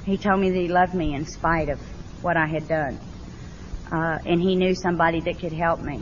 He 0.06 0.17
told 0.17 0.39
me 0.39 0.52
that 0.52 0.60
he 0.60 0.67
loved 0.67 0.93
me 0.93 1.15
in 1.15 1.26
spite 1.26 1.69
of 1.69 1.80
what 2.21 2.38
I 2.38 2.45
had 2.45 2.67
done, 2.67 3.00
uh, 3.91 4.19
and 4.26 4.39
he 4.39 4.56
knew 4.56 4.76
somebody 4.76 5.21
that 5.21 5.39
could 5.39 5.54
help 5.54 5.82
me. 5.82 6.02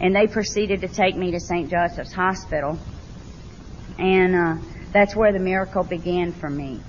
And 0.00 0.14
they 0.14 0.26
proceeded 0.26 0.80
to 0.80 0.88
take 0.88 1.16
me 1.16 1.30
to 1.30 1.40
St. 1.40 1.70
Joseph's 1.70 2.12
Hospital, 2.12 2.78
and 3.98 4.34
uh, 4.34 4.54
that's 4.92 5.14
where 5.14 5.32
the 5.32 5.38
miracle 5.38 5.84
began 5.84 6.32
for 6.32 6.50
me. 6.50 6.80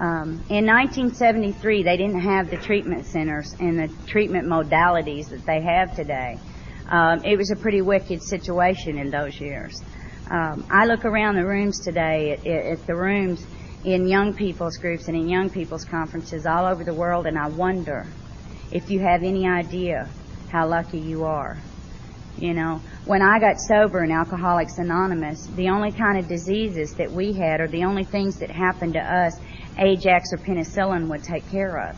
Um, 0.00 0.44
in 0.48 0.64
1973, 0.64 1.82
they 1.82 1.96
didn't 1.96 2.20
have 2.20 2.50
the 2.50 2.56
treatment 2.56 3.06
centers 3.06 3.52
and 3.58 3.78
the 3.78 3.88
treatment 4.06 4.46
modalities 4.46 5.30
that 5.30 5.44
they 5.44 5.60
have 5.60 5.96
today. 5.96 6.38
Um, 6.88 7.22
it 7.24 7.36
was 7.36 7.50
a 7.50 7.56
pretty 7.56 7.82
wicked 7.82 8.22
situation 8.22 8.98
in 8.98 9.10
those 9.10 9.40
years. 9.40 9.82
Um, 10.30 10.66
I 10.70 10.86
look 10.86 11.04
around 11.04 11.36
the 11.36 11.44
rooms 11.44 11.80
today 11.80 12.32
at, 12.32 12.46
at 12.46 12.86
the 12.86 12.94
rooms 12.94 13.46
in 13.84 14.08
young 14.08 14.34
people's 14.34 14.76
groups 14.76 15.08
and 15.08 15.16
in 15.16 15.28
young 15.28 15.50
people's 15.50 15.84
conferences 15.84 16.46
all 16.46 16.66
over 16.66 16.84
the 16.84 16.94
world, 16.94 17.26
and 17.26 17.38
I 17.38 17.48
wonder 17.48 18.06
if 18.72 18.90
you 18.90 19.00
have 19.00 19.22
any 19.22 19.46
idea 19.46 20.08
how 20.50 20.66
lucky 20.66 20.98
you 20.98 21.24
are. 21.24 21.58
You 22.38 22.54
know, 22.54 22.80
when 23.04 23.20
I 23.20 23.40
got 23.40 23.58
sober 23.58 24.04
in 24.04 24.12
Alcoholics 24.12 24.78
Anonymous, 24.78 25.46
the 25.46 25.70
only 25.70 25.90
kind 25.90 26.18
of 26.18 26.28
diseases 26.28 26.94
that 26.94 27.10
we 27.10 27.32
had, 27.32 27.60
or 27.60 27.66
the 27.66 27.84
only 27.84 28.04
things 28.04 28.38
that 28.38 28.50
happened 28.50 28.92
to 28.94 29.00
us, 29.00 29.34
Ajax 29.78 30.32
or 30.32 30.38
penicillin 30.38 31.08
would 31.08 31.24
take 31.24 31.48
care 31.50 31.88
of. 31.88 31.96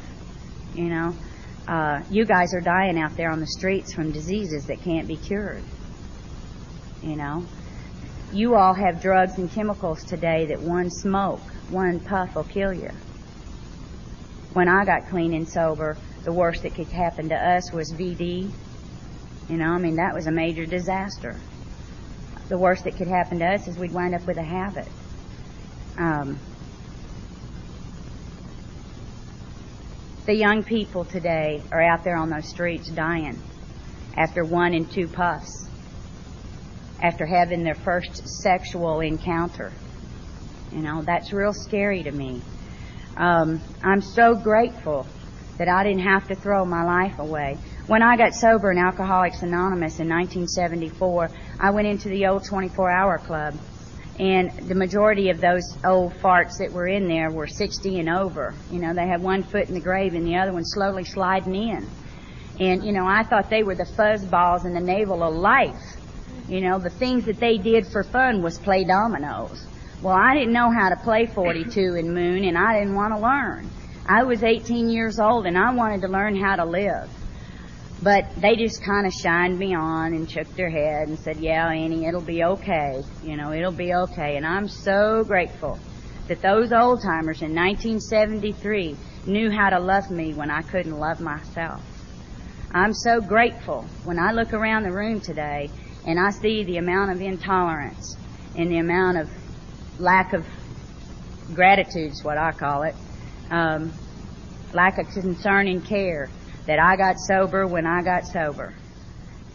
You 0.75 0.89
know, 0.89 1.15
uh, 1.69 2.03
you 2.11 2.25
guys 2.25 2.55
are 2.55 2.61
dying 2.61 2.99
out 2.99 3.17
there 3.17 3.31
on 3.31 3.41
the 3.41 3.47
streets 3.47 3.93
from 3.93 4.11
diseases 4.11 4.67
that 4.67 4.81
can't 4.83 5.07
be 5.07 5.17
cured. 5.17 5.63
You 7.03 7.17
know, 7.17 7.45
you 8.33 8.55
all 8.55 8.75
have 8.75 9.01
drugs 9.01 9.39
and 9.39 9.51
chemicals 9.51 10.05
today 10.05 10.47
that 10.47 10.61
one 10.61 10.91
smoke, 10.91 11.41
one 11.71 12.01
puff 12.01 12.35
will 12.35 12.45
kill 12.45 12.73
you. 12.73 12.91
When 14.53 14.69
I 14.69 14.85
got 14.85 15.09
clean 15.09 15.33
and 15.33 15.49
sober, 15.49 15.97
the 16.25 16.33
worst 16.33 16.63
that 16.65 16.75
could 16.75 16.89
happen 16.89 17.29
to 17.29 17.37
us 17.37 17.73
was 17.73 17.93
VD, 17.93 18.51
you 19.49 19.57
know, 19.57 19.71
I 19.71 19.79
mean, 19.79 19.97
that 19.97 20.15
was 20.15 20.27
a 20.27 20.31
major 20.31 20.65
disaster. 20.65 21.37
The 22.49 22.59
worst 22.59 22.85
that 22.85 22.97
could 22.97 23.09
happen 23.09 23.41
to 23.41 23.47
us 23.47 23.67
is 23.67 23.79
we'd 23.79 23.93
wind 23.93 24.15
up 24.15 24.27
with 24.27 24.37
a 24.37 24.43
habit. 24.43 24.87
Um, 25.99 26.39
the 30.27 30.35
young 30.35 30.63
people 30.63 31.05
today 31.05 31.63
are 31.73 31.83
out 31.83 32.05
there 32.05 32.17
on 32.17 32.31
those 32.31 32.49
streets 32.49 32.91
dying 32.91 33.41
after 34.17 34.45
one 34.45 34.75
and 34.75 34.91
two 34.91 35.09
puffs, 35.09 35.67
after 37.03 37.25
having 37.25 37.65
their 37.65 37.75
first 37.75 38.29
sexual 38.43 39.01
encounter. 39.01 39.73
You 40.73 40.83
know, 40.83 41.03
that's 41.03 41.33
real 41.33 41.53
scary 41.53 42.03
to 42.03 42.13
me. 42.13 42.43
Um, 43.17 43.61
I'm 43.83 44.03
so 44.03 44.35
grateful 44.35 45.07
that 45.59 45.69
I 45.69 45.85
didn't 45.85 46.03
have 46.03 46.29
to 46.29 46.35
throw 46.35 46.65
my 46.65 46.85
life 46.85 47.19
away. 47.19 47.59
When 47.87 48.03
I 48.03 48.17
got 48.17 48.35
sober 48.35 48.71
in 48.71 48.79
Alcoholics 48.79 49.43
Anonymous 49.43 49.99
in 50.01 50.09
1974, 50.09 51.31
I 51.59 51.71
went 51.71 51.87
into 51.87 52.09
the 52.09 52.27
old 52.27 52.45
24 52.45 52.91
hour 52.91 53.19
club. 53.19 53.55
And 54.19 54.51
the 54.69 54.75
majority 54.75 55.31
of 55.31 55.41
those 55.41 55.63
old 55.85 56.13
farts 56.15 56.59
that 56.59 56.73
were 56.73 56.87
in 56.87 57.09
there 57.09 57.31
were 57.31 57.47
60 57.47 58.01
and 58.01 58.09
over. 58.09 58.55
You 58.71 58.81
know, 58.81 58.93
they 58.93 59.07
had 59.07 59.23
one 59.23 59.43
foot 59.43 59.69
in 59.69 59.75
the 59.75 59.81
grave 59.81 60.15
and 60.15 60.27
the 60.27 60.37
other 60.37 60.53
one 60.53 60.65
slowly 60.65 61.05
sliding 61.05 61.55
in. 61.55 61.89
And, 62.59 62.85
you 62.85 62.93
know, 62.93 63.07
I 63.07 63.23
thought 63.23 63.49
they 63.49 63.63
were 63.63 63.75
the 63.75 63.87
fuzzballs 63.97 64.67
in 64.67 64.75
the 64.75 64.81
navel 64.81 65.23
of 65.23 65.35
life. 65.35 65.81
You 66.49 66.61
know, 66.61 66.79
the 66.79 66.91
things 66.91 67.25
that 67.27 67.39
they 67.39 67.57
did 67.57 67.87
for 67.87 68.03
fun 68.03 68.43
was 68.43 68.59
play 68.59 68.85
dominoes. 68.85 69.67
Well, 70.03 70.15
I 70.15 70.35
didn't 70.35 70.53
know 70.53 70.71
how 70.71 70.91
to 70.91 70.97
play 70.97 71.27
42 71.27 71.95
and 71.95 72.13
Moon, 72.13 72.45
and 72.45 72.59
I 72.59 72.79
didn't 72.79 72.95
want 72.95 73.15
to 73.15 73.21
learn. 73.21 73.71
I 74.07 74.25
was 74.25 74.43
18 74.43 74.91
years 74.91 75.19
old, 75.19 75.47
and 75.47 75.57
I 75.57 75.73
wanted 75.73 76.03
to 76.03 76.09
learn 76.09 76.37
how 76.37 76.57
to 76.57 76.65
live. 76.65 77.09
But 78.03 78.35
they 78.37 78.57
just 78.57 78.83
kind 78.83 79.07
of 79.07 79.13
shined 79.13 79.59
me 79.59 79.75
on 79.75 80.15
and 80.15 80.31
shook 80.31 80.49
their 80.57 80.71
head 80.71 81.09
and 81.09 81.19
said, 81.19 81.37
yeah, 81.39 81.69
Annie, 81.69 82.07
it'll 82.07 82.23
be 82.23 82.43
okay. 82.43 83.03
You 83.23 83.37
know, 83.37 83.53
it'll 83.53 83.73
be 83.73 83.93
okay. 83.93 84.37
And 84.37 84.47
I'm 84.47 84.69
so 84.69 85.23
grateful 85.25 85.79
that 86.29 86.41
those 86.41 86.73
old 86.73 87.03
timers 87.03 87.43
in 87.43 87.55
1973 87.55 88.97
knew 89.27 89.51
how 89.51 89.69
to 89.71 89.79
love 89.79 90.11
me 90.11 90.33
when 90.33 90.51
I 90.51 90.63
couldn't 90.63 90.99
love 90.99 91.21
myself. 91.21 91.83
I'm 92.73 92.95
so 92.95 93.21
grateful 93.21 93.85
when 94.05 94.19
I 94.19 94.33
look 94.33 94.55
around 94.55 94.85
the 94.85 94.93
room 94.93 95.21
today 95.21 95.71
and 96.07 96.19
I 96.19 96.31
see 96.31 96.65
the 96.65 96.79
amount 96.79 97.11
of 97.11 97.21
intolerance 97.21 98.17
and 98.57 98.71
the 98.71 98.79
amount 98.79 99.19
of 99.19 99.29
lack 99.99 100.33
of 100.33 100.47
gratitude 101.53 102.13
is 102.13 102.25
what 102.25 102.39
I 102.39 102.53
call 102.53 102.85
it, 102.85 102.95
um, 103.51 103.93
lack 104.73 104.99
of 104.99 105.09
concern 105.09 105.69
and 105.69 105.85
care 105.85 106.31
that 106.71 106.79
I 106.79 106.95
got 106.95 107.19
sober 107.19 107.67
when 107.67 107.85
I 107.85 108.01
got 108.01 108.29
sober 108.29 108.73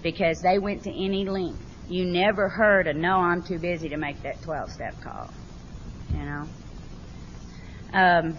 because 0.03 0.41
they 0.41 0.59
went 0.59 0.83
to 0.83 0.91
any 0.91 1.23
length. 1.23 1.63
You 1.87 2.03
never 2.03 2.49
heard 2.49 2.87
a 2.87 2.93
no, 2.93 3.19
I'm 3.19 3.41
too 3.41 3.57
busy 3.57 3.87
to 3.87 3.95
make 3.95 4.21
that 4.23 4.41
12 4.41 4.69
step 4.69 5.01
call. 5.01 5.33
You 6.11 6.25
know? 6.25 6.47
Um, 7.93 8.37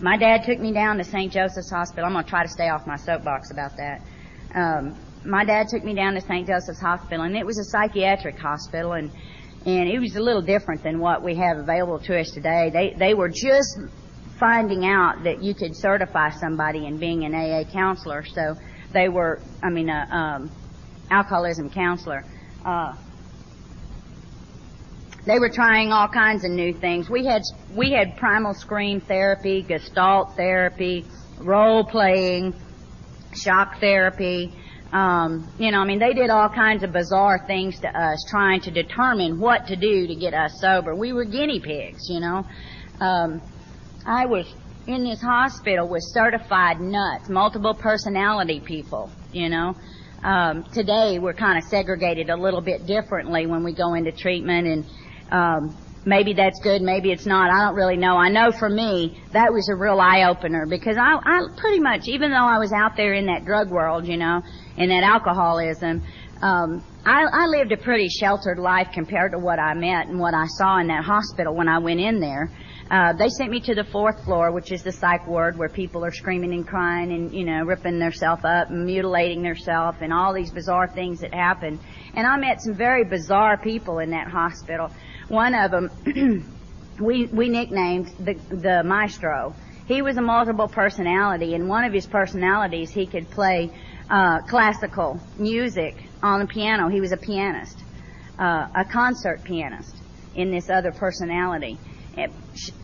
my 0.00 0.18
dad 0.18 0.42
took 0.44 0.58
me 0.58 0.74
down 0.74 0.98
to 0.98 1.04
St. 1.04 1.32
Joseph's 1.32 1.70
Hospital. 1.70 2.04
I'm 2.04 2.12
going 2.12 2.24
to 2.24 2.28
try 2.28 2.42
to 2.42 2.48
stay 2.50 2.68
off 2.68 2.86
my 2.86 2.96
soapbox 2.96 3.50
about 3.50 3.70
that. 3.78 4.02
Um, 4.54 4.98
my 5.24 5.46
dad 5.46 5.68
took 5.70 5.82
me 5.82 5.94
down 5.94 6.12
to 6.16 6.20
St. 6.20 6.46
Joseph's 6.46 6.80
Hospital, 6.82 7.24
and 7.24 7.34
it 7.34 7.46
was 7.46 7.58
a 7.58 7.64
psychiatric 7.64 8.38
hospital, 8.38 8.92
and 8.92 9.10
and 9.64 9.88
it 9.88 9.98
was 9.98 10.14
a 10.14 10.20
little 10.20 10.42
different 10.42 10.82
than 10.82 10.98
what 10.98 11.22
we 11.22 11.36
have 11.36 11.56
available 11.56 12.00
to 12.00 12.20
us 12.20 12.32
today. 12.32 12.68
They 12.70 12.94
they 12.98 13.14
were 13.14 13.30
just 13.30 13.78
finding 14.40 14.86
out 14.86 15.22
that 15.24 15.42
you 15.42 15.54
could 15.54 15.76
certify 15.76 16.30
somebody 16.30 16.86
in 16.86 16.98
being 16.98 17.24
an 17.24 17.34
AA 17.34 17.70
counselor. 17.70 18.24
So 18.24 18.56
they 18.92 19.08
were, 19.08 19.40
I 19.62 19.68
mean, 19.68 19.90
a 19.90 20.08
um, 20.10 20.50
alcoholism 21.10 21.70
counselor. 21.70 22.24
Uh, 22.64 22.96
they 25.26 25.38
were 25.38 25.50
trying 25.50 25.92
all 25.92 26.08
kinds 26.08 26.44
of 26.44 26.50
new 26.50 26.72
things. 26.72 27.10
We 27.10 27.26
had 27.26 27.42
we 27.74 27.92
had 27.92 28.16
primal 28.16 28.54
scream 28.54 29.00
therapy, 29.00 29.62
Gestalt 29.62 30.34
therapy, 30.34 31.04
role 31.38 31.84
playing, 31.84 32.54
shock 33.34 33.78
therapy. 33.80 34.52
Um, 34.92 35.46
you 35.58 35.70
know, 35.70 35.78
I 35.78 35.84
mean, 35.84 36.00
they 36.00 36.14
did 36.14 36.30
all 36.30 36.48
kinds 36.48 36.82
of 36.82 36.92
bizarre 36.92 37.44
things 37.46 37.78
to 37.80 37.88
us, 37.88 38.24
trying 38.28 38.60
to 38.62 38.70
determine 38.72 39.38
what 39.38 39.68
to 39.68 39.76
do 39.76 40.06
to 40.06 40.14
get 40.16 40.34
us 40.34 40.58
sober. 40.60 40.96
We 40.96 41.12
were 41.12 41.24
guinea 41.24 41.60
pigs, 41.60 42.08
you 42.08 42.18
know. 42.18 42.44
Um, 42.98 43.40
I 44.06 44.26
was 44.26 44.46
in 44.86 45.04
this 45.04 45.20
hospital 45.20 45.88
with 45.88 46.02
certified 46.02 46.80
nuts, 46.80 47.28
multiple 47.28 47.74
personality 47.74 48.60
people, 48.60 49.10
you 49.32 49.48
know. 49.48 49.74
Um, 50.22 50.64
today 50.72 51.18
we're 51.18 51.34
kind 51.34 51.58
of 51.58 51.64
segregated 51.64 52.30
a 52.30 52.36
little 52.36 52.60
bit 52.60 52.86
differently 52.86 53.46
when 53.46 53.62
we 53.62 53.74
go 53.74 53.94
into 53.94 54.12
treatment 54.12 54.66
and 54.66 54.84
um, 55.30 55.76
maybe 56.04 56.32
that's 56.32 56.60
good, 56.60 56.82
maybe 56.82 57.10
it's 57.10 57.26
not. 57.26 57.50
I 57.50 57.66
don't 57.66 57.74
really 57.74 57.96
know. 57.96 58.16
I 58.16 58.28
know 58.30 58.52
for 58.52 58.68
me 58.68 59.22
that 59.32 59.52
was 59.52 59.68
a 59.68 59.76
real 59.76 60.00
eye 60.00 60.24
opener 60.28 60.66
because 60.66 60.96
I, 60.96 61.14
I 61.22 61.46
pretty 61.56 61.80
much, 61.80 62.08
even 62.08 62.30
though 62.30 62.36
I 62.36 62.58
was 62.58 62.72
out 62.72 62.96
there 62.96 63.14
in 63.14 63.26
that 63.26 63.44
drug 63.44 63.70
world, 63.70 64.06
you 64.06 64.16
know, 64.16 64.42
in 64.76 64.88
that 64.88 65.04
alcoholism, 65.04 66.02
um, 66.42 66.82
I, 67.04 67.24
I 67.32 67.46
lived 67.46 67.72
a 67.72 67.76
pretty 67.76 68.08
sheltered 68.08 68.58
life 68.58 68.88
compared 68.92 69.32
to 69.32 69.38
what 69.38 69.58
I 69.58 69.74
met 69.74 70.08
and 70.08 70.18
what 70.18 70.34
I 70.34 70.46
saw 70.46 70.78
in 70.80 70.86
that 70.88 71.04
hospital 71.04 71.54
when 71.54 71.68
I 71.68 71.78
went 71.78 72.00
in 72.00 72.20
there. 72.20 72.50
Uh, 72.90 73.12
they 73.12 73.28
sent 73.28 73.52
me 73.52 73.60
to 73.60 73.74
the 73.74 73.84
fourth 73.84 74.24
floor, 74.24 74.50
which 74.50 74.72
is 74.72 74.82
the 74.82 74.90
psych 74.90 75.24
ward, 75.28 75.56
where 75.56 75.68
people 75.68 76.04
are 76.04 76.10
screaming 76.10 76.52
and 76.52 76.66
crying 76.66 77.12
and 77.12 77.32
you 77.32 77.44
know 77.44 77.62
ripping 77.62 78.00
themselves 78.00 78.42
up 78.44 78.68
and 78.68 78.84
mutilating 78.84 79.42
themselves 79.42 79.98
and 80.00 80.12
all 80.12 80.34
these 80.34 80.50
bizarre 80.50 80.88
things 80.88 81.20
that 81.20 81.32
happen. 81.32 81.78
And 82.14 82.26
I 82.26 82.36
met 82.36 82.60
some 82.60 82.74
very 82.74 83.04
bizarre 83.04 83.56
people 83.58 84.00
in 84.00 84.10
that 84.10 84.26
hospital. 84.26 84.90
One 85.28 85.54
of 85.54 85.70
them, 85.70 85.90
we 87.00 87.26
we 87.26 87.48
nicknamed 87.48 88.08
the 88.18 88.34
the 88.50 88.82
maestro. 88.84 89.54
He 89.86 90.02
was 90.02 90.16
a 90.16 90.22
multiple 90.22 90.68
personality, 90.68 91.54
and 91.54 91.68
one 91.68 91.84
of 91.84 91.92
his 91.92 92.06
personalities 92.06 92.90
he 92.90 93.06
could 93.06 93.30
play 93.30 93.70
uh, 94.08 94.40
classical 94.48 95.20
music 95.38 95.96
on 96.24 96.40
the 96.40 96.46
piano. 96.46 96.88
He 96.88 97.00
was 97.00 97.12
a 97.12 97.16
pianist, 97.16 97.84
uh, 98.36 98.66
a 98.74 98.84
concert 98.84 99.44
pianist 99.44 99.96
in 100.34 100.50
this 100.50 100.68
other 100.70 100.90
personality. 100.90 101.78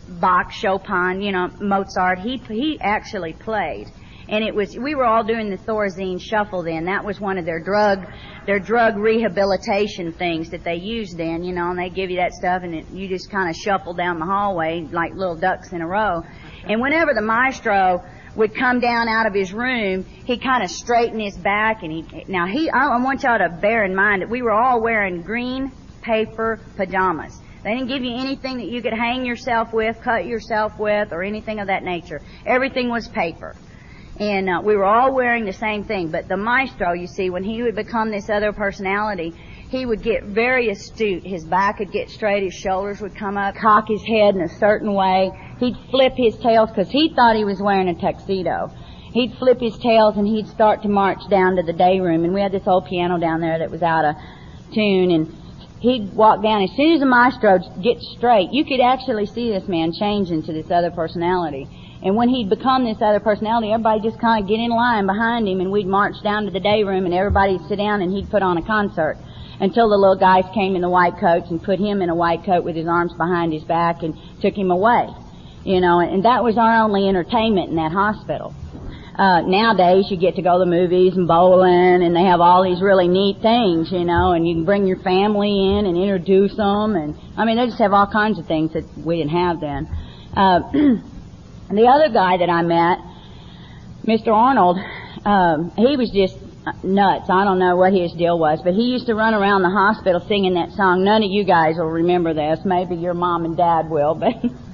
Bach, 0.08 0.52
Chopin, 0.52 1.20
you 1.20 1.32
know, 1.32 1.48
Mozart. 1.60 2.20
He 2.20 2.40
he 2.48 2.78
actually 2.80 3.32
played, 3.32 3.86
and 4.28 4.44
it 4.44 4.54
was 4.54 4.76
we 4.76 4.94
were 4.94 5.04
all 5.04 5.24
doing 5.24 5.50
the 5.50 5.56
Thorazine 5.56 6.20
shuffle 6.20 6.62
then. 6.62 6.84
That 6.84 7.04
was 7.04 7.20
one 7.20 7.38
of 7.38 7.44
their 7.44 7.60
drug 7.60 8.06
their 8.46 8.60
drug 8.60 8.96
rehabilitation 8.96 10.12
things 10.12 10.50
that 10.50 10.62
they 10.64 10.76
used 10.76 11.18
then, 11.18 11.42
you 11.42 11.52
know, 11.52 11.70
and 11.70 11.78
they 11.78 11.90
give 11.90 12.10
you 12.10 12.18
that 12.18 12.32
stuff 12.32 12.62
and 12.62 12.74
it, 12.74 12.86
you 12.90 13.08
just 13.08 13.30
kind 13.30 13.50
of 13.50 13.56
shuffle 13.56 13.94
down 13.94 14.18
the 14.20 14.24
hallway 14.24 14.86
like 14.92 15.12
little 15.14 15.36
ducks 15.36 15.72
in 15.72 15.82
a 15.82 15.86
row. 15.86 16.22
And 16.68 16.80
whenever 16.80 17.12
the 17.12 17.22
maestro 17.22 18.02
would 18.36 18.54
come 18.54 18.80
down 18.80 19.08
out 19.08 19.26
of 19.26 19.34
his 19.34 19.52
room, 19.52 20.04
he 20.04 20.38
kind 20.38 20.62
of 20.62 20.70
straightened 20.70 21.20
his 21.20 21.36
back 21.36 21.82
and 21.82 21.90
he 21.90 22.24
now 22.28 22.46
he 22.46 22.70
I 22.70 22.96
want 22.98 23.24
y'all 23.24 23.38
to 23.38 23.58
bear 23.60 23.84
in 23.84 23.94
mind 23.94 24.22
that 24.22 24.30
we 24.30 24.42
were 24.42 24.52
all 24.52 24.80
wearing 24.80 25.22
green 25.22 25.72
paper 26.02 26.60
pajamas. 26.76 27.40
They 27.66 27.74
didn't 27.74 27.88
give 27.88 28.04
you 28.04 28.14
anything 28.14 28.58
that 28.58 28.68
you 28.68 28.80
could 28.80 28.92
hang 28.92 29.26
yourself 29.26 29.72
with, 29.72 30.00
cut 30.00 30.24
yourself 30.24 30.78
with, 30.78 31.12
or 31.12 31.24
anything 31.24 31.58
of 31.58 31.66
that 31.66 31.82
nature. 31.82 32.22
Everything 32.46 32.88
was 32.90 33.08
paper. 33.08 33.56
And 34.20 34.48
uh, 34.48 34.60
we 34.64 34.76
were 34.76 34.84
all 34.84 35.12
wearing 35.12 35.44
the 35.44 35.52
same 35.52 35.82
thing. 35.82 36.12
But 36.12 36.28
the 36.28 36.36
maestro, 36.36 36.92
you 36.92 37.08
see, 37.08 37.28
when 37.28 37.42
he 37.42 37.64
would 37.64 37.74
become 37.74 38.12
this 38.12 38.30
other 38.30 38.52
personality, 38.52 39.34
he 39.68 39.84
would 39.84 40.00
get 40.00 40.22
very 40.22 40.70
astute. 40.70 41.26
His 41.26 41.44
back 41.44 41.80
would 41.80 41.90
get 41.90 42.08
straight, 42.08 42.44
his 42.44 42.54
shoulders 42.54 43.00
would 43.00 43.16
come 43.16 43.36
up, 43.36 43.56
cock 43.56 43.88
his 43.88 44.04
head 44.04 44.36
in 44.36 44.42
a 44.42 44.58
certain 44.60 44.94
way. 44.94 45.32
He'd 45.58 45.74
flip 45.90 46.12
his 46.16 46.36
tails 46.36 46.70
because 46.70 46.88
he 46.88 47.12
thought 47.16 47.34
he 47.34 47.44
was 47.44 47.60
wearing 47.60 47.88
a 47.88 48.00
tuxedo. 48.00 48.70
He'd 49.12 49.34
flip 49.40 49.58
his 49.58 49.76
tails 49.78 50.16
and 50.16 50.24
he'd 50.24 50.46
start 50.46 50.82
to 50.82 50.88
march 50.88 51.18
down 51.28 51.56
to 51.56 51.64
the 51.64 51.72
day 51.72 51.98
room. 51.98 52.22
And 52.22 52.32
we 52.32 52.40
had 52.40 52.52
this 52.52 52.68
old 52.68 52.86
piano 52.86 53.18
down 53.18 53.40
there 53.40 53.58
that 53.58 53.72
was 53.72 53.82
out 53.82 54.04
of 54.04 54.14
tune. 54.72 55.10
And 55.10 55.45
he'd 55.86 56.10
walk 56.12 56.42
down. 56.42 56.62
As 56.62 56.74
soon 56.76 56.94
as 56.94 57.00
the 57.00 57.06
maestro 57.06 57.58
gets 57.80 58.02
straight, 58.18 58.50
you 58.50 58.64
could 58.64 58.82
actually 58.82 59.26
see 59.26 59.50
this 59.50 59.68
man 59.68 59.92
change 59.94 60.30
into 60.30 60.52
this 60.52 60.66
other 60.70 60.90
personality. 60.90 61.70
And 62.02 62.16
when 62.16 62.28
he'd 62.28 62.50
become 62.50 62.84
this 62.84 62.98
other 63.00 63.20
personality, 63.20 63.72
everybody 63.72 64.00
just 64.02 64.20
kind 64.20 64.42
of 64.42 64.48
get 64.48 64.58
in 64.58 64.70
line 64.70 65.06
behind 65.06 65.46
him, 65.46 65.60
and 65.60 65.70
we'd 65.70 65.86
march 65.86 66.14
down 66.22 66.44
to 66.44 66.50
the 66.50 66.60
day 66.60 66.82
room, 66.82 67.06
and 67.06 67.14
everybody'd 67.14 67.62
sit 67.68 67.78
down, 67.78 68.02
and 68.02 68.12
he'd 68.12 68.28
put 68.30 68.42
on 68.42 68.58
a 68.58 68.66
concert 68.66 69.16
until 69.60 69.88
the 69.88 69.96
little 69.96 70.18
guys 70.18 70.44
came 70.52 70.74
in 70.74 70.82
the 70.82 70.90
white 70.90 71.16
coats 71.18 71.48
and 71.50 71.62
put 71.62 71.78
him 71.78 72.02
in 72.02 72.10
a 72.10 72.14
white 72.14 72.44
coat 72.44 72.64
with 72.64 72.76
his 72.76 72.86
arms 72.86 73.14
behind 73.16 73.52
his 73.52 73.64
back 73.64 74.02
and 74.02 74.12
took 74.42 74.54
him 74.54 74.70
away. 74.70 75.06
You 75.64 75.80
know, 75.80 76.00
and 76.00 76.24
that 76.24 76.44
was 76.44 76.58
our 76.58 76.82
only 76.84 77.08
entertainment 77.08 77.70
in 77.70 77.76
that 77.76 77.92
hospital. 77.92 78.54
Uh, 79.16 79.40
nowadays 79.40 80.04
you 80.10 80.18
get 80.18 80.36
to 80.36 80.42
go 80.42 80.58
to 80.58 80.64
the 80.64 80.70
movies 80.70 81.16
and 81.16 81.26
bowling 81.26 82.02
and 82.04 82.14
they 82.14 82.24
have 82.24 82.40
all 82.40 82.62
these 82.62 82.82
really 82.82 83.08
neat 83.08 83.40
things, 83.40 83.90
you 83.90 84.04
know, 84.04 84.32
and 84.32 84.46
you 84.46 84.54
can 84.54 84.64
bring 84.66 84.86
your 84.86 84.98
family 84.98 85.78
in 85.78 85.86
and 85.86 85.96
introduce 85.96 86.54
them 86.54 86.94
and, 86.94 87.16
I 87.34 87.46
mean, 87.46 87.56
they 87.56 87.64
just 87.64 87.80
have 87.80 87.94
all 87.94 88.06
kinds 88.06 88.38
of 88.38 88.46
things 88.46 88.74
that 88.74 88.84
we 88.98 89.16
didn't 89.16 89.32
have 89.32 89.60
then. 89.60 89.88
Uh, 90.36 90.60
the 91.72 91.86
other 91.88 92.12
guy 92.12 92.36
that 92.36 92.50
I 92.50 92.60
met, 92.60 92.98
Mr. 94.04 94.28
Arnold, 94.28 94.76
um, 95.24 95.72
he 95.76 95.96
was 95.96 96.12
just 96.12 96.36
nuts. 96.84 97.30
I 97.30 97.44
don't 97.44 97.58
know 97.58 97.76
what 97.76 97.94
his 97.94 98.12
deal 98.12 98.38
was, 98.38 98.60
but 98.62 98.74
he 98.74 98.82
used 98.82 99.06
to 99.06 99.14
run 99.14 99.32
around 99.32 99.62
the 99.62 99.70
hospital 99.70 100.20
singing 100.28 100.54
that 100.54 100.72
song. 100.72 101.04
None 101.04 101.22
of 101.22 101.30
you 101.30 101.44
guys 101.44 101.76
will 101.76 101.86
remember 101.86 102.34
this. 102.34 102.60
Maybe 102.66 102.96
your 102.96 103.14
mom 103.14 103.46
and 103.46 103.56
dad 103.56 103.88
will, 103.88 104.14
but 104.14 104.34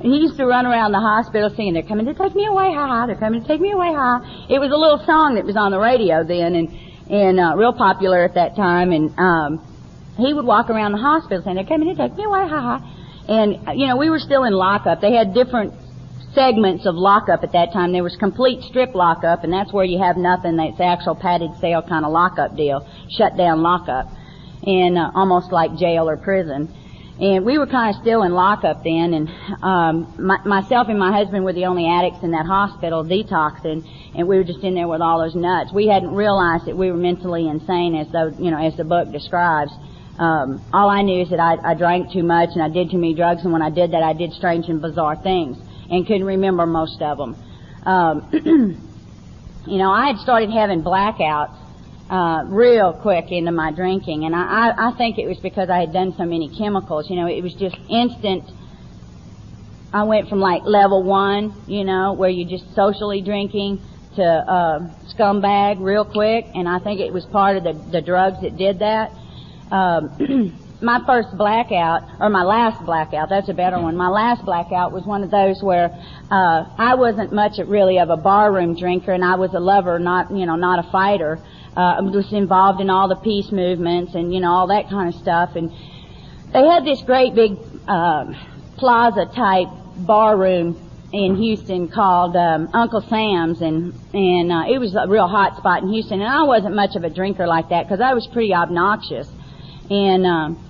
And 0.00 0.12
he 0.12 0.20
used 0.20 0.36
to 0.36 0.46
run 0.46 0.64
around 0.66 0.92
the 0.92 1.00
hospital 1.00 1.50
singing, 1.50 1.74
they're 1.74 1.82
coming 1.82 2.06
to 2.06 2.14
take 2.14 2.34
me 2.34 2.46
away, 2.46 2.72
ha 2.72 2.86
ha, 2.86 3.06
they're 3.06 3.16
coming 3.16 3.42
to 3.42 3.48
take 3.48 3.60
me 3.60 3.72
away, 3.72 3.92
ha. 3.92 4.46
It 4.48 4.58
was 4.58 4.70
a 4.70 4.76
little 4.76 5.02
song 5.04 5.34
that 5.34 5.44
was 5.44 5.56
on 5.56 5.72
the 5.72 5.78
radio 5.78 6.22
then 6.22 6.54
and, 6.54 6.68
and, 7.10 7.40
uh, 7.40 7.56
real 7.56 7.72
popular 7.72 8.22
at 8.22 8.34
that 8.34 8.54
time 8.54 8.92
and, 8.92 9.10
um, 9.18 9.58
he 10.18 10.34
would 10.34 10.44
walk 10.44 10.70
around 10.70 10.92
the 10.92 10.98
hospital 10.98 11.42
saying, 11.42 11.56
they're 11.56 11.64
coming 11.64 11.94
to 11.94 11.94
take 11.94 12.16
me 12.16 12.24
away, 12.24 12.46
ha 12.46 12.60
ha. 12.60 12.94
And, 13.28 13.78
you 13.78 13.86
know, 13.86 13.96
we 13.96 14.08
were 14.10 14.18
still 14.18 14.44
in 14.44 14.52
lockup. 14.52 15.00
They 15.00 15.12
had 15.12 15.34
different 15.34 15.74
segments 16.34 16.86
of 16.86 16.94
lockup 16.94 17.42
at 17.42 17.52
that 17.52 17.72
time. 17.72 17.92
There 17.92 18.02
was 18.02 18.16
complete 18.16 18.62
strip 18.62 18.94
lockup, 18.94 19.44
and 19.44 19.52
that's 19.52 19.72
where 19.72 19.84
you 19.84 19.98
have 19.98 20.16
nothing. 20.16 20.56
That's 20.56 20.80
actual 20.80 21.14
padded 21.14 21.50
cell 21.60 21.82
kind 21.82 22.04
of 22.04 22.12
lockup 22.12 22.56
deal, 22.56 22.88
shut 23.10 23.36
down 23.36 23.62
lockup, 23.62 24.06
and 24.62 24.98
uh, 24.98 25.10
almost 25.14 25.52
like 25.52 25.76
jail 25.76 26.08
or 26.08 26.16
prison. 26.16 26.72
And 27.20 27.44
we 27.44 27.58
were 27.58 27.66
kind 27.66 27.94
of 27.94 28.00
still 28.00 28.22
in 28.22 28.32
lockup 28.32 28.84
then, 28.84 29.12
and 29.12 29.28
um, 29.60 30.14
my, 30.18 30.38
myself 30.44 30.88
and 30.88 30.98
my 30.98 31.10
husband 31.10 31.44
were 31.44 31.52
the 31.52 31.66
only 31.66 31.88
addicts 31.88 32.22
in 32.22 32.30
that 32.30 32.46
hospital 32.46 33.02
detoxing, 33.02 33.82
and 34.14 34.28
we 34.28 34.36
were 34.36 34.44
just 34.44 34.60
in 34.60 34.74
there 34.76 34.86
with 34.86 35.00
all 35.00 35.18
those 35.18 35.34
nuts. 35.34 35.72
We 35.72 35.88
hadn't 35.88 36.14
realized 36.14 36.66
that 36.66 36.76
we 36.76 36.92
were 36.92 36.96
mentally 36.96 37.48
insane, 37.48 37.96
as 37.96 38.06
though 38.12 38.32
you 38.38 38.52
know, 38.52 38.58
as 38.58 38.76
the 38.76 38.84
book 38.84 39.10
describes. 39.10 39.72
Um, 40.16 40.64
all 40.72 40.88
I 40.88 41.02
knew 41.02 41.22
is 41.22 41.30
that 41.30 41.40
I, 41.40 41.56
I 41.62 41.74
drank 41.74 42.12
too 42.12 42.24
much 42.24 42.50
and 42.54 42.62
I 42.62 42.68
did 42.68 42.90
too 42.90 42.98
many 42.98 43.14
drugs, 43.14 43.42
and 43.42 43.52
when 43.52 43.62
I 43.62 43.70
did 43.70 43.92
that, 43.92 44.02
I 44.04 44.12
did 44.12 44.32
strange 44.32 44.68
and 44.68 44.80
bizarre 44.80 45.16
things, 45.16 45.58
and 45.90 46.06
couldn't 46.06 46.24
remember 46.24 46.66
most 46.66 47.02
of 47.02 47.18
them. 47.18 47.36
Um, 47.84 48.28
you 49.66 49.78
know, 49.78 49.90
I 49.90 50.06
had 50.06 50.18
started 50.18 50.50
having 50.50 50.82
blackouts 50.82 51.67
uh, 52.10 52.44
real 52.46 52.92
quick 53.02 53.26
into 53.30 53.52
my 53.52 53.72
drinking, 53.72 54.24
and 54.24 54.34
I, 54.34 54.70
I, 54.70 54.88
I 54.88 54.96
think 54.96 55.18
it 55.18 55.26
was 55.26 55.38
because 55.42 55.68
I 55.68 55.80
had 55.80 55.92
done 55.92 56.14
so 56.16 56.24
many 56.24 56.48
chemicals. 56.56 57.10
You 57.10 57.16
know, 57.16 57.26
it 57.26 57.42
was 57.42 57.54
just 57.54 57.76
instant. 57.88 58.44
I 59.92 60.04
went 60.04 60.28
from 60.28 60.40
like 60.40 60.62
level 60.64 61.02
one, 61.02 61.64
you 61.66 61.84
know, 61.84 62.14
where 62.14 62.30
you're 62.30 62.48
just 62.48 62.74
socially 62.74 63.22
drinking, 63.22 63.82
to 64.18 64.24
uh, 64.24 64.78
scumbag 65.14 65.80
real 65.80 66.04
quick, 66.04 66.46
and 66.54 66.68
I 66.68 66.80
think 66.80 67.00
it 67.00 67.12
was 67.12 67.24
part 67.26 67.56
of 67.56 67.62
the, 67.62 67.74
the 67.92 68.02
drugs 68.02 68.38
that 68.42 68.56
did 68.56 68.80
that. 68.80 69.12
Um, 69.70 70.58
my 70.82 71.00
first 71.06 71.28
blackout, 71.36 72.02
or 72.20 72.28
my 72.28 72.42
last 72.42 72.84
blackout, 72.84 73.28
that's 73.28 73.48
a 73.48 73.54
better 73.54 73.80
one. 73.80 73.96
My 73.96 74.08
last 74.08 74.44
blackout 74.44 74.92
was 74.92 75.04
one 75.04 75.22
of 75.22 75.30
those 75.30 75.62
where 75.62 75.90
uh, 76.30 76.64
I 76.78 76.94
wasn't 76.96 77.32
much 77.32 77.58
really 77.64 77.98
of 77.98 78.10
a 78.10 78.16
barroom 78.16 78.76
drinker, 78.76 79.12
and 79.12 79.24
I 79.24 79.36
was 79.36 79.54
a 79.54 79.60
lover, 79.60 79.98
not 79.98 80.32
you 80.32 80.46
know, 80.46 80.56
not 80.56 80.84
a 80.84 80.90
fighter 80.90 81.38
uh, 81.76 82.00
was 82.02 82.32
involved 82.32 82.80
in 82.80 82.90
all 82.90 83.08
the 83.08 83.16
peace 83.16 83.52
movements 83.52 84.14
and 84.14 84.32
you 84.32 84.40
know 84.40 84.50
all 84.50 84.66
that 84.68 84.88
kind 84.88 85.12
of 85.12 85.20
stuff. 85.20 85.56
And 85.56 85.70
they 86.52 86.66
had 86.66 86.84
this 86.84 87.02
great 87.02 87.34
big 87.34 87.58
uh, 87.86 88.32
plaza 88.76 89.26
type 89.26 89.68
bar 89.96 90.36
room 90.36 90.88
in 91.12 91.36
Houston 91.36 91.88
called 91.88 92.36
um, 92.36 92.68
Uncle 92.74 93.00
Sam's, 93.00 93.62
and 93.62 93.94
and 94.12 94.52
uh, 94.52 94.64
it 94.68 94.78
was 94.78 94.94
a 94.94 95.06
real 95.08 95.26
hot 95.26 95.56
spot 95.56 95.82
in 95.82 95.88
Houston. 95.90 96.20
And 96.20 96.28
I 96.28 96.42
wasn't 96.42 96.74
much 96.74 96.96
of 96.96 97.04
a 97.04 97.10
drinker 97.10 97.46
like 97.46 97.70
that 97.70 97.84
because 97.84 98.00
I 98.00 98.14
was 98.14 98.26
pretty 98.26 98.54
obnoxious, 98.54 99.28
and 99.90 100.26
um, 100.26 100.64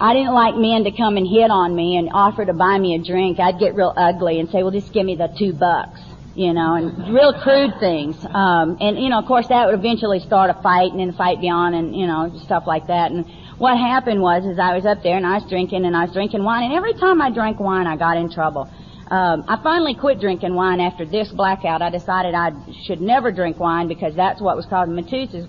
I 0.00 0.14
didn't 0.14 0.32
like 0.32 0.56
men 0.56 0.84
to 0.84 0.90
come 0.90 1.16
and 1.16 1.26
hit 1.26 1.50
on 1.50 1.74
me 1.74 1.96
and 1.96 2.10
offer 2.12 2.44
to 2.44 2.52
buy 2.52 2.78
me 2.78 2.94
a 2.94 2.98
drink. 2.98 3.40
I'd 3.40 3.58
get 3.58 3.74
real 3.74 3.92
ugly 3.96 4.40
and 4.40 4.48
say, 4.50 4.62
"Well, 4.62 4.72
just 4.72 4.92
give 4.92 5.04
me 5.04 5.16
the 5.16 5.28
two 5.38 5.52
bucks." 5.52 6.00
You 6.34 6.52
know, 6.52 6.74
and 6.74 7.14
real 7.14 7.32
crude 7.42 7.72
things. 7.78 8.16
Um, 8.24 8.78
and 8.80 8.98
you 8.98 9.08
know, 9.08 9.18
of 9.18 9.26
course, 9.26 9.48
that 9.48 9.66
would 9.66 9.74
eventually 9.74 10.20
start 10.20 10.50
a 10.50 10.60
fight, 10.62 10.90
and 10.92 11.00
then 11.00 11.12
fight 11.12 11.40
beyond, 11.40 11.74
and 11.74 11.94
you 11.94 12.06
know, 12.06 12.32
stuff 12.44 12.64
like 12.66 12.86
that. 12.86 13.10
And 13.10 13.26
what 13.58 13.76
happened 13.76 14.20
was, 14.20 14.44
is 14.44 14.58
I 14.58 14.74
was 14.74 14.86
up 14.86 15.02
there 15.02 15.16
and 15.16 15.26
I 15.26 15.34
was 15.34 15.48
drinking, 15.48 15.84
and 15.84 15.96
I 15.96 16.04
was 16.04 16.12
drinking 16.12 16.44
wine, 16.44 16.64
and 16.64 16.74
every 16.74 16.94
time 16.94 17.20
I 17.20 17.30
drank 17.30 17.60
wine, 17.60 17.86
I 17.86 17.96
got 17.96 18.16
in 18.16 18.30
trouble. 18.30 18.70
Um, 19.10 19.44
I 19.46 19.60
finally 19.62 19.94
quit 19.94 20.20
drinking 20.20 20.54
wine 20.54 20.80
after 20.80 21.04
this 21.04 21.30
blackout. 21.32 21.82
I 21.82 21.90
decided 21.90 22.34
I 22.34 22.52
should 22.84 23.02
never 23.02 23.30
drink 23.30 23.58
wine 23.58 23.86
because 23.86 24.14
that's 24.16 24.40
what 24.40 24.56
was 24.56 24.64
causing 24.64 24.94
my 24.94 25.02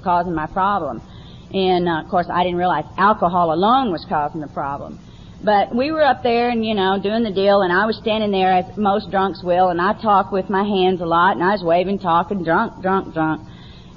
causing 0.04 0.36
my 0.36 0.48
problem. 0.48 1.02
And 1.54 1.88
uh, 1.88 2.02
of 2.02 2.10
course, 2.10 2.28
I 2.30 2.44
didn't 2.44 2.58
realize 2.58 2.84
alcohol 2.98 3.54
alone 3.54 3.92
was 3.92 4.06
causing 4.10 4.42
the 4.42 4.48
problem. 4.48 5.00
But 5.44 5.76
we 5.76 5.92
were 5.92 6.04
up 6.04 6.24
there 6.24 6.50
and, 6.50 6.66
you 6.66 6.74
know, 6.74 7.00
doing 7.02 7.24
the 7.24 7.32
deal, 7.32 7.62
and 7.62 7.74
I 7.74 7.86
was 7.86 7.98
standing 7.98 8.32
there 8.32 8.54
as 8.54 8.78
most 8.78 9.12
drunks 9.12 9.44
will, 9.44 9.70
and 9.70 9.82
I 9.82 9.94
talked 9.94 10.32
with 10.32 10.50
my 10.50 10.64
hands 10.64 11.02
a 11.02 11.06
lot, 11.06 11.36
and 11.36 11.44
I 11.44 11.52
was 11.52 11.64
waving, 11.64 12.00
talking, 12.00 12.44
drunk, 12.44 12.82
drunk, 12.82 13.14
drunk. 13.14 13.48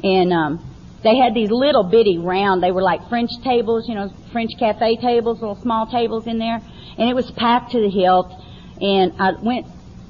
And, 0.03 0.33
um, 0.33 0.73
they 1.05 1.17
had 1.17 1.35
these 1.35 1.53
little 1.53 1.85
bitty 1.85 2.19
round, 2.19 2.65
they 2.65 2.73
were 2.73 2.83
like 2.83 3.09
French 3.09 3.31
tables, 3.45 3.89
you 3.89 3.95
know, 3.95 4.11
French 4.33 4.59
cafe 4.59 4.97
tables, 4.97 5.41
little 5.41 5.61
small 5.63 5.87
tables 5.87 6.27
in 6.27 6.39
there, 6.39 6.61
and 6.99 7.09
it 7.09 7.15
was 7.15 7.31
packed 7.31 7.71
to 7.73 7.81
the 7.81 7.91
hilt, 7.91 8.33
and 8.81 9.13
I 9.21 9.33
went 9.41 9.67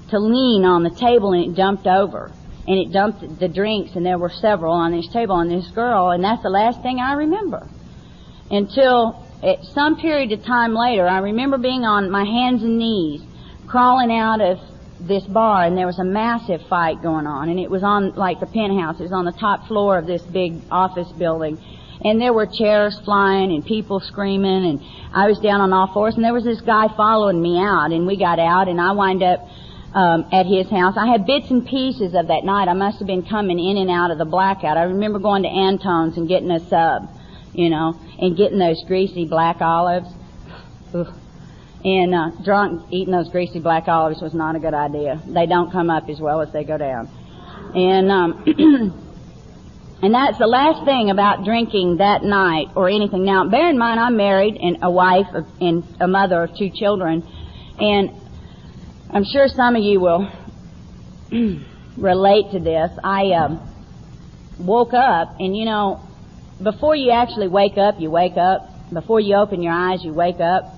to 0.09 0.19
lean 0.19 0.65
on 0.65 0.85
the 0.85 0.91
table 0.91 1.33
and 1.33 1.51
it 1.51 1.57
dumped 1.57 1.87
over. 1.87 2.31
And 2.69 2.79
it 2.79 2.93
dumped 2.93 3.39
the 3.39 3.49
drinks, 3.49 3.95
and 3.95 4.05
there 4.05 4.19
were 4.19 4.31
several 4.31 4.73
on 4.73 4.91
this 4.91 5.07
table, 5.09 5.39
and 5.39 5.51
this 5.51 5.69
girl, 5.71 6.11
and 6.11 6.25
that's 6.25 6.43
the 6.43 6.51
last 6.51 6.83
thing 6.83 6.99
I 6.99 7.13
remember. 7.13 7.69
Until 8.51 9.26
at 9.43 9.65
some 9.75 9.97
period 9.97 10.33
of 10.33 10.45
time 10.45 10.75
later, 10.75 11.07
I 11.07 11.19
remember 11.19 11.59
being 11.59 11.85
on 11.85 12.11
my 12.11 12.25
hands 12.25 12.63
and 12.63 12.79
knees, 12.79 13.23
crawling 13.67 14.11
out 14.11 14.41
of 14.41 14.59
this 15.01 15.25
bar, 15.25 15.65
and 15.65 15.77
there 15.77 15.87
was 15.87 15.99
a 15.99 16.05
massive 16.05 16.63
fight 16.69 17.03
going 17.03 17.27
on, 17.27 17.49
and 17.49 17.61
it 17.61 17.71
was 17.71 17.83
on 17.83 18.15
like 18.15 18.41
the 18.41 18.47
penthouse. 18.47 18.99
It 18.99 19.05
was 19.05 19.13
on 19.13 19.25
the 19.25 19.33
top 19.33 19.67
floor 19.69 19.99
of 19.99 20.07
this 20.07 20.23
big 20.23 20.61
office 20.71 21.11
building, 21.13 21.59
and 22.03 22.21
there 22.21 22.33
were 22.33 22.47
chairs 22.47 22.99
flying 23.05 23.53
and 23.53 23.65
people 23.65 24.01
screaming, 24.01 24.65
and 24.65 24.81
I 25.13 25.27
was 25.27 25.39
down 25.41 25.61
on 25.61 25.73
all 25.73 25.93
fours, 25.93 26.15
and 26.15 26.25
there 26.25 26.33
was 26.33 26.45
this 26.45 26.61
guy 26.63 26.89
following 26.97 27.41
me 27.41 27.59
out, 27.59 27.93
and 27.93 28.07
we 28.07 28.17
got 28.17 28.39
out, 28.39 28.69
and 28.69 28.81
I 28.81 28.93
wind 28.93 29.23
up 29.23 29.47
um, 29.93 30.27
at 30.33 30.47
his 30.47 30.69
house. 30.71 30.95
I 30.97 31.07
had 31.07 31.27
bits 31.27 31.51
and 31.51 31.67
pieces 31.67 32.15
of 32.15 32.29
that 32.29 32.45
night. 32.45 32.69
I 32.69 32.75
must 32.75 32.99
have 32.99 33.07
been 33.07 33.25
coming 33.25 33.59
in 33.59 33.77
and 33.77 33.91
out 33.91 34.11
of 34.11 34.19
the 34.19 34.25
blackout. 34.25 34.77
I 34.77 34.85
remember 34.85 35.19
going 35.19 35.43
to 35.43 35.49
Antone's 35.49 36.17
and 36.17 36.27
getting 36.29 36.51
a 36.51 36.61
sub 36.69 37.16
you 37.57 37.71
know, 37.71 37.99
and 38.19 38.37
getting 38.37 38.59
those 38.59 38.83
greasy 38.87 39.27
black 39.27 39.61
olives. 39.61 40.09
And 41.85 42.15
uh, 42.15 42.31
drunk 42.43 42.89
eating 42.91 43.13
those 43.13 43.29
greasy 43.29 43.61
black 43.61 43.87
olives 43.87 44.21
was 44.21 44.35
not 44.35 44.57
a 44.57 44.59
good 44.59 44.75
idea. 44.75 45.23
They 45.27 45.47
don't 45.47 45.71
come 45.71 45.89
up 45.89 46.09
as 46.09 46.21
well 46.21 46.41
as 46.41 46.53
they 46.53 46.65
go 46.65 46.77
down. 46.77 47.09
And 47.75 48.11
um, 48.11 48.45
and 50.03 50.15
that's 50.15 50.39
the 50.39 50.47
last 50.47 50.85
thing 50.85 51.11
about 51.11 51.45
drinking 51.45 51.99
that 51.99 52.23
night 52.23 52.69
or 52.75 52.89
anything. 52.89 53.25
Now, 53.25 53.49
bear 53.49 53.71
in 53.71 53.79
mind, 53.79 54.01
I'm 54.01 54.17
married 54.17 54.57
and 54.57 54.79
a 54.83 54.91
wife 54.91 55.27
of, 55.33 55.47
and 55.61 55.85
a 56.01 56.09
mother 56.09 56.43
of 56.43 56.57
two 56.57 56.71
children, 56.71 57.23
and 57.79 58.11
I'm 59.11 59.25
sure 59.25 59.49
some 59.49 59.77
of 59.77 59.83
you 59.83 60.01
will 60.01 60.31
relate 61.97 62.51
to 62.53 62.59
this. 62.59 62.91
I 63.03 63.33
um, 63.33 63.61
woke 64.59 64.93
up, 64.93 65.37
and 65.39 65.57
you 65.57 65.65
know, 65.65 66.06
before 66.63 66.97
you 66.97 67.11
actually 67.11 67.49
wake 67.49 67.77
up, 67.77 68.01
you 68.01 68.11
wake 68.11 68.37
up. 68.37 68.71
Before 68.93 69.21
you 69.21 69.37
open 69.37 69.63
your 69.63 69.73
eyes, 69.73 70.05
you 70.05 70.13
wake 70.13 70.41
up. 70.41 70.73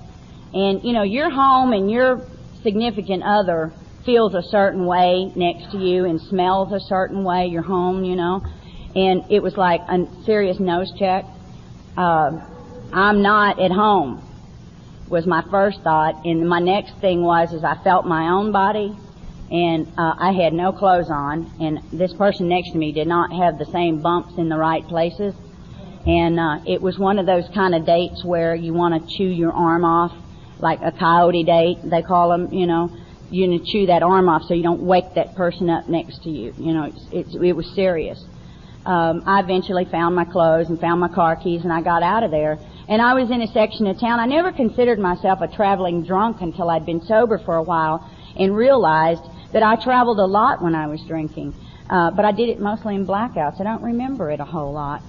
And, 0.53 0.83
you 0.83 0.93
know, 0.93 1.03
you're 1.03 1.29
home 1.29 1.73
and 1.73 1.89
your 1.91 2.25
significant 2.63 3.23
other 3.23 3.71
feels 4.05 4.33
a 4.33 4.41
certain 4.41 4.85
way 4.85 5.31
next 5.35 5.71
to 5.71 5.77
you 5.77 6.05
and 6.05 6.19
smells 6.19 6.73
a 6.73 6.79
certain 6.79 7.23
way. 7.23 7.47
You're 7.47 7.61
home, 7.61 8.03
you 8.03 8.15
know. 8.15 8.43
And 8.95 9.23
it 9.29 9.43
was 9.43 9.55
like 9.55 9.81
a 9.81 10.07
serious 10.25 10.59
nose 10.59 10.91
check. 10.97 11.25
Uh, 11.95 12.41
I'm 12.91 13.21
not 13.21 13.59
at 13.59 13.71
home 13.71 14.25
was 15.09 15.25
my 15.25 15.43
first 15.49 15.81
thought. 15.81 16.25
And 16.25 16.47
my 16.47 16.59
next 16.59 16.95
thing 17.01 17.23
was, 17.23 17.51
is 17.53 17.63
I 17.63 17.75
felt 17.83 18.05
my 18.05 18.29
own 18.29 18.51
body 18.51 18.95
and 19.51 19.87
uh, 19.97 20.13
I 20.17 20.31
had 20.31 20.53
no 20.53 20.71
clothes 20.71 21.09
on, 21.09 21.51
and 21.59 21.79
this 21.91 22.13
person 22.13 22.49
next 22.49 22.71
to 22.71 22.77
me 22.77 22.91
did 22.91 23.07
not 23.07 23.33
have 23.33 23.57
the 23.57 23.65
same 23.65 23.99
bumps 23.99 24.37
in 24.37 24.47
the 24.47 24.57
right 24.57 24.87
places. 24.87 25.33
And 26.09 26.39
uh, 26.39 26.59
it 26.65 26.81
was 26.81 26.97
one 26.97 27.19
of 27.19 27.27
those 27.27 27.47
kind 27.53 27.75
of 27.75 27.85
dates 27.85 28.25
where 28.25 28.55
you 28.55 28.73
want 28.73 28.97
to 28.97 29.15
chew 29.15 29.29
your 29.29 29.51
arm 29.51 29.85
off, 29.85 30.11
like 30.57 30.79
a 30.81 30.91
coyote 30.91 31.43
date, 31.43 31.77
they 31.83 32.01
call 32.01 32.29
them, 32.29 32.51
you 32.51 32.65
know. 32.65 32.89
You 33.29 33.47
want 33.47 33.63
to 33.63 33.71
chew 33.71 33.85
that 33.85 34.01
arm 34.01 34.27
off 34.27 34.41
so 34.47 34.55
you 34.55 34.63
don't 34.63 34.81
wake 34.81 35.13
that 35.13 35.35
person 35.35 35.69
up 35.69 35.87
next 35.87 36.23
to 36.23 36.31
you. 36.31 36.51
You 36.57 36.73
know, 36.73 36.85
it's, 36.85 37.05
it's, 37.11 37.35
it 37.35 37.53
was 37.53 37.69
serious. 37.75 38.17
Um, 38.87 39.21
I 39.27 39.41
eventually 39.41 39.85
found 39.85 40.15
my 40.15 40.25
clothes 40.25 40.69
and 40.69 40.79
found 40.81 40.99
my 40.99 41.09
car 41.09 41.35
keys, 41.35 41.61
and 41.61 41.71
I 41.71 41.83
got 41.83 42.01
out 42.01 42.23
of 42.23 42.31
there. 42.31 42.57
And 42.87 43.03
I 43.03 43.13
was 43.13 43.29
in 43.29 43.43
a 43.43 43.47
section 43.53 43.85
of 43.85 43.99
town. 43.99 44.19
I 44.19 44.25
never 44.25 44.51
considered 44.51 44.97
myself 44.97 45.41
a 45.41 45.47
traveling 45.47 46.03
drunk 46.03 46.37
until 46.41 46.71
I'd 46.71 46.87
been 46.87 47.05
sober 47.05 47.37
for 47.45 47.55
a 47.57 47.61
while 47.61 48.01
and 48.35 48.55
realized 48.55 49.21
that 49.53 49.61
I 49.61 49.75
traveled 49.75 50.17
a 50.17 50.25
lot 50.25 50.63
when 50.63 50.73
I 50.73 50.87
was 50.87 51.03
drinking. 51.07 51.53
Uh, 51.87 52.09
but 52.09 52.25
I 52.25 52.31
did 52.31 52.49
it 52.49 52.59
mostly 52.59 52.95
in 52.95 53.05
blackouts. 53.05 53.61
I 53.61 53.63
don't 53.63 53.83
remember 53.83 54.31
it 54.31 54.39
a 54.39 54.45
whole 54.45 54.73
lot. 54.73 55.03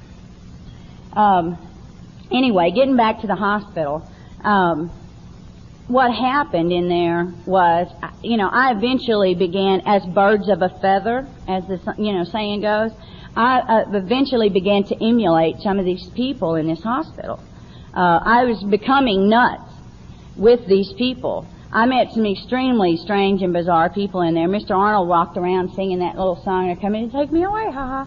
Um, 1.13 1.59
anyway, 2.31 2.71
getting 2.71 2.97
back 2.97 3.21
to 3.21 3.27
the 3.27 3.35
hospital, 3.35 4.09
um, 4.43 4.91
what 5.89 6.13
happened 6.13 6.73
in 6.73 6.89
there 6.89 7.33
was, 7.47 7.89
you 8.23 8.37
know, 8.37 8.49
I 8.49 8.71
eventually 8.73 9.35
began 9.35 9.83
as 9.87 10.05
birds 10.07 10.49
of 10.49 10.63
a 10.63 10.69
feather, 10.69 11.27
as 11.49 11.67
the 11.67 11.81
you 11.99 12.13
know 12.13 12.25
saying 12.25 12.61
goes. 12.61 12.93
I 13.37 13.59
uh, 13.61 13.85
eventually 13.93 14.49
began 14.49 14.85
to 14.85 15.05
emulate 15.05 15.61
some 15.61 15.79
of 15.79 15.85
these 15.85 16.09
people 16.11 16.55
in 16.55 16.67
this 16.67 16.83
hospital. 16.83 17.41
Uh, 17.95 18.21
I 18.23 18.45
was 18.45 18.63
becoming 18.63 19.29
nuts 19.29 19.73
with 20.37 20.67
these 20.67 20.93
people. 20.93 21.47
I 21.73 21.87
met 21.87 22.13
some 22.13 22.27
extremely 22.27 22.97
strange 22.97 23.43
and 23.43 23.53
bizarre 23.53 23.91
people 23.91 24.23
in 24.23 24.35
there. 24.35 24.49
Mr. 24.49 24.77
Arnold 24.77 25.09
walked 25.09 25.37
around 25.37 25.73
singing 25.75 26.01
that 26.01 26.17
little 26.17 26.41
song, 26.45 26.67
"They're 26.67 26.77
coming 26.77 27.11
to 27.11 27.17
take 27.17 27.33
me 27.33 27.43
away, 27.43 27.71
ha 27.73 28.07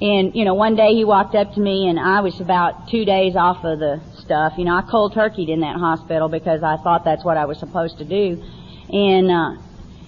And, 0.00 0.34
you 0.34 0.44
know, 0.44 0.54
one 0.54 0.76
day 0.76 0.94
he 0.94 1.04
walked 1.04 1.34
up 1.34 1.54
to 1.54 1.60
me 1.60 1.88
and 1.88 1.98
I 1.98 2.20
was 2.20 2.40
about 2.40 2.88
two 2.88 3.04
days 3.04 3.34
off 3.34 3.64
of 3.64 3.80
the 3.80 4.00
stuff. 4.18 4.54
You 4.56 4.64
know, 4.64 4.76
I 4.76 4.82
cold 4.82 5.12
turkeyed 5.12 5.48
in 5.48 5.60
that 5.60 5.76
hospital 5.76 6.28
because 6.28 6.62
I 6.62 6.76
thought 6.76 7.04
that's 7.04 7.24
what 7.24 7.36
I 7.36 7.46
was 7.46 7.58
supposed 7.58 7.98
to 7.98 8.04
do. 8.04 8.42
And, 8.90 9.30
uh, 9.30 9.62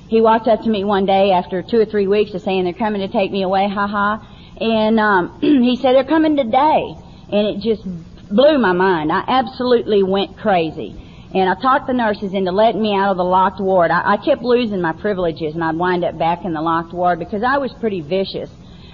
he 0.09 0.21
walked 0.21 0.49
up 0.49 0.63
to 0.63 0.69
me 0.69 0.85
one 0.85 1.07
day 1.07 1.33
after 1.33 1.63
two 1.63 1.79
or 1.79 1.85
three 1.87 2.07
weeks 2.07 2.35
of 2.35 2.43
saying 2.43 2.65
they're 2.65 2.73
coming 2.73 3.01
to 3.01 3.09
take 3.09 3.33
me 3.33 3.43
away, 3.43 3.69
ha 3.69 3.87
ha. 3.87 4.27
And, 4.61 5.01
um, 5.01 5.39
he 5.41 5.77
said 5.77 5.95
they're 5.95 6.05
coming 6.05 6.37
today. 6.37 6.95
And 7.33 7.47
it 7.47 7.61
just 7.61 7.85
blew 8.29 8.59
my 8.59 8.73
mind. 8.73 9.11
I 9.11 9.25
absolutely 9.27 10.03
went 10.05 10.37
crazy. 10.39 10.95
And 11.35 11.49
I 11.49 11.61
talked 11.61 11.87
the 11.87 11.93
nurses 11.95 12.33
into 12.33 12.51
letting 12.51 12.83
me 12.83 12.95
out 12.95 13.11
of 13.11 13.17
the 13.17 13.25
locked 13.25 13.61
ward. 13.61 13.91
I, 13.91 14.15
I 14.15 14.17
kept 14.17 14.43
losing 14.43 14.81
my 14.81 14.93
privileges 14.93 15.55
and 15.55 15.63
I'd 15.63 15.77
wind 15.77 16.05
up 16.05 16.19
back 16.19 16.45
in 16.45 16.53
the 16.53 16.63
locked 16.63 16.93
ward 16.93 17.19
because 17.19 17.43
I 17.43 17.59
was 17.59 17.73
pretty 17.75 18.01
vicious. 18.01 18.51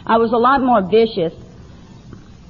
I 0.06 0.18
was 0.18 0.32
a 0.32 0.36
lot 0.36 0.62
more 0.62 0.82
vicious 0.82 1.34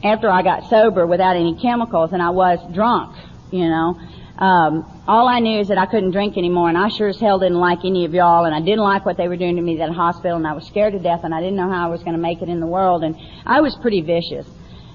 after 0.05 0.29
I 0.29 0.43
got 0.43 0.69
sober 0.69 1.07
without 1.07 1.37
any 1.37 1.57
chemicals 1.57 2.11
than 2.11 2.21
I 2.21 2.31
was 2.31 2.59
drunk, 2.75 3.17
you 3.51 3.67
know. 3.67 3.99
Um, 4.39 5.03
all 5.09 5.27
I 5.27 5.41
knew 5.41 5.61
is 5.61 5.69
that 5.69 5.79
I 5.79 5.87
couldn't 5.87 6.11
drink 6.11 6.37
anymore, 6.37 6.69
and 6.69 6.77
I 6.77 6.89
sure 6.89 7.09
as 7.09 7.19
hell 7.19 7.39
didn't 7.39 7.59
like 7.59 7.79
any 7.85 8.05
of 8.05 8.13
y'all, 8.13 8.45
and 8.45 8.55
I 8.55 8.61
didn't 8.61 8.85
like 8.85 9.07
what 9.07 9.17
they 9.17 9.29
were 9.29 9.39
doing 9.39 9.57
to 9.57 9.63
me 9.63 9.81
at 9.81 9.89
the 9.89 9.95
hospital, 9.95 10.37
and 10.37 10.47
I 10.47 10.53
was 10.53 10.67
scared 10.67 10.93
to 10.93 10.99
death, 10.99 11.21
and 11.25 11.35
I 11.35 11.41
didn't 11.41 11.57
know 11.57 11.71
how 11.71 11.89
I 11.89 11.91
was 11.91 12.03
going 12.03 12.13
to 12.13 12.21
make 12.21 12.43
it 12.43 12.51
in 12.51 12.61
the 12.61 12.67
world, 12.67 13.03
and 13.03 13.17
I 13.47 13.63
was 13.63 13.75
pretty 13.77 14.03
vicious. 14.03 14.47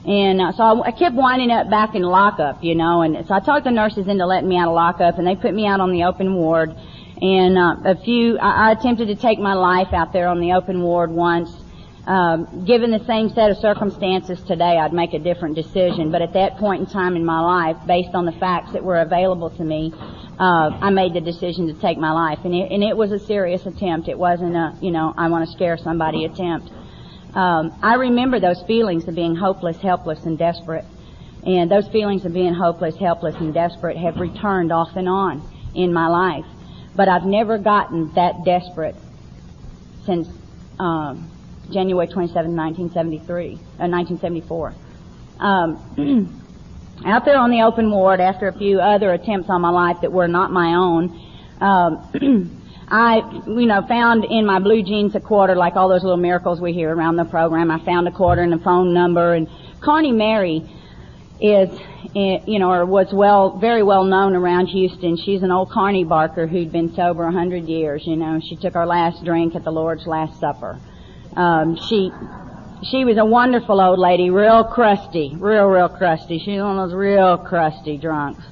And 0.05 0.41
uh, 0.41 0.51
so 0.51 0.63
I, 0.63 0.87
I 0.89 0.91
kept 0.91 1.15
winding 1.15 1.49
up 1.49 1.71
back 1.71 1.95
in 1.95 2.03
lockup, 2.03 2.63
you 2.63 2.75
know, 2.75 3.01
and 3.01 3.25
so 3.27 3.33
I 3.33 3.39
talked 3.39 3.63
the 3.63 3.71
nurses 3.71 4.07
into 4.07 4.27
letting 4.27 4.49
me 4.49 4.57
out 4.57 4.67
of 4.67 4.75
lockup, 4.75 5.17
and 5.17 5.25
they 5.25 5.35
put 5.35 5.55
me 5.55 5.65
out 5.65 5.79
on 5.79 5.91
the 5.91 6.03
open 6.03 6.35
ward. 6.35 6.75
And 7.19 7.57
uh, 7.57 7.77
a 7.85 7.95
few, 7.95 8.37
I, 8.37 8.69
I 8.69 8.71
attempted 8.73 9.07
to 9.07 9.15
take 9.15 9.39
my 9.39 9.53
life 9.55 9.93
out 9.93 10.13
there 10.13 10.27
on 10.27 10.39
the 10.39 10.53
open 10.53 10.83
ward 10.83 11.09
once, 11.09 11.49
um, 12.07 12.65
given 12.65 12.89
the 12.91 13.03
same 13.05 13.29
set 13.29 13.51
of 13.51 13.57
circumstances 13.57 14.41
today, 14.41 14.77
I'd 14.77 14.93
make 14.93 15.13
a 15.13 15.19
different 15.19 15.55
decision. 15.55 16.11
But 16.11 16.21
at 16.21 16.33
that 16.33 16.57
point 16.57 16.81
in 16.81 16.87
time 16.87 17.15
in 17.15 17.23
my 17.23 17.39
life, 17.39 17.77
based 17.85 18.15
on 18.15 18.25
the 18.25 18.31
facts 18.33 18.73
that 18.73 18.83
were 18.83 19.01
available 19.01 19.51
to 19.51 19.63
me, 19.63 19.93
uh, 20.39 20.69
I 20.81 20.89
made 20.89 21.13
the 21.13 21.21
decision 21.21 21.67
to 21.67 21.73
take 21.79 21.99
my 21.99 22.11
life, 22.11 22.39
and 22.43 22.55
it, 22.55 22.71
and 22.71 22.83
it 22.83 22.97
was 22.97 23.11
a 23.11 23.19
serious 23.19 23.65
attempt. 23.67 24.07
It 24.07 24.17
wasn't 24.17 24.55
a, 24.55 24.75
you 24.81 24.89
know, 24.89 25.13
I 25.15 25.29
want 25.29 25.47
to 25.47 25.51
scare 25.51 25.77
somebody 25.77 26.25
attempt. 26.25 26.71
Um, 27.35 27.77
I 27.81 27.95
remember 27.95 28.39
those 28.39 28.61
feelings 28.63 29.07
of 29.07 29.15
being 29.15 29.35
hopeless, 29.35 29.77
helpless, 29.77 30.25
and 30.25 30.37
desperate. 30.37 30.85
And 31.45 31.71
those 31.71 31.87
feelings 31.87 32.25
of 32.25 32.33
being 32.33 32.53
hopeless, 32.53 32.95
helpless, 32.97 33.35
and 33.35 33.53
desperate 33.53 33.97
have 33.97 34.17
returned 34.17 34.71
off 34.71 34.95
and 34.95 35.07
on 35.07 35.41
in 35.73 35.93
my 35.93 36.07
life. 36.07 36.45
But 36.95 37.07
I've 37.07 37.25
never 37.25 37.57
gotten 37.57 38.11
that 38.13 38.43
desperate 38.43 38.95
since 40.05 40.27
um, 40.79 41.29
January 41.71 42.07
27, 42.07 42.55
1973, 42.55 43.53
uh, 43.53 43.87
1974. 43.87 44.73
Um, 45.39 46.41
out 47.05 47.25
there 47.25 47.37
on 47.37 47.49
the 47.49 47.61
open 47.61 47.89
ward, 47.89 48.19
after 48.19 48.47
a 48.47 48.53
few 48.57 48.79
other 48.79 49.13
attempts 49.13 49.49
on 49.49 49.61
my 49.61 49.69
life 49.69 49.97
that 50.01 50.11
were 50.11 50.27
not 50.27 50.51
my 50.51 50.75
own, 50.75 51.19
um, 51.61 52.57
I, 52.91 53.21
you 53.47 53.67
know, 53.67 53.85
found 53.87 54.25
in 54.25 54.45
my 54.45 54.59
blue 54.59 54.83
jeans 54.83 55.15
a 55.15 55.21
quarter, 55.21 55.55
like 55.55 55.77
all 55.77 55.87
those 55.87 56.03
little 56.03 56.17
miracles 56.17 56.59
we 56.59 56.73
hear 56.73 56.93
around 56.93 57.15
the 57.15 57.23
program. 57.23 57.71
I 57.71 57.83
found 57.85 58.07
a 58.07 58.11
quarter 58.11 58.41
and 58.41 58.53
a 58.53 58.59
phone 58.59 58.93
number, 58.93 59.33
and 59.33 59.47
Carney 59.79 60.11
Mary 60.11 60.61
is, 61.39 61.69
eh, 62.15 62.39
you 62.45 62.59
know, 62.59 62.69
or 62.69 62.85
was 62.85 63.07
well, 63.13 63.57
very 63.57 63.81
well 63.81 64.03
known 64.03 64.35
around 64.35 64.67
Houston. 64.67 65.15
She's 65.17 65.41
an 65.41 65.51
old 65.51 65.71
Carney 65.71 66.03
Barker 66.03 66.47
who'd 66.47 66.71
been 66.71 66.93
sober 66.93 67.23
a 67.23 67.31
hundred 67.31 67.63
years. 67.69 68.03
You 68.05 68.17
know, 68.17 68.41
she 68.41 68.57
took 68.57 68.73
her 68.73 68.85
last 68.85 69.23
drink 69.23 69.55
at 69.55 69.63
the 69.63 69.71
Lord's 69.71 70.05
Last 70.05 70.39
Supper. 70.39 70.77
Um, 71.35 71.77
she 71.77 72.11
she 72.83 73.05
was 73.05 73.17
a 73.17 73.25
wonderful 73.25 73.79
old 73.79 73.99
lady, 73.99 74.29
real 74.29 74.63
crusty, 74.63 75.35
real 75.37 75.65
real 75.65 75.89
crusty. 75.89 76.39
She 76.39 76.53
was 76.53 76.63
one 76.63 76.79
of 76.79 76.89
those 76.89 76.95
real 76.95 77.37
crusty 77.37 77.97
drunks. 77.97 78.43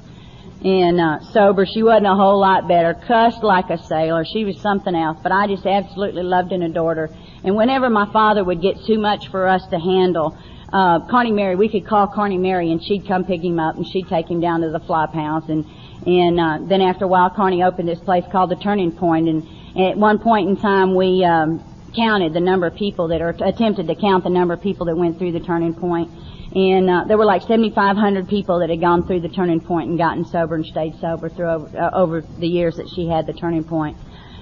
And 0.64 1.00
uh, 1.00 1.20
sober, 1.32 1.66
she 1.66 1.84
wasn't 1.84 2.08
a 2.08 2.16
whole 2.16 2.40
lot 2.40 2.68
better. 2.68 2.94
Cussed 2.94 3.44
like 3.44 3.70
a 3.70 3.78
sailor. 3.78 4.26
She 4.26 4.44
was 4.44 4.60
something 4.60 4.94
else. 4.94 5.18
But 5.24 5.32
I 5.32 5.48
just 5.48 5.66
absolutely 5.66 6.24
loved 6.24 6.52
and 6.52 6.64
adored 6.64 6.98
her. 6.98 7.10
And 7.44 7.56
whenever 7.56 7.90
my 7.90 8.12
father 8.12 8.44
would 8.44 8.62
get 8.62 8.76
too 8.86 9.00
much 9.00 9.30
for 9.30 9.48
us 9.48 9.66
to 9.68 9.80
handle, 9.80 10.38
uh, 10.72 11.00
Carney 11.08 11.32
Mary, 11.32 11.56
we 11.56 11.70
could 11.70 11.88
call 11.88 12.08
Carney 12.08 12.38
Mary 12.38 12.72
and 12.72 12.84
she'd 12.84 13.08
come 13.08 13.24
pick 13.24 13.42
him 13.42 13.60
up 13.60 13.76
and 13.76 13.88
she'd 13.88 14.08
take 14.08 14.30
him 14.30 14.40
down 14.40 14.62
to 14.62 14.70
the 14.70 14.80
flop 14.80 15.14
house 15.14 15.48
and 15.50 15.66
and 16.06 16.40
uh, 16.40 16.60
then 16.62 16.82
after 16.82 17.06
a 17.06 17.08
while 17.08 17.30
Carney 17.30 17.64
opened 17.64 17.88
this 17.88 18.00
place 18.00 18.24
called 18.32 18.52
the 18.52 18.56
Turning 18.56 18.92
Point 18.92 19.28
and, 19.28 19.44
and 19.76 19.86
at 19.92 19.98
one 19.98 20.20
point 20.20 20.48
in 20.48 20.56
time 20.56 20.96
we 20.96 21.24
um, 21.26 21.64
counted 21.96 22.34
the 22.34 22.40
number 22.40 22.68
of 22.68 22.76
people 22.76 23.08
that 23.10 23.22
are 23.22 23.30
attempted 23.30 23.88
to 23.88 23.96
count 23.96 24.24
the 24.24 24.30
number 24.30 24.54
of 24.54 24.62
people 24.62 24.86
that 24.88 24.96
went 24.96 25.18
through 25.18 25.32
the 25.32 25.40
turning 25.40 25.74
point. 25.74 26.10
And 26.56 26.90
uh, 26.90 27.04
there 27.08 27.18
were 27.18 27.26
like 27.26 27.44
7,500 27.44 28.28
people 28.28 28.60
that 28.60 28.70
had 28.70 28.82
gone 28.82 29.06
through 29.06 29.22
the 29.22 29.30
turning 29.30 29.60
point 29.60 29.90
and 29.90 29.98
gotten 29.98 30.26
sober 30.26 30.56
and 30.56 30.66
stayed 30.66 30.96
sober 31.00 31.30
through 31.30 31.50
over, 31.50 31.78
uh, 31.78 31.92
over 31.94 32.22
the 32.22 32.48
years 32.48 32.78
that 32.78 32.90
she 32.96 33.08
had 33.08 33.28
the 33.28 33.34
turning 33.34 33.64
point. 33.64 33.98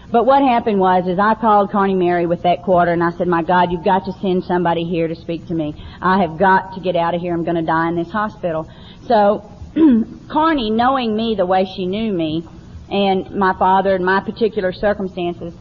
But 0.09 0.25
what 0.25 0.41
happened 0.41 0.79
was, 0.79 1.05
is 1.05 1.19
I 1.19 1.35
called 1.35 1.69
Carney 1.69 1.95
Mary 1.95 2.25
with 2.25 2.43
that 2.43 2.63
quarter, 2.63 2.93
and 2.93 3.03
I 3.03 3.11
said, 3.11 3.27
"My 3.27 3.43
God, 3.43 3.73
you've 3.73 3.83
got 3.83 4.05
to 4.05 4.13
send 4.21 4.45
somebody 4.45 4.85
here 4.85 5.09
to 5.09 5.15
speak 5.15 5.47
to 5.47 5.53
me. 5.53 5.75
I 6.01 6.21
have 6.21 6.37
got 6.39 6.75
to 6.75 6.79
get 6.79 6.95
out 6.95 7.13
of 7.13 7.19
here. 7.19 7.33
I'm 7.33 7.43
going 7.43 7.57
to 7.57 7.61
die 7.61 7.89
in 7.89 7.95
this 7.97 8.09
hospital." 8.09 8.69
So, 9.05 9.51
Carney, 10.29 10.69
knowing 10.69 11.13
me 11.13 11.35
the 11.35 11.45
way 11.45 11.65
she 11.75 11.85
knew 11.85 12.13
me, 12.13 12.47
and 12.89 13.31
my 13.31 13.53
father 13.59 13.95
and 13.95 14.05
my 14.05 14.21
particular 14.21 14.71
circumstances, 14.71 15.53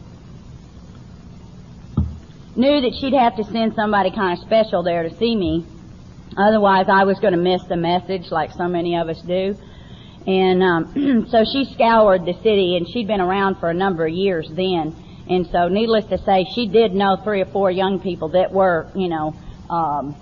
knew 2.57 2.81
that 2.81 2.93
she'd 2.99 3.13
have 3.13 3.35
to 3.37 3.43
send 3.43 3.75
somebody 3.75 4.11
kind 4.11 4.37
of 4.37 4.43
special 4.45 4.83
there 4.83 5.03
to 5.03 5.15
see 5.17 5.35
me. 5.35 5.65
Otherwise, 6.35 6.87
I 6.89 7.03
was 7.03 7.19
going 7.19 7.33
to 7.33 7.39
miss 7.39 7.63
the 7.65 7.77
message 7.77 8.31
like 8.31 8.51
so 8.51 8.67
many 8.67 8.97
of 8.97 9.09
us 9.09 9.21
do. 9.21 9.57
And 10.25 10.61
um, 10.61 11.27
so 11.29 11.45
she 11.45 11.65
scoured 11.73 12.25
the 12.25 12.33
city, 12.43 12.75
and 12.75 12.87
she'd 12.87 13.07
been 13.07 13.21
around 13.21 13.59
for 13.59 13.69
a 13.69 13.73
number 13.73 14.05
of 14.05 14.13
years 14.13 14.49
then. 14.49 14.95
And 15.29 15.47
so, 15.47 15.67
needless 15.67 16.05
to 16.05 16.17
say, 16.17 16.45
she 16.55 16.67
did 16.67 16.93
know 16.93 17.17
three 17.23 17.41
or 17.41 17.45
four 17.45 17.69
young 17.71 17.99
people 17.99 18.29
that 18.29 18.51
were, 18.51 18.89
you 18.95 19.09
know, 19.09 19.35
um, 19.69 20.15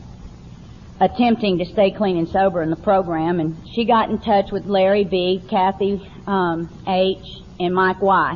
attempting 1.00 1.60
to 1.60 1.66
stay 1.66 1.92
clean 1.92 2.18
and 2.18 2.28
sober 2.30 2.62
in 2.62 2.70
the 2.70 2.76
program. 2.76 3.40
And 3.40 3.58
she 3.74 3.86
got 3.86 4.10
in 4.10 4.20
touch 4.20 4.52
with 4.52 4.66
Larry 4.66 5.04
B., 5.04 5.44
Kathy 5.50 6.02
um, 6.28 6.70
H., 6.88 7.42
and 7.60 7.74
Mike 7.74 8.02
Y. 8.02 8.36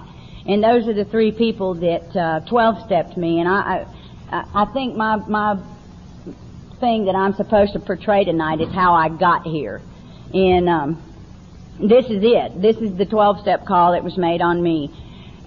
And 0.49 0.63
those 0.63 0.87
are 0.87 0.93
the 0.93 1.05
three 1.05 1.31
people 1.31 1.75
that 1.75 2.15
uh, 2.15 2.39
12 2.49 2.85
stepped 2.87 3.15
me. 3.15 3.39
And 3.39 3.47
I, 3.47 3.85
I, 4.31 4.63
I 4.63 4.65
think 4.73 4.95
my 4.95 5.17
my 5.17 5.61
thing 6.79 7.05
that 7.05 7.15
I'm 7.15 7.35
supposed 7.35 7.73
to 7.73 7.79
portray 7.79 8.23
tonight 8.23 8.59
is 8.59 8.73
how 8.73 8.95
I 8.95 9.09
got 9.09 9.45
here. 9.45 9.79
And 10.33 10.67
um, 10.67 11.03
this 11.79 12.05
is 12.05 12.23
it. 12.23 12.59
This 12.59 12.77
is 12.77 12.97
the 12.97 13.05
12 13.05 13.41
step 13.41 13.67
call 13.67 13.91
that 13.91 14.03
was 14.03 14.17
made 14.17 14.41
on 14.41 14.63
me. 14.63 14.89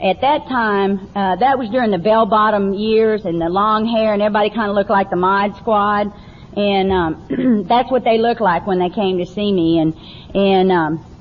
At 0.00 0.20
that 0.20 0.46
time, 0.46 1.10
uh, 1.16 1.34
that 1.36 1.58
was 1.58 1.68
during 1.70 1.90
the 1.90 1.98
bell 1.98 2.26
bottom 2.26 2.72
years 2.72 3.24
and 3.24 3.40
the 3.40 3.48
long 3.48 3.86
hair, 3.86 4.12
and 4.12 4.22
everybody 4.22 4.50
kind 4.50 4.70
of 4.70 4.76
looked 4.76 4.90
like 4.90 5.10
the 5.10 5.16
Mod 5.16 5.56
Squad. 5.56 6.12
And 6.56 6.92
um, 6.92 7.64
that's 7.68 7.90
what 7.90 8.04
they 8.04 8.18
looked 8.18 8.40
like 8.40 8.68
when 8.68 8.78
they 8.78 8.90
came 8.90 9.18
to 9.18 9.26
see 9.26 9.52
me. 9.52 9.80
And 9.80 9.94
and 10.32 10.70
um, 10.70 11.11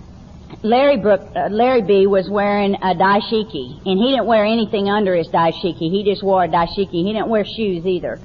Larry 0.64 0.97
Brook, 0.97 1.22
uh, 1.36 1.47
Larry 1.49 1.82
B 1.82 2.05
was 2.05 2.30
wearing 2.30 2.76
a 2.76 2.93
dashiki, 2.93 3.82
and 3.84 3.97
he 3.97 4.12
didn't 4.12 4.28
wear 4.28 4.45
anything 4.45 4.89
under 4.89 5.16
his 5.16 5.28
dashiki. 5.30 5.89
He 5.89 6.03
just 6.05 6.24
wore 6.24 6.43
a 6.43 6.47
dashiki. 6.47 7.01
He 7.01 7.14
didn't 7.14 7.30
wear 7.30 7.43
shoes 7.43 7.84
either. 7.84 8.20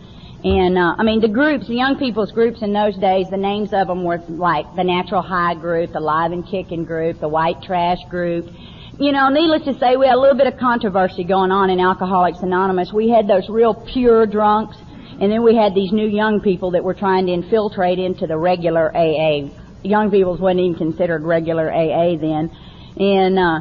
And 0.44 0.76
uh, 0.76 0.96
I 0.98 1.02
mean, 1.02 1.20
the 1.20 1.28
groups, 1.28 1.66
the 1.66 1.76
young 1.76 1.96
people's 1.98 2.32
groups 2.32 2.60
in 2.60 2.74
those 2.74 2.94
days, 2.98 3.30
the 3.30 3.38
names 3.38 3.72
of 3.72 3.86
them 3.86 4.04
were 4.04 4.18
like 4.28 4.66
the 4.76 4.84
Natural 4.84 5.22
High 5.22 5.54
Group, 5.54 5.94
the 5.94 6.00
Live 6.00 6.32
and 6.32 6.46
Kicking 6.46 6.84
Group, 6.84 7.20
the 7.20 7.28
White 7.28 7.62
Trash 7.62 8.04
Group. 8.10 8.44
You 9.00 9.12
know, 9.12 9.30
needless 9.30 9.64
to 9.64 9.72
say, 9.78 9.96
we 9.96 10.06
had 10.06 10.16
a 10.16 10.20
little 10.20 10.36
bit 10.36 10.46
of 10.46 10.58
controversy 10.58 11.24
going 11.24 11.52
on 11.52 11.70
in 11.70 11.80
Alcoholics 11.80 12.40
Anonymous. 12.40 12.92
We 12.92 13.08
had 13.08 13.26
those 13.26 13.48
real 13.48 13.72
pure 13.72 14.26
drunks, 14.26 14.76
and 15.22 15.32
then 15.32 15.42
we 15.42 15.56
had 15.56 15.74
these 15.74 15.90
new 15.90 16.06
young 16.06 16.42
people 16.42 16.70
that 16.72 16.84
were 16.84 16.94
trying 16.94 17.26
to 17.26 17.32
infiltrate 17.32 17.98
into 17.98 18.26
the 18.26 18.36
regular 18.36 18.94
AA 18.94 19.48
young 19.86 20.10
people's 20.10 20.40
wasn't 20.40 20.60
even 20.60 20.76
considered 20.76 21.22
regular 21.22 21.72
AA 21.72 22.16
then. 22.16 22.50
And, 22.98 23.38
uh, 23.38 23.60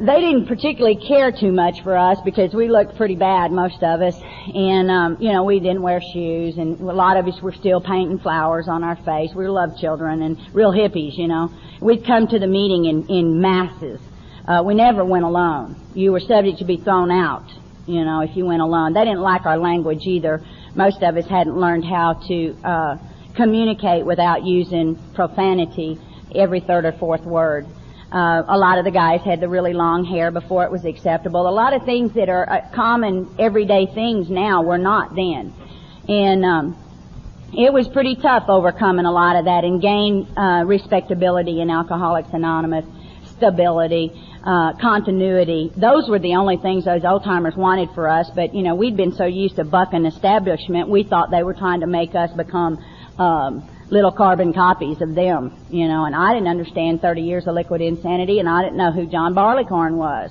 they 0.00 0.20
didn't 0.20 0.46
particularly 0.46 0.96
care 0.96 1.30
too 1.30 1.52
much 1.52 1.82
for 1.82 1.96
us 1.96 2.18
because 2.24 2.52
we 2.52 2.68
looked 2.68 2.96
pretty 2.96 3.14
bad, 3.14 3.52
most 3.52 3.82
of 3.82 4.02
us. 4.02 4.20
And, 4.52 4.90
um, 4.90 5.16
you 5.20 5.32
know, 5.32 5.44
we 5.44 5.60
didn't 5.60 5.82
wear 5.82 6.00
shoes 6.00 6.58
and 6.58 6.80
a 6.80 6.92
lot 6.92 7.16
of 7.16 7.26
us 7.26 7.40
were 7.40 7.52
still 7.52 7.80
painting 7.80 8.18
flowers 8.18 8.66
on 8.68 8.82
our 8.82 8.96
face. 8.96 9.30
We 9.34 9.44
were 9.44 9.50
love 9.50 9.78
children 9.78 10.22
and 10.22 10.36
real 10.52 10.72
hippies, 10.72 11.16
you 11.16 11.28
know. 11.28 11.50
We'd 11.80 12.04
come 12.04 12.26
to 12.28 12.38
the 12.38 12.46
meeting 12.46 12.86
in, 12.86 13.06
in 13.08 13.40
masses. 13.40 14.00
Uh, 14.46 14.62
we 14.64 14.74
never 14.74 15.04
went 15.04 15.24
alone. 15.24 15.76
You 15.94 16.12
were 16.12 16.20
subject 16.20 16.58
to 16.58 16.64
be 16.64 16.76
thrown 16.76 17.10
out, 17.10 17.44
you 17.86 18.04
know, 18.04 18.20
if 18.20 18.36
you 18.36 18.44
went 18.44 18.62
alone. 18.62 18.94
They 18.94 19.04
didn't 19.04 19.22
like 19.22 19.46
our 19.46 19.58
language 19.58 20.06
either. 20.06 20.44
Most 20.74 21.02
of 21.02 21.16
us 21.16 21.26
hadn't 21.26 21.56
learned 21.56 21.84
how 21.84 22.14
to, 22.26 22.56
uh, 22.64 22.98
communicate 23.34 24.04
without 24.04 24.44
using 24.44 24.96
profanity 25.14 25.98
every 26.34 26.60
third 26.60 26.84
or 26.84 26.92
fourth 26.92 27.24
word. 27.24 27.66
Uh, 28.12 28.42
a 28.46 28.56
lot 28.56 28.78
of 28.78 28.84
the 28.84 28.90
guys 28.90 29.20
had 29.22 29.40
the 29.40 29.48
really 29.48 29.72
long 29.72 30.04
hair 30.04 30.30
before 30.30 30.64
it 30.64 30.70
was 30.70 30.84
acceptable. 30.84 31.48
A 31.48 31.50
lot 31.50 31.72
of 31.72 31.84
things 31.84 32.12
that 32.14 32.28
are 32.28 32.48
uh, 32.48 32.60
common 32.72 33.34
everyday 33.38 33.86
things 33.86 34.30
now 34.30 34.62
were 34.62 34.78
not 34.78 35.16
then. 35.16 35.52
And 36.08 36.44
um, 36.44 36.76
it 37.56 37.72
was 37.72 37.88
pretty 37.88 38.14
tough 38.14 38.44
overcoming 38.48 39.06
a 39.06 39.12
lot 39.12 39.36
of 39.36 39.46
that 39.46 39.64
and 39.64 39.80
gain 39.80 40.28
uh, 40.36 40.64
respectability 40.64 41.60
in 41.60 41.70
Alcoholics 41.70 42.28
Anonymous, 42.32 42.84
stability, 43.24 44.12
uh, 44.44 44.74
continuity. 44.74 45.72
Those 45.76 46.08
were 46.08 46.18
the 46.18 46.34
only 46.34 46.56
things 46.58 46.84
those 46.84 47.04
old 47.04 47.24
timers 47.24 47.56
wanted 47.56 47.90
for 47.94 48.08
us. 48.08 48.30
But 48.34 48.54
you 48.54 48.62
know, 48.62 48.74
we'd 48.74 48.96
been 48.96 49.12
so 49.12 49.24
used 49.24 49.56
to 49.56 49.64
bucking 49.64 50.04
establishment, 50.04 50.88
we 50.88 51.02
thought 51.02 51.30
they 51.30 51.42
were 51.42 51.54
trying 51.54 51.80
to 51.80 51.86
make 51.86 52.14
us 52.14 52.30
become 52.32 52.78
um, 53.18 53.68
little 53.90 54.12
carbon 54.12 54.52
copies 54.52 55.00
of 55.00 55.14
them, 55.14 55.56
you 55.70 55.86
know, 55.88 56.04
and 56.04 56.14
I 56.14 56.32
didn't 56.32 56.48
understand 56.48 57.00
30 57.00 57.22
years 57.22 57.46
of 57.46 57.54
liquid 57.54 57.80
insanity 57.80 58.40
and 58.40 58.48
I 58.48 58.62
didn't 58.62 58.76
know 58.76 58.92
who 58.92 59.06
John 59.06 59.34
Barleycorn 59.34 59.96
was. 59.96 60.30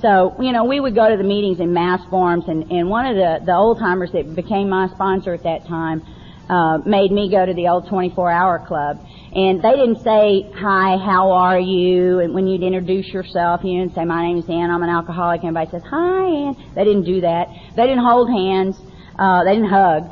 So, 0.00 0.36
you 0.40 0.52
know, 0.52 0.64
we 0.64 0.78
would 0.78 0.94
go 0.94 1.08
to 1.08 1.16
the 1.16 1.24
meetings 1.24 1.58
in 1.58 1.72
mass 1.72 2.00
forms 2.10 2.44
and, 2.48 2.70
and 2.70 2.88
one 2.88 3.06
of 3.06 3.16
the, 3.16 3.44
the 3.44 3.54
old 3.54 3.78
timers 3.78 4.12
that 4.12 4.34
became 4.34 4.68
my 4.68 4.88
sponsor 4.88 5.34
at 5.34 5.42
that 5.42 5.66
time, 5.66 6.02
uh, 6.48 6.78
made 6.86 7.10
me 7.10 7.28
go 7.28 7.44
to 7.44 7.52
the 7.54 7.66
old 7.68 7.88
24 7.88 8.30
hour 8.30 8.64
club. 8.66 8.98
And 9.34 9.60
they 9.60 9.72
didn't 9.72 10.02
say, 10.04 10.48
hi, 10.54 10.96
how 10.96 11.32
are 11.32 11.58
you? 11.58 12.20
And 12.20 12.34
when 12.34 12.46
you'd 12.46 12.62
introduce 12.62 13.08
yourself, 13.08 13.62
you 13.64 13.80
didn't 13.80 13.94
say, 13.94 14.04
my 14.04 14.22
name 14.22 14.38
is 14.38 14.48
Ann, 14.48 14.70
I'm 14.70 14.82
an 14.82 14.88
alcoholic. 14.88 15.40
Everybody 15.40 15.70
says, 15.70 15.82
hi, 15.90 16.24
Ann. 16.24 16.72
They 16.74 16.84
didn't 16.84 17.04
do 17.04 17.20
that. 17.22 17.48
They 17.74 17.82
didn't 17.82 18.04
hold 18.04 18.30
hands. 18.30 18.76
Uh, 19.18 19.44
they 19.44 19.54
didn't 19.54 19.70
hug 19.70 20.04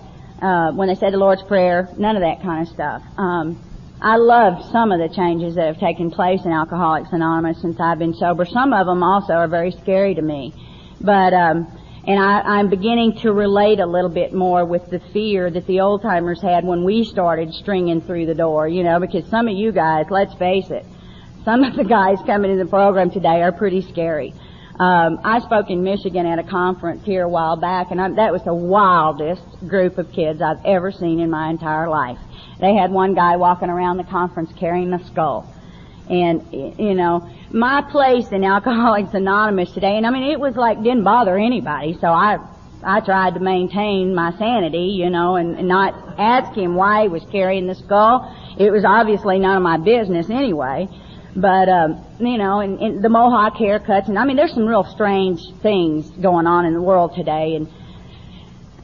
uh, 0.45 0.72
when 0.72 0.88
they 0.88 0.95
said 0.95 1.12
the 1.12 1.16
Lord's 1.16 1.42
Prayer, 1.42 1.88
none 1.97 2.16
of 2.16 2.22
that 2.22 2.42
kind 2.42 2.66
of 2.66 2.72
stuff. 2.72 3.03
Um, 3.16 3.59
I 4.03 4.16
love 4.16 4.70
some 4.70 4.92
of 4.92 4.99
the 4.99 5.09
changes 5.14 5.55
that 5.55 5.66
have 5.66 5.80
taken 5.80 6.11
place 6.11 6.45
in 6.45 6.53
Alcoholics 6.53 7.09
Anonymous 7.12 7.62
since 7.62 7.80
I've 7.80 7.99
been 7.99 8.12
sober. 8.12 8.45
Some 8.45 8.74
of 8.74 8.86
them 8.86 9.03
also 9.03 9.32
are 9.32 9.49
very 9.49 9.70
scary 9.70 10.14
to 10.14 10.20
me, 10.20 10.53
but 11.01 11.32
um, 11.32 11.66
and 12.07 12.20
I, 12.20 12.40
I'm 12.40 12.68
beginning 12.68 13.16
to 13.22 13.32
relate 13.32 13.80
a 13.80 13.86
little 13.86 14.11
bit 14.11 14.34
more 14.34 14.66
with 14.66 14.90
the 14.90 15.01
fear 15.14 15.51
that 15.51 15.66
the 15.66 15.80
old 15.80 16.03
timers 16.03 16.42
had 16.42 16.62
when 16.64 16.84
we 16.84 17.05
started 17.05 17.55
stringing 17.55 18.03
through 18.03 18.26
the 18.26 18.34
door. 18.34 18.68
You 18.68 18.82
know, 18.82 19.01
because 19.01 19.26
some 19.30 19.49
of 19.49 19.57
you 19.57 19.72
guys, 19.72 20.07
let's 20.11 20.34
face 20.34 20.68
it, 20.68 20.84
some 21.47 21.64
of 21.64 21.74
the 21.74 21.84
guys 21.84 22.18
coming 22.26 22.51
in 22.51 22.59
the 22.59 22.66
program 22.66 23.11
today 23.11 23.40
are 23.40 23.53
pretty 23.53 23.80
scary. 23.80 24.34
Um, 24.77 25.20
I 25.22 25.39
spoke 25.39 25.70
in 25.70 25.85
Michigan 25.85 26.27
at 26.27 26.41
a 26.41 26.43
conference 26.43 27.05
here 27.05 27.22
a 27.22 27.29
while 27.29 27.57
back, 27.57 27.93
and 27.93 28.01
I, 28.01 28.11
that 28.14 28.33
was 28.33 28.43
the 28.43 28.55
wildest 28.55 29.43
group 29.68 29.99
of 29.99 30.11
kids 30.11 30.43
I've 30.43 30.64
ever 30.64 30.91
seen 30.91 31.20
in 31.20 31.31
my 31.31 31.49
entire 31.49 31.89
life. 31.89 32.18
They 32.59 32.75
had 32.75 32.91
one 32.91 33.14
guy 33.14 33.37
walking 33.37 33.70
around 33.70 33.99
the 33.99 34.05
conference 34.05 34.53
carrying 34.59 34.93
a 34.93 35.05
skull. 35.07 35.49
And, 36.11 36.43
you 36.53 36.95
know, 36.95 37.31
my 37.51 37.83
place 37.83 38.33
in 38.33 38.43
Alcoholics 38.43 39.14
Anonymous 39.14 39.70
today, 39.70 39.97
and 39.97 40.05
I 40.05 40.11
mean, 40.11 40.33
it 40.33 40.41
was 40.41 40.57
like, 40.57 40.79
didn't 40.83 41.05
bother 41.05 41.39
anybody, 41.39 41.97
so 42.01 42.09
I, 42.09 42.39
I 42.83 42.99
tried 42.99 43.35
to 43.35 43.41
maintain 43.41 44.12
my 44.12 44.37
sanity, 44.39 44.97
you 44.99 45.09
know, 45.09 45.37
and, 45.37 45.57
and 45.57 45.68
not 45.68 46.18
ask 46.18 46.53
him 46.53 46.75
why 46.75 47.03
he 47.03 47.09
was 47.09 47.25
carrying 47.31 47.68
the 47.68 47.77
skull. 47.77 48.29
It 48.59 48.72
was 48.72 48.85
obviously 48.85 49.39
none 49.39 49.57
of 49.57 49.62
my 49.62 49.77
business 49.77 50.31
anyway. 50.31 50.89
But, 51.37 51.68
um, 51.68 52.05
you 52.20 52.39
know, 52.39 52.61
and, 52.61 52.78
and 52.78 53.03
the 53.03 53.09
mohawk 53.09 53.55
haircuts, 53.55 54.09
and 54.09 54.18
I 54.18 54.24
mean, 54.24 54.37
there's 54.37 54.55
some 54.55 54.66
real 54.66 54.85
strange 54.85 55.41
things 55.62 56.09
going 56.11 56.47
on 56.47 56.64
in 56.64 56.74
the 56.74 56.82
world 56.82 57.12
today, 57.16 57.57
and 57.57 57.68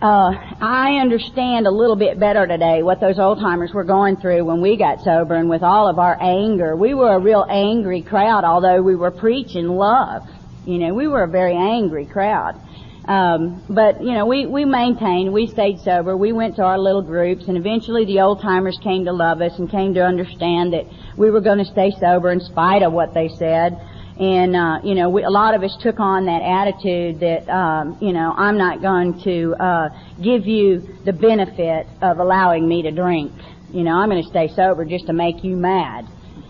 uh, 0.02 0.32
I 0.60 0.98
understand 1.00 1.66
a 1.66 1.70
little 1.70 1.94
bit 1.94 2.18
better 2.18 2.46
today 2.46 2.82
what 2.82 3.00
those 3.00 3.18
old 3.18 3.38
timers 3.38 3.72
were 3.74 3.84
going 3.84 4.16
through 4.16 4.44
when 4.44 4.62
we 4.62 4.76
got 4.76 5.00
sober 5.02 5.34
and 5.34 5.50
with 5.50 5.62
all 5.62 5.88
of 5.88 5.98
our 5.98 6.16
anger. 6.20 6.74
We 6.74 6.94
were 6.94 7.14
a 7.14 7.18
real 7.18 7.46
angry 7.48 8.02
crowd, 8.02 8.44
although 8.44 8.80
we 8.80 8.96
were 8.96 9.10
preaching 9.10 9.68
love. 9.68 10.22
You 10.64 10.78
know, 10.78 10.94
we 10.94 11.06
were 11.06 11.24
a 11.24 11.28
very 11.28 11.54
angry 11.54 12.06
crowd. 12.06 12.58
Um, 13.06 13.64
but 13.68 14.02
you 14.02 14.12
know, 14.12 14.26
we 14.26 14.46
we 14.46 14.64
maintained, 14.64 15.32
we 15.32 15.46
stayed 15.46 15.80
sober. 15.80 16.16
We 16.16 16.32
went 16.32 16.56
to 16.56 16.62
our 16.62 16.78
little 16.78 17.02
groups, 17.02 17.48
and 17.48 17.56
eventually 17.56 18.04
the 18.04 18.20
old 18.20 18.42
timers 18.42 18.78
came 18.82 19.04
to 19.06 19.12
love 19.12 19.40
us 19.40 19.58
and 19.58 19.70
came 19.70 19.94
to 19.94 20.04
understand 20.04 20.74
that 20.74 20.84
we 21.16 21.30
were 21.30 21.40
going 21.40 21.58
to 21.58 21.64
stay 21.64 21.92
sober 21.98 22.30
in 22.30 22.40
spite 22.40 22.82
of 22.82 22.92
what 22.92 23.14
they 23.14 23.28
said. 23.28 23.80
And 24.18 24.54
uh, 24.54 24.80
you 24.84 24.94
know, 24.94 25.08
we, 25.08 25.22
a 25.22 25.30
lot 25.30 25.54
of 25.54 25.62
us 25.62 25.74
took 25.80 25.98
on 25.98 26.26
that 26.26 26.42
attitude 26.42 27.20
that 27.20 27.50
um, 27.50 27.96
you 28.02 28.12
know, 28.12 28.34
I'm 28.36 28.58
not 28.58 28.82
going 28.82 29.18
to 29.24 29.54
uh, 29.58 29.88
give 30.22 30.46
you 30.46 30.98
the 31.06 31.12
benefit 31.12 31.86
of 32.02 32.18
allowing 32.18 32.68
me 32.68 32.82
to 32.82 32.90
drink. 32.90 33.32
You 33.72 33.82
know, 33.82 33.92
I'm 33.92 34.10
going 34.10 34.22
to 34.22 34.28
stay 34.28 34.48
sober 34.54 34.84
just 34.84 35.06
to 35.06 35.14
make 35.14 35.42
you 35.42 35.56
mad. 35.56 36.06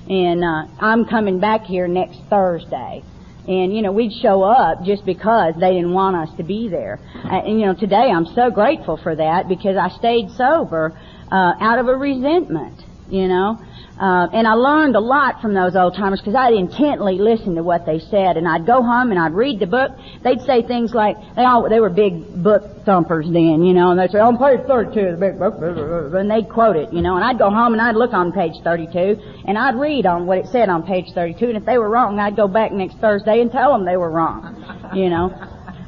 And 0.08 0.42
uh, 0.42 0.66
I'm 0.80 1.04
coming 1.04 1.38
back 1.38 1.62
here 1.62 1.86
next 1.86 2.18
Thursday 2.28 3.04
and, 3.50 3.74
you 3.74 3.82
know, 3.82 3.90
we'd 3.90 4.12
show 4.22 4.44
up 4.44 4.84
just 4.84 5.04
because 5.04 5.54
they 5.58 5.72
didn't 5.72 5.92
want 5.92 6.14
us 6.14 6.28
to 6.36 6.44
be 6.44 6.68
there. 6.68 7.00
Uh, 7.16 7.42
and, 7.42 7.58
you 7.58 7.66
know, 7.66 7.74
today 7.74 8.08
I'm 8.14 8.26
so 8.26 8.48
grateful 8.48 8.96
for 8.96 9.16
that 9.16 9.48
because 9.48 9.76
I 9.76 9.88
stayed 9.98 10.30
sober, 10.36 10.96
uh, 11.32 11.54
out 11.58 11.80
of 11.80 11.88
a 11.88 11.96
resentment, 11.96 12.80
you 13.08 13.26
know. 13.26 13.58
Uh, 14.00 14.28
and 14.32 14.48
I 14.48 14.54
learned 14.54 14.96
a 14.96 15.00
lot 15.00 15.42
from 15.42 15.52
those 15.52 15.76
old 15.76 15.94
timers 15.94 16.20
because 16.20 16.34
I'd 16.34 16.54
intently 16.54 17.18
listen 17.18 17.54
to 17.56 17.62
what 17.62 17.84
they 17.84 17.98
said, 17.98 18.38
and 18.38 18.48
I'd 18.48 18.64
go 18.64 18.82
home 18.82 19.10
and 19.10 19.20
I'd 19.20 19.34
read 19.34 19.60
the 19.60 19.66
book. 19.66 19.92
They'd 20.24 20.40
say 20.40 20.62
things 20.62 20.94
like 20.94 21.16
they 21.36 21.44
all 21.44 21.68
they 21.68 21.80
were 21.80 21.90
big 21.90 22.42
book 22.42 22.62
thumpers 22.86 23.26
then, 23.26 23.62
you 23.62 23.74
know, 23.74 23.90
and 23.90 24.00
they'd 24.00 24.10
say 24.10 24.18
on 24.18 24.38
page 24.38 24.60
thirty-two, 24.66 25.12
the 25.12 25.18
big 25.20 25.38
book, 25.38 25.60
and 25.60 26.30
they'd 26.30 26.48
quote 26.48 26.76
it, 26.76 26.90
you 26.94 27.02
know, 27.02 27.16
and 27.16 27.24
I'd 27.24 27.38
go 27.38 27.50
home 27.50 27.74
and 27.74 27.82
I'd 27.82 27.94
look 27.94 28.14
on 28.14 28.32
page 28.32 28.54
thirty-two 28.64 29.20
and 29.46 29.58
I'd 29.58 29.74
read 29.76 30.06
on 30.06 30.24
what 30.24 30.38
it 30.38 30.46
said 30.46 30.70
on 30.70 30.82
page 30.82 31.12
thirty-two, 31.14 31.48
and 31.48 31.58
if 31.58 31.66
they 31.66 31.76
were 31.76 31.90
wrong, 31.90 32.18
I'd 32.18 32.36
go 32.36 32.48
back 32.48 32.72
next 32.72 32.96
Thursday 32.98 33.42
and 33.42 33.52
tell 33.52 33.70
them 33.72 33.84
they 33.84 33.98
were 33.98 34.10
wrong, 34.10 34.90
you 34.94 35.10
know. 35.10 35.28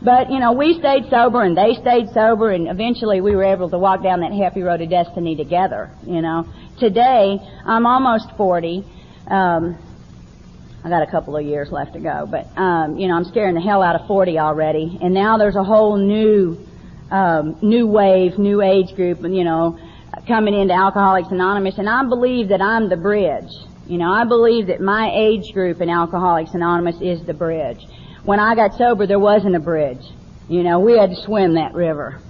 But, 0.05 0.33
you 0.33 0.41
know, 0.41 0.53
we 0.53 0.79
stayed 0.79 1.09
sober 1.11 1.43
and 1.43 1.57
they 1.57 1.75
stayed 1.75 2.09
sober 2.11 2.51
and 2.51 2.69
eventually 2.69 3.21
we 3.21 3.37
were 3.37 3.45
able 3.45 3.71
to 3.71 3.79
walk 3.79 4.03
down 4.03 4.21
that 4.21 4.33
happy 4.33 4.63
road 4.63 4.81
of 4.81 4.91
destiny 4.91 5.37
together, 5.37 5.91
you 6.05 6.21
know 6.21 6.47
today, 6.83 7.39
I'm 7.65 7.87
almost 7.87 8.29
40. 8.37 8.85
Um, 9.29 9.79
I 10.85 10.89
got 10.89 11.03
a 11.07 11.11
couple 11.11 11.37
of 11.37 11.47
years 11.47 11.71
left 11.71 11.93
to 11.93 12.01
go, 12.01 12.27
but 12.29 12.47
um, 12.59 12.99
you 12.99 13.07
know, 13.07 13.15
I'm 13.15 13.25
scaring 13.25 13.55
the 13.55 13.61
hell 13.61 13.83
out 13.83 13.95
of 13.95 14.07
40 14.09 14.39
already, 14.39 14.99
and 15.01 15.15
now 15.15 15.39
there's 15.39 15.55
a 15.55 15.63
whole 15.63 15.97
new, 15.97 16.59
um, 17.11 17.57
new 17.63 17.87
wave, 17.87 18.37
new 18.37 18.63
age 18.63 18.97
group, 18.97 19.23
you 19.23 19.45
know, 19.45 19.79
coming 20.27 20.55
into 20.55 20.75
Alcoholics 20.75 21.29
Anonymous, 21.31 21.79
and 21.79 21.89
I 21.89 22.03
believe 22.09 22.49
that 22.49 22.61
I'm 22.61 22.89
the 22.89 22.97
bridge. 22.97 23.51
You 23.87 23.99
know, 23.99 24.11
I 24.11 24.25
believe 24.25 24.67
that 24.69 24.81
my 24.81 25.11
age 25.15 25.53
group 25.53 25.81
in 25.81 25.89
Alcoholics 25.89 26.55
Anonymous 26.55 26.97
is 27.01 27.25
the 27.27 27.35
bridge. 27.35 27.79
When 28.25 28.39
I 28.39 28.55
got 28.55 28.75
sober, 28.75 29.07
there 29.07 29.19
wasn't 29.19 29.57
a 29.57 29.61
bridge. 29.61 30.05
You 30.49 30.63
know, 30.63 30.81
we 30.81 30.97
had 30.97 31.11
to 31.11 31.17
swim 31.17 31.55
that 31.55 31.75
river. 31.75 32.21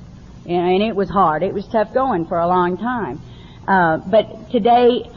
And 0.47 0.82
it 0.82 0.97
was 0.97 1.09
hard. 1.09 1.43
It 1.43 1.55
was 1.55 1.66
tough 1.68 1.93
going 1.93 2.26
for 2.26 2.38
a 2.38 2.47
long 2.47 2.76
time. 2.76 3.20
Uh, 3.68 3.99
but 3.99 4.51
today, 4.51 5.09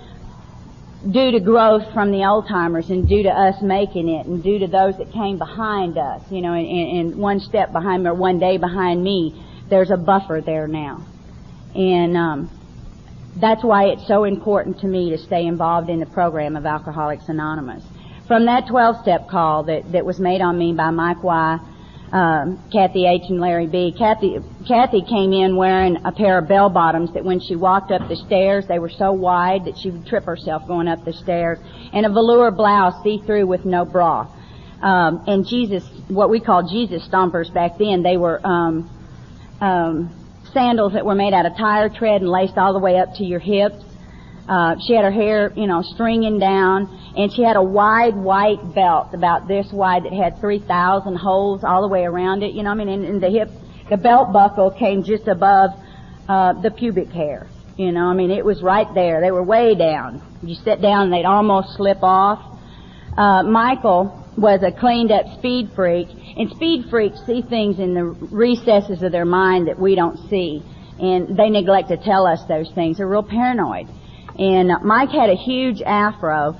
due 1.09 1.31
to 1.31 1.39
growth 1.39 1.93
from 1.93 2.11
the 2.11 2.25
old 2.25 2.47
timers 2.47 2.89
and 2.89 3.07
due 3.07 3.23
to 3.23 3.29
us 3.29 3.61
making 3.61 4.09
it 4.09 4.25
and 4.25 4.43
due 4.43 4.59
to 4.59 4.67
those 4.67 4.97
that 4.97 5.11
came 5.11 5.37
behind 5.37 5.97
us, 5.97 6.21
you 6.31 6.41
know, 6.41 6.53
and, 6.53 6.67
and 6.67 7.15
one 7.15 7.39
step 7.39 7.71
behind 7.71 8.03
me 8.03 8.09
or 8.09 8.13
one 8.13 8.39
day 8.39 8.57
behind 8.57 9.03
me, 9.03 9.43
there's 9.69 9.91
a 9.91 9.97
buffer 9.97 10.41
there 10.45 10.67
now. 10.67 11.05
And 11.73 12.15
um, 12.17 12.49
that's 13.37 13.63
why 13.63 13.85
it's 13.85 14.07
so 14.07 14.23
important 14.23 14.79
to 14.79 14.87
me 14.87 15.09
to 15.11 15.17
stay 15.17 15.45
involved 15.45 15.89
in 15.89 15.99
the 15.99 16.05
program 16.05 16.55
of 16.55 16.65
Alcoholics 16.65 17.27
Anonymous. 17.27 17.83
From 18.27 18.45
that 18.45 18.65
12-step 18.65 19.29
call 19.29 19.63
that, 19.65 19.91
that 19.91 20.05
was 20.05 20.19
made 20.19 20.41
on 20.41 20.57
me 20.57 20.73
by 20.73 20.89
Mike 20.89 21.23
Y., 21.23 21.59
um, 22.11 22.63
Kathy 22.71 23.05
H. 23.05 23.23
and 23.29 23.39
Larry 23.41 23.67
B. 23.67 23.93
Kathy, 23.95 24.37
Kathy 24.67 25.01
came 25.01 25.33
in 25.33 25.55
wearing 25.55 25.97
a 26.05 26.11
pair 26.11 26.39
of 26.39 26.47
bell 26.47 26.69
bottoms 26.69 27.13
that 27.13 27.23
when 27.23 27.39
she 27.39 27.55
walked 27.55 27.91
up 27.91 28.07
the 28.07 28.15
stairs, 28.15 28.65
they 28.67 28.79
were 28.79 28.89
so 28.89 29.11
wide 29.11 29.65
that 29.65 29.77
she 29.77 29.91
would 29.91 30.07
trip 30.07 30.23
herself 30.23 30.65
going 30.67 30.87
up 30.87 31.03
the 31.03 31.13
stairs, 31.13 31.59
and 31.93 32.05
a 32.05 32.09
velour 32.09 32.51
blouse 32.51 33.03
see-through 33.03 33.45
with 33.45 33.65
no 33.65 33.85
bra. 33.85 34.27
Um, 34.81 35.23
and 35.27 35.45
Jesus, 35.45 35.83
what 36.07 36.29
we 36.29 36.39
called 36.39 36.69
Jesus 36.71 37.07
stompers 37.07 37.53
back 37.53 37.77
then, 37.77 38.01
they 38.01 38.17
were 38.17 38.39
um, 38.45 38.89
um, 39.61 40.25
sandals 40.53 40.93
that 40.93 41.05
were 41.05 41.15
made 41.15 41.33
out 41.33 41.45
of 41.45 41.57
tire 41.57 41.89
tread 41.89 42.21
and 42.21 42.29
laced 42.29 42.57
all 42.57 42.73
the 42.73 42.79
way 42.79 42.97
up 42.97 43.09
to 43.15 43.23
your 43.23 43.39
hips. 43.39 43.84
Uh, 44.47 44.75
she 44.85 44.93
had 44.93 45.03
her 45.03 45.11
hair, 45.11 45.51
you 45.55 45.65
know, 45.65 45.81
stringing 45.81 46.37
down, 46.37 46.87
and 47.17 47.33
she 47.33 47.41
had 47.41 47.55
a 47.55 47.63
wide 47.63 48.15
white 48.15 48.75
belt 48.75 49.07
about 49.13 49.47
this 49.47 49.65
wide 49.73 50.03
that 50.03 50.13
had 50.13 50.39
3,000 50.39 51.15
holes 51.15 51.63
all 51.63 51.81
the 51.81 51.87
way 51.87 52.03
around 52.03 52.43
it. 52.43 52.53
You 52.53 52.61
know, 52.61 52.69
I 52.69 52.75
mean, 52.75 52.89
and, 52.89 53.05
and 53.05 53.23
the 53.23 53.29
hip, 53.29 53.49
the 53.89 53.97
belt 53.97 54.31
buckle 54.31 54.69
came 54.71 55.03
just 55.03 55.27
above 55.27 55.71
uh, 56.29 56.61
the 56.61 56.69
pubic 56.69 57.09
hair. 57.09 57.47
You 57.75 57.91
know, 57.91 58.05
I 58.05 58.13
mean, 58.13 58.29
it 58.29 58.45
was 58.45 58.61
right 58.61 58.87
there. 58.93 59.19
They 59.19 59.31
were 59.31 59.43
way 59.43 59.75
down. 59.75 60.21
You 60.43 60.55
sit 60.55 60.81
down, 60.81 61.05
and 61.05 61.13
they'd 61.13 61.25
almost 61.25 61.75
slip 61.75 62.03
off. 62.03 62.59
Uh, 63.17 63.43
Michael 63.43 64.23
was 64.37 64.61
a 64.63 64.71
cleaned 64.71 65.11
up 65.11 65.25
speed 65.39 65.71
freak, 65.75 66.07
and 66.37 66.51
speed 66.51 66.85
freaks 66.89 67.19
see 67.25 67.41
things 67.41 67.79
in 67.79 67.93
the 67.93 68.03
recesses 68.03 69.01
of 69.01 69.11
their 69.11 69.25
mind 69.25 69.67
that 69.67 69.79
we 69.79 69.95
don't 69.95 70.17
see, 70.29 70.61
and 70.99 71.35
they 71.35 71.49
neglect 71.49 71.89
to 71.89 71.97
tell 71.97 72.27
us 72.27 72.39
those 72.47 72.69
things. 72.75 72.97
They're 72.97 73.07
real 73.07 73.23
paranoid. 73.23 73.87
And 74.37 74.71
Mike 74.83 75.09
had 75.09 75.29
a 75.29 75.35
huge 75.35 75.81
afro. 75.81 76.59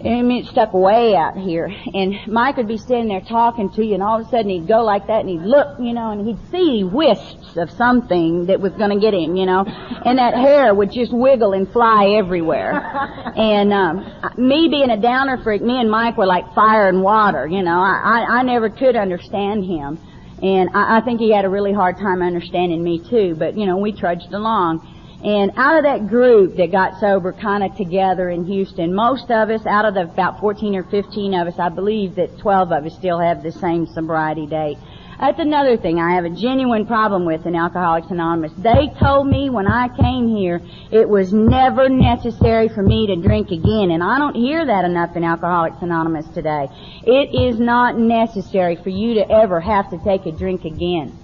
I 0.00 0.22
mean, 0.22 0.44
it 0.44 0.46
stuck 0.46 0.72
way 0.72 1.16
out 1.16 1.36
here. 1.36 1.66
And 1.66 2.14
Mike 2.28 2.56
would 2.56 2.68
be 2.68 2.78
standing 2.78 3.08
there 3.08 3.20
talking 3.20 3.68
to 3.70 3.84
you, 3.84 3.94
and 3.94 4.02
all 4.02 4.20
of 4.20 4.28
a 4.28 4.30
sudden 4.30 4.48
he'd 4.48 4.68
go 4.68 4.84
like 4.84 5.08
that, 5.08 5.20
and 5.20 5.28
he'd 5.28 5.42
look, 5.42 5.78
you 5.80 5.92
know, 5.92 6.12
and 6.12 6.24
he'd 6.24 6.38
see 6.52 6.84
wisps 6.84 7.56
of 7.56 7.68
something 7.72 8.46
that 8.46 8.60
was 8.60 8.72
going 8.74 8.90
to 8.90 9.00
get 9.00 9.12
him, 9.12 9.34
you 9.34 9.44
know. 9.44 9.64
And 9.64 10.18
that 10.18 10.34
hair 10.34 10.72
would 10.72 10.92
just 10.92 11.12
wiggle 11.12 11.52
and 11.52 11.70
fly 11.72 12.14
everywhere. 12.16 12.94
And 13.38 13.72
um, 13.72 14.04
me 14.36 14.66
being 14.68 14.90
a 14.90 15.00
downer 15.00 15.40
freak, 15.44 15.62
me 15.62 15.78
and 15.78 15.88
Mike 15.88 16.16
were 16.16 16.26
like 16.26 16.54
fire 16.56 16.88
and 16.88 17.04
water, 17.04 17.46
you 17.46 17.62
know. 17.62 17.78
I, 17.78 18.24
I, 18.28 18.38
I 18.38 18.42
never 18.42 18.68
could 18.68 18.96
understand 18.96 19.64
him. 19.64 19.96
And 20.42 20.70
I, 20.74 20.98
I 20.98 21.00
think 21.02 21.20
he 21.20 21.32
had 21.32 21.44
a 21.44 21.48
really 21.48 21.72
hard 21.72 21.98
time 21.98 22.20
understanding 22.20 22.82
me 22.82 22.98
too. 22.98 23.36
But, 23.38 23.56
you 23.56 23.66
know, 23.66 23.76
we 23.76 23.92
trudged 23.92 24.32
along. 24.32 24.97
And 25.24 25.50
out 25.56 25.76
of 25.76 25.82
that 25.82 26.08
group 26.08 26.56
that 26.56 26.70
got 26.70 27.00
sober 27.00 27.32
kind 27.32 27.64
of 27.64 27.76
together 27.76 28.30
in 28.30 28.44
Houston, 28.44 28.94
most 28.94 29.30
of 29.30 29.50
us, 29.50 29.66
out 29.66 29.84
of 29.84 29.94
the 29.94 30.02
about 30.02 30.38
14 30.38 30.76
or 30.76 30.84
15 30.84 31.34
of 31.34 31.48
us, 31.48 31.58
I 31.58 31.70
believe 31.70 32.14
that 32.14 32.38
12 32.38 32.70
of 32.70 32.86
us 32.86 32.94
still 32.94 33.18
have 33.18 33.42
the 33.42 33.50
same 33.50 33.86
sobriety 33.86 34.46
date. 34.46 34.78
That's 35.18 35.40
another 35.40 35.76
thing 35.76 35.98
I 35.98 36.14
have 36.14 36.24
a 36.24 36.30
genuine 36.30 36.86
problem 36.86 37.24
with 37.26 37.44
in 37.44 37.56
Alcoholics 37.56 38.06
Anonymous. 38.08 38.52
They 38.58 38.92
told 39.00 39.26
me 39.26 39.50
when 39.50 39.66
I 39.66 39.88
came 39.88 40.28
here 40.28 40.60
it 40.92 41.08
was 41.08 41.32
never 41.32 41.88
necessary 41.88 42.68
for 42.68 42.84
me 42.84 43.08
to 43.08 43.16
drink 43.16 43.50
again, 43.50 43.90
and 43.90 44.00
I 44.00 44.18
don't 44.18 44.36
hear 44.36 44.64
that 44.64 44.84
enough 44.84 45.16
in 45.16 45.24
Alcoholics 45.24 45.82
Anonymous 45.82 46.28
today. 46.28 46.68
It 47.02 47.34
is 47.34 47.58
not 47.58 47.98
necessary 47.98 48.76
for 48.76 48.90
you 48.90 49.14
to 49.14 49.28
ever 49.28 49.58
have 49.58 49.90
to 49.90 49.98
take 50.04 50.26
a 50.26 50.30
drink 50.30 50.64
again. 50.64 51.18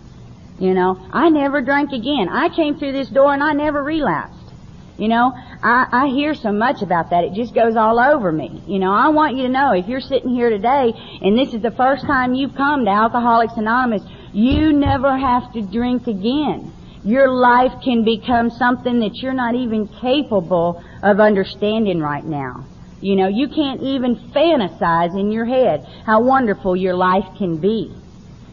You 0.59 0.72
know, 0.72 0.96
I 1.12 1.30
never 1.30 1.62
drank 1.62 1.90
again. 1.92 2.28
I 2.30 2.48
came 2.48 2.78
through 2.78 2.92
this 2.92 3.09
door 3.09 3.32
and 3.32 3.42
I 3.42 3.52
never 3.52 3.82
relapsed. 3.82 4.44
You 4.96 5.09
know, 5.09 5.32
I, 5.34 5.86
I 5.90 6.07
hear 6.07 6.34
so 6.34 6.52
much 6.52 6.80
about 6.80 7.11
that. 7.11 7.24
It 7.24 7.34
just 7.34 7.52
goes 7.52 7.74
all 7.74 7.98
over 7.98 8.30
me. 8.30 8.62
You 8.68 8.78
know, 8.78 8.92
I 8.92 9.09
want 9.09 9.36
you 9.36 9.42
to 9.42 9.48
know 9.48 9.72
if 9.72 9.88
you're 9.88 10.00
sitting 10.00 10.30
here 10.30 10.50
today 10.50 10.92
and 11.20 11.36
this 11.36 11.52
is 11.52 11.62
the 11.62 11.72
first 11.72 12.07
time 12.07 12.34
you've 12.34 12.55
come 12.55 12.84
to 12.84 12.90
Alcoholics 12.90 13.55
Anonymous, 13.57 14.02
you 14.32 14.72
never 14.72 15.18
have 15.18 15.52
to 15.55 15.62
drink 15.62 16.07
again. 16.07 16.72
Your 17.05 17.28
life 17.28 17.72
can 17.82 18.05
become 18.05 18.50
something 18.50 19.00
that 19.00 19.16
you're 19.16 19.34
not 19.34 19.57
even 19.57 19.88
capable 20.00 20.82
of 21.02 21.18
understanding 21.18 21.98
right 21.98 22.24
now. 22.24 22.64
You 23.00 23.16
know, 23.16 23.28
you 23.28 23.48
can't 23.48 23.82
even 23.82 24.14
fantasize 24.30 25.18
in 25.18 25.30
your 25.30 25.44
head 25.44 25.84
how 26.07 26.22
wonderful 26.22 26.76
your 26.76 26.94
life 26.94 27.26
can 27.36 27.59
be. 27.59 27.92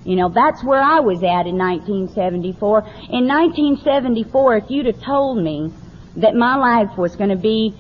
You 0.03 0.15
know, 0.15 0.29
that's 0.29 0.63
where 0.63 0.81
I 0.81 0.99
was 0.99 1.19
at 1.19 1.45
in 1.45 1.57
1974. 1.57 2.79
In 3.11 3.27
1974, 3.27 4.57
if 4.57 4.63
you'd 4.69 4.87
have 4.87 5.01
told 5.01 5.37
me 5.37 5.71
that 6.17 6.33
my 6.35 6.55
life 6.55 6.97
was 6.97 7.15
going 7.15 7.29
to 7.29 7.35
be 7.35 7.75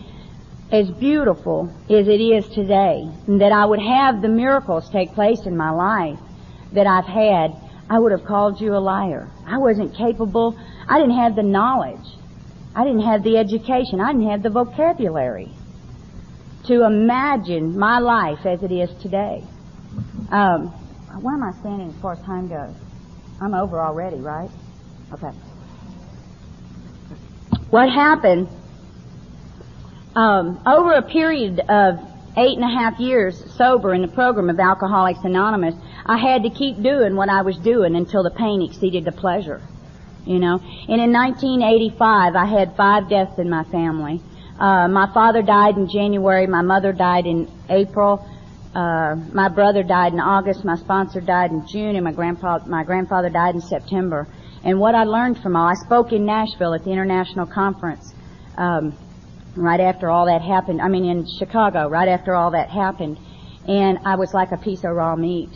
as 0.71 0.89
beautiful 0.91 1.73
as 1.89 2.07
it 2.07 2.21
is 2.21 2.47
today, 2.53 3.03
and 3.27 3.41
that 3.41 3.51
I 3.51 3.65
would 3.65 3.81
have 3.81 4.21
the 4.21 4.29
miracles 4.29 4.89
take 4.89 5.13
place 5.13 5.45
in 5.45 5.57
my 5.57 5.71
life 5.71 6.19
that 6.73 6.87
I've 6.87 7.05
had, 7.05 7.51
I 7.89 7.99
would 7.99 8.13
have 8.13 8.23
called 8.23 8.61
you 8.61 8.73
a 8.75 8.79
liar. 8.79 9.29
I 9.45 9.57
wasn't 9.57 9.95
capable. 9.95 10.57
I 10.87 10.97
didn't 10.97 11.17
have 11.17 11.35
the 11.35 11.43
knowledge. 11.43 12.07
I 12.73 12.85
didn't 12.85 13.01
have 13.01 13.23
the 13.23 13.37
education. 13.37 13.99
I 13.99 14.13
didn't 14.13 14.29
have 14.29 14.43
the 14.43 14.49
vocabulary 14.49 15.51
to 16.67 16.85
imagine 16.85 17.77
my 17.77 17.99
life 17.99 18.45
as 18.45 18.63
it 18.63 18.71
is 18.71 18.89
today. 19.01 19.43
Um, 20.31 20.73
where 21.19 21.33
am 21.33 21.43
I 21.43 21.51
standing 21.59 21.89
as 21.89 21.95
far 22.01 22.13
as 22.13 22.19
time 22.21 22.47
goes? 22.47 22.73
I'm 23.41 23.53
over 23.53 23.79
already, 23.79 24.17
right? 24.17 24.49
Okay. 25.13 25.31
What 27.69 27.89
happened 27.89 28.49
um, 30.15 30.61
over 30.65 30.93
a 30.93 31.01
period 31.01 31.59
of 31.59 31.99
eight 32.37 32.57
and 32.57 32.63
a 32.63 32.73
half 32.73 32.99
years 32.99 33.43
sober 33.55 33.93
in 33.93 34.01
the 34.01 34.07
program 34.07 34.49
of 34.49 34.59
Alcoholics 34.59 35.19
Anonymous, 35.23 35.75
I 36.05 36.17
had 36.17 36.43
to 36.43 36.49
keep 36.49 36.81
doing 36.81 37.15
what 37.15 37.29
I 37.29 37.41
was 37.41 37.57
doing 37.57 37.95
until 37.95 38.23
the 38.23 38.31
pain 38.31 38.61
exceeded 38.61 39.05
the 39.05 39.11
pleasure. 39.11 39.61
You 40.25 40.37
know, 40.37 40.59
and 40.59 41.01
in 41.01 41.11
1985, 41.11 42.35
I 42.35 42.45
had 42.45 42.75
five 42.77 43.09
deaths 43.09 43.39
in 43.39 43.49
my 43.49 43.63
family. 43.65 44.21
Uh, 44.59 44.87
my 44.87 45.11
father 45.13 45.41
died 45.41 45.77
in 45.77 45.89
January. 45.89 46.45
My 46.45 46.61
mother 46.61 46.93
died 46.93 47.25
in 47.25 47.49
April. 47.69 48.23
Uh, 48.73 49.15
my 49.33 49.49
brother 49.49 49.83
died 49.83 50.13
in 50.13 50.19
August, 50.19 50.63
my 50.63 50.77
sponsor 50.77 51.19
died 51.19 51.51
in 51.51 51.67
June, 51.67 51.95
and 51.95 52.05
my 52.05 52.13
grandpa, 52.13 52.59
my 52.65 52.83
grandfather 52.83 53.29
died 53.29 53.55
in 53.55 53.61
September. 53.61 54.27
And 54.63 54.79
what 54.79 54.95
I 54.95 55.03
learned 55.03 55.39
from 55.39 55.55
all, 55.57 55.67
I 55.67 55.73
spoke 55.73 56.13
in 56.13 56.25
Nashville 56.25 56.73
at 56.73 56.85
the 56.85 56.91
international 56.91 57.47
conference 57.47 58.13
um, 58.57 58.97
right 59.57 59.79
after 59.81 60.09
all 60.09 60.27
that 60.27 60.41
happened. 60.41 60.81
I 60.81 60.87
mean, 60.87 61.03
in 61.03 61.25
Chicago, 61.37 61.89
right 61.89 62.07
after 62.07 62.33
all 62.33 62.51
that 62.51 62.69
happened, 62.69 63.17
and 63.67 63.99
I 64.05 64.15
was 64.15 64.33
like 64.33 64.51
a 64.53 64.57
piece 64.57 64.85
of 64.85 64.91
raw 64.95 65.17
meat. 65.17 65.49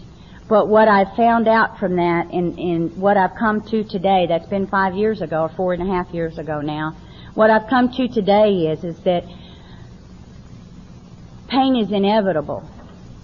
But 0.50 0.68
what 0.68 0.90
I 0.90 1.06
found 1.16 1.48
out 1.48 1.80
from 1.80 1.96
that, 1.96 2.32
and, 2.34 2.60
and 2.60 2.98
what 2.98 3.16
I've 3.16 3.36
come 3.40 3.62
to 3.70 3.84
today, 3.86 4.26
that's 4.28 4.48
been 4.48 4.68
five 4.68 4.94
years 4.94 5.22
ago, 5.22 5.44
or 5.44 5.50
four 5.50 5.74
and 5.74 5.82
a 5.82 5.86
half 5.86 6.14
years 6.14 6.38
ago 6.38 6.60
now. 6.60 6.98
What 7.34 7.50
I've 7.50 7.68
come 7.70 7.92
to 7.94 8.08
today 8.10 8.68
is, 8.68 8.84
is 8.84 9.00
that 9.04 9.24
pain 11.48 11.78
is 11.78 11.92
inevitable 11.92 12.70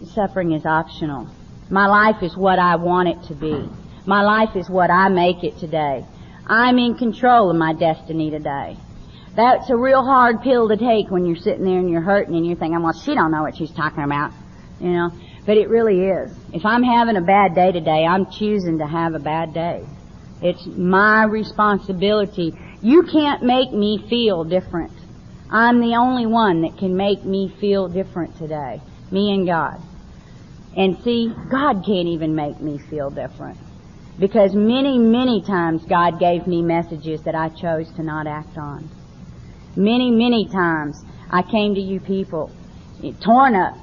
suffering 0.07 0.51
is 0.51 0.65
optional. 0.65 1.27
My 1.69 1.87
life 1.87 2.21
is 2.21 2.35
what 2.35 2.59
I 2.59 2.75
want 2.75 3.09
it 3.09 3.23
to 3.27 3.35
be. 3.35 3.69
My 4.05 4.23
life 4.23 4.55
is 4.55 4.69
what 4.69 4.89
I 4.89 5.09
make 5.09 5.43
it 5.43 5.57
today. 5.59 6.05
I'm 6.45 6.77
in 6.77 6.95
control 6.95 7.49
of 7.49 7.55
my 7.55 7.73
destiny 7.73 8.29
today. 8.29 8.77
That's 9.35 9.69
a 9.69 9.77
real 9.77 10.03
hard 10.03 10.41
pill 10.41 10.67
to 10.67 10.75
take 10.75 11.09
when 11.09 11.25
you're 11.25 11.37
sitting 11.37 11.63
there 11.63 11.79
and 11.79 11.89
you're 11.89 12.01
hurting 12.01 12.35
and 12.35 12.45
you're 12.45 12.57
thinking, 12.57 12.81
well, 12.83 12.93
she 12.93 13.13
don't 13.13 13.31
know 13.31 13.43
what 13.43 13.55
she's 13.55 13.71
talking 13.71 14.03
about. 14.03 14.33
You 14.79 14.89
know, 14.89 15.11
but 15.45 15.57
it 15.57 15.69
really 15.69 16.01
is. 16.01 16.35
If 16.53 16.65
I'm 16.65 16.83
having 16.83 17.15
a 17.15 17.21
bad 17.21 17.55
day 17.55 17.71
today, 17.71 18.05
I'm 18.05 18.25
choosing 18.31 18.79
to 18.79 18.87
have 18.87 19.13
a 19.13 19.19
bad 19.19 19.53
day. 19.53 19.85
It's 20.41 20.65
my 20.65 21.23
responsibility. 21.25 22.53
You 22.81 23.03
can't 23.03 23.43
make 23.43 23.71
me 23.71 24.03
feel 24.09 24.43
different. 24.43 24.91
I'm 25.51 25.79
the 25.79 25.95
only 25.95 26.25
one 26.25 26.63
that 26.63 26.77
can 26.77 26.97
make 26.97 27.23
me 27.23 27.53
feel 27.61 27.87
different 27.87 28.37
today. 28.37 28.81
Me 29.11 29.33
and 29.33 29.45
God. 29.45 29.81
And 30.75 30.97
see, 31.03 31.33
God 31.49 31.83
can't 31.85 32.07
even 32.07 32.33
make 32.35 32.61
me 32.61 32.77
feel 32.89 33.09
different. 33.09 33.57
Because 34.19 34.53
many, 34.53 34.97
many 34.97 35.41
times 35.41 35.83
God 35.85 36.19
gave 36.19 36.47
me 36.47 36.61
messages 36.61 37.21
that 37.23 37.35
I 37.35 37.49
chose 37.49 37.91
to 37.95 38.03
not 38.03 38.27
act 38.27 38.57
on. 38.57 38.89
Many, 39.75 40.11
many 40.11 40.47
times 40.47 41.03
I 41.29 41.41
came 41.41 41.75
to 41.75 41.81
you 41.81 41.99
people 41.99 42.51
torn 43.23 43.55
up, 43.55 43.73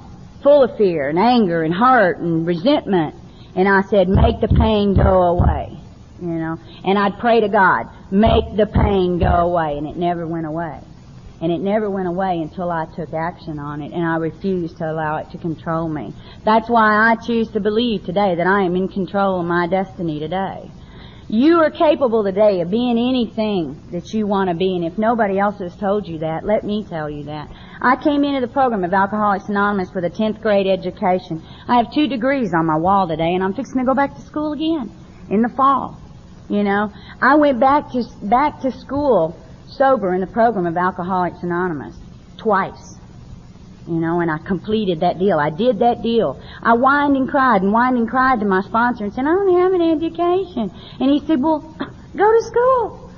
full 0.41 0.63
of 0.63 0.77
fear 0.77 1.09
and 1.09 1.19
anger 1.19 1.63
and 1.63 1.73
hurt 1.73 2.19
and 2.19 2.47
resentment. 2.47 3.15
And 3.55 3.67
I 3.67 3.81
said, 3.81 4.07
make 4.07 4.39
the 4.39 4.47
pain 4.47 4.93
go 4.95 5.23
away. 5.23 5.77
You 6.21 6.27
know, 6.27 6.57
and 6.83 6.97
I'd 6.97 7.17
pray 7.19 7.41
to 7.41 7.49
God, 7.49 7.87
make 8.11 8.55
the 8.57 8.67
pain 8.67 9.19
go 9.19 9.25
away. 9.25 9.77
And 9.77 9.87
it 9.87 9.95
never 9.95 10.27
went 10.27 10.45
away. 10.45 10.79
And 11.41 11.51
it 11.51 11.61
never 11.61 11.89
went 11.89 12.07
away 12.07 12.39
until 12.41 12.69
I 12.69 12.85
took 12.95 13.13
action 13.13 13.59
on 13.59 13.81
it 13.81 13.93
and 13.93 14.05
I 14.05 14.17
refused 14.17 14.77
to 14.77 14.91
allow 14.91 15.17
it 15.17 15.29
to 15.31 15.37
control 15.37 15.87
me. 15.87 16.13
That's 16.43 16.69
why 16.69 17.11
I 17.11 17.15
choose 17.15 17.49
to 17.51 17.59
believe 17.59 18.03
today 18.03 18.35
that 18.35 18.47
I 18.47 18.63
am 18.63 18.75
in 18.75 18.89
control 18.89 19.39
of 19.39 19.45
my 19.45 19.67
destiny 19.67 20.19
today. 20.19 20.69
You 21.31 21.59
are 21.59 21.69
capable 21.69 22.23
today 22.23 22.59
of 22.61 22.71
being 22.71 22.97
anything 22.97 23.79
that 23.91 24.11
you 24.15 24.25
want 24.25 24.49
to 24.49 24.55
be, 24.55 24.75
and 24.75 24.83
if 24.83 24.97
nobody 24.97 25.37
else 25.37 25.59
has 25.59 25.75
told 25.75 26.07
you 26.07 26.17
that, 26.19 26.43
let 26.43 26.63
me 26.63 26.83
tell 26.89 27.07
you 27.07 27.25
that. 27.25 27.51
I 27.79 27.97
came 27.97 28.23
into 28.23 28.41
the 28.41 28.51
program 28.51 28.83
of 28.83 28.91
Alcoholics 28.91 29.47
Anonymous 29.47 29.93
with 29.93 30.05
a 30.05 30.09
10th 30.09 30.41
grade 30.41 30.65
education. 30.65 31.45
I 31.67 31.77
have 31.77 31.93
two 31.93 32.07
degrees 32.07 32.51
on 32.55 32.65
my 32.65 32.77
wall 32.77 33.07
today, 33.07 33.35
and 33.35 33.43
I'm 33.43 33.53
fixing 33.53 33.77
to 33.77 33.85
go 33.85 33.93
back 33.93 34.15
to 34.15 34.21
school 34.21 34.53
again 34.53 34.89
in 35.29 35.43
the 35.43 35.49
fall. 35.49 36.01
You 36.49 36.63
know, 36.63 36.91
I 37.21 37.35
went 37.35 37.59
back 37.59 37.91
to 37.91 38.03
back 38.23 38.61
to 38.61 38.71
school 38.71 39.39
sober 39.69 40.13
in 40.13 40.21
the 40.21 40.27
program 40.27 40.65
of 40.65 40.77
Alcoholics 40.77 41.43
Anonymous 41.43 41.95
twice. 42.37 42.95
You 43.87 43.95
know, 43.95 44.19
and 44.19 44.29
I 44.29 44.37
completed 44.37 44.99
that 44.99 45.17
deal. 45.17 45.39
I 45.39 45.49
did 45.49 45.79
that 45.79 46.03
deal. 46.03 46.39
I 46.61 46.73
whined 46.73 47.15
and 47.17 47.27
cried 47.27 47.63
and 47.63 47.71
whined 47.71 47.97
and 47.97 48.07
cried 48.07 48.39
to 48.39 48.45
my 48.45 48.61
sponsor 48.61 49.05
and 49.05 49.13
said, 49.13 49.25
I 49.25 49.33
don't 49.33 49.59
have 49.59 49.73
an 49.73 49.81
education. 49.81 50.71
And 50.99 51.09
he 51.09 51.25
said, 51.25 51.41
well, 51.41 51.59
go 52.15 52.31
to 52.31 52.43
school. 52.43 53.11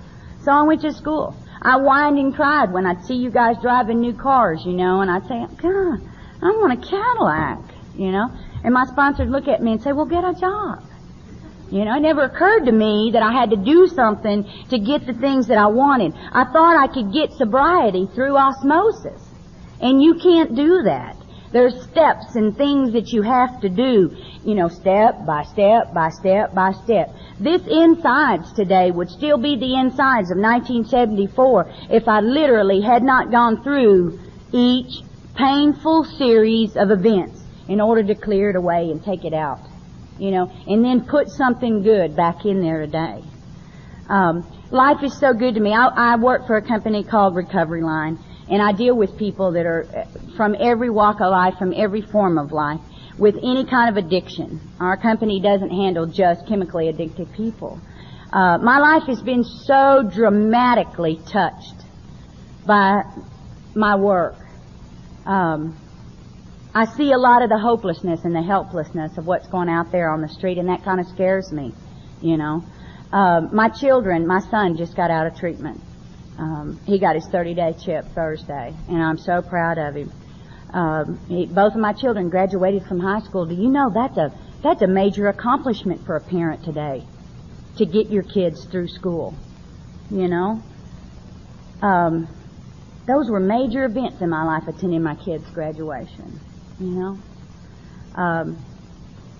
So 0.43 0.51
I 0.51 0.63
went 0.63 0.81
to 0.81 0.93
school. 0.93 1.35
I 1.61 1.77
whined 1.77 2.17
and 2.17 2.33
cried 2.33 2.71
when 2.71 2.85
I'd 2.85 3.03
see 3.03 3.15
you 3.15 3.29
guys 3.29 3.57
driving 3.61 3.99
new 3.99 4.13
cars, 4.13 4.63
you 4.65 4.73
know, 4.73 5.01
and 5.01 5.11
I'd 5.11 5.27
say, 5.27 5.45
God, 5.61 6.01
I 6.41 6.49
want 6.57 6.73
a 6.73 6.89
Cadillac, 6.89 7.59
you 7.95 8.11
know. 8.11 8.31
And 8.63 8.73
my 8.73 8.85
sponsor 8.85 9.23
would 9.23 9.31
look 9.31 9.47
at 9.47 9.61
me 9.61 9.73
and 9.73 9.81
say, 9.81 9.91
well, 9.91 10.05
get 10.05 10.23
a 10.23 10.33
job. 10.33 10.83
You 11.71 11.85
know, 11.85 11.95
it 11.95 12.01
never 12.01 12.23
occurred 12.23 12.65
to 12.65 12.71
me 12.73 13.11
that 13.13 13.23
I 13.23 13.31
had 13.31 13.49
to 13.51 13.55
do 13.55 13.87
something 13.87 14.43
to 14.69 14.77
get 14.77 15.07
the 15.07 15.13
things 15.13 15.47
that 15.47 15.57
I 15.57 15.67
wanted. 15.67 16.13
I 16.15 16.43
thought 16.43 16.77
I 16.77 16.87
could 16.87 17.13
get 17.13 17.31
sobriety 17.31 18.09
through 18.13 18.35
osmosis. 18.35 19.21
And 19.79 20.03
you 20.03 20.15
can't 20.15 20.53
do 20.53 20.83
that. 20.83 21.15
There's 21.53 21.81
steps 21.83 22.35
and 22.35 22.55
things 22.55 22.91
that 22.93 23.11
you 23.13 23.21
have 23.21 23.61
to 23.61 23.69
do, 23.69 24.15
you 24.43 24.55
know, 24.55 24.67
step 24.67 25.25
by 25.25 25.43
step 25.43 25.93
by 25.93 26.09
step 26.09 26.53
by 26.53 26.71
step. 26.83 27.13
This 27.39 27.61
insides 27.67 28.51
today 28.53 28.91
would 28.91 29.09
still 29.09 29.37
be 29.37 29.55
the 29.55 29.75
insides 29.75 30.31
of 30.31 30.37
1974 30.37 31.71
if 31.89 32.07
I 32.07 32.19
literally 32.19 32.81
had 32.81 33.03
not 33.03 33.31
gone 33.31 33.63
through 33.63 34.19
each 34.51 35.03
painful 35.35 36.03
series 36.03 36.75
of 36.75 36.91
events 36.91 37.41
in 37.67 37.79
order 37.81 38.03
to 38.03 38.15
clear 38.15 38.49
it 38.49 38.55
away 38.55 38.91
and 38.91 39.03
take 39.03 39.25
it 39.25 39.33
out. 39.33 39.70
You 40.17 40.31
know, 40.31 40.51
and 40.67 40.83
then 40.83 41.07
put 41.07 41.29
something 41.29 41.81
good 41.81 42.15
back 42.15 42.45
in 42.45 42.61
there 42.61 42.85
today. 42.85 43.23
Um, 44.07 44.45
life 44.71 45.03
is 45.03 45.17
so 45.19 45.33
good 45.33 45.55
to 45.55 45.61
me. 45.61 45.73
I, 45.73 46.13
I 46.13 46.15
work 46.17 46.45
for 46.45 46.57
a 46.57 46.61
company 46.61 47.03
called 47.03 47.35
Recovery 47.35 47.81
Line 47.81 48.19
and 48.51 48.61
I 48.61 48.73
deal 48.73 48.95
with 48.95 49.17
people 49.17 49.53
that 49.53 49.65
are 49.65 49.87
uh, 49.95 50.35
from 50.35 50.55
every 50.59 50.89
walk 50.89 51.21
of 51.21 51.31
life, 51.31 51.53
from 51.57 51.73
every 51.75 52.01
form 52.01 52.37
of 52.37 52.51
life, 52.51 52.81
with 53.17 53.35
any 53.37 53.65
kind 53.65 53.95
of 53.95 54.03
addiction. 54.03 54.59
Our 54.79 54.97
company 54.97 55.39
doesn't 55.41 55.69
handle 55.69 56.05
just 56.05 56.45
chemically 56.47 56.89
addicted 56.89 57.31
people. 57.31 57.79
Uh, 58.31 58.57
my 58.57 58.79
life 58.79 59.03
has 59.07 59.21
been 59.21 59.43
so 59.43 60.03
dramatically 60.13 61.21
touched 61.31 61.85
by 62.67 63.03
my 63.73 63.95
work. 63.95 64.35
Um, 65.25 65.77
I 66.73 66.85
see 66.85 67.11
a 67.11 67.17
lot 67.17 67.41
of 67.41 67.49
the 67.49 67.57
hopelessness 67.57 68.23
and 68.23 68.33
the 68.33 68.41
helplessness 68.41 69.17
of 69.17 69.27
what's 69.27 69.47
going 69.47 69.67
out 69.67 69.91
there 69.91 70.09
on 70.09 70.21
the 70.21 70.29
street, 70.29 70.57
and 70.57 70.69
that 70.69 70.85
kind 70.85 71.01
of 71.01 71.07
scares 71.07 71.51
me. 71.51 71.73
You 72.21 72.37
know, 72.37 72.63
uh, 73.11 73.41
my 73.51 73.67
children, 73.67 74.25
my 74.25 74.39
son 74.39 74.77
just 74.77 74.95
got 74.95 75.11
out 75.11 75.27
of 75.27 75.35
treatment. 75.35 75.81
Um, 76.37 76.79
he 76.85 76.97
got 76.97 77.15
his 77.15 77.27
30 77.27 77.55
day 77.55 77.75
chip 77.83 78.05
Thursday, 78.15 78.73
and 78.87 79.03
I'm 79.03 79.17
so 79.17 79.41
proud 79.41 79.77
of 79.77 79.95
him. 79.95 80.13
Um, 80.71 81.19
he, 81.27 81.45
both 81.45 81.73
of 81.73 81.79
my 81.79 81.91
children 81.91 82.29
graduated 82.29 82.83
from 82.85 83.01
high 83.01 83.19
school. 83.19 83.45
Do 83.45 83.55
you 83.55 83.69
know 83.69 83.91
that's 83.93 84.17
a 84.17 84.31
that's 84.63 84.81
a 84.81 84.87
major 84.87 85.27
accomplishment 85.27 86.05
for 86.05 86.15
a 86.15 86.21
parent 86.21 86.63
today 86.63 87.03
to 87.79 87.85
get 87.85 88.09
your 88.09 88.23
kids 88.23 88.65
through 88.71 88.87
school. 88.87 89.35
You 90.09 90.29
know, 90.29 90.63
um, 91.81 92.29
those 93.07 93.29
were 93.29 93.41
major 93.41 93.83
events 93.83 94.21
in 94.21 94.29
my 94.29 94.45
life 94.45 94.69
attending 94.69 95.03
my 95.03 95.15
kids' 95.15 95.49
graduation. 95.49 96.39
You 96.81 96.87
know, 96.87 97.19
um, 98.15 98.57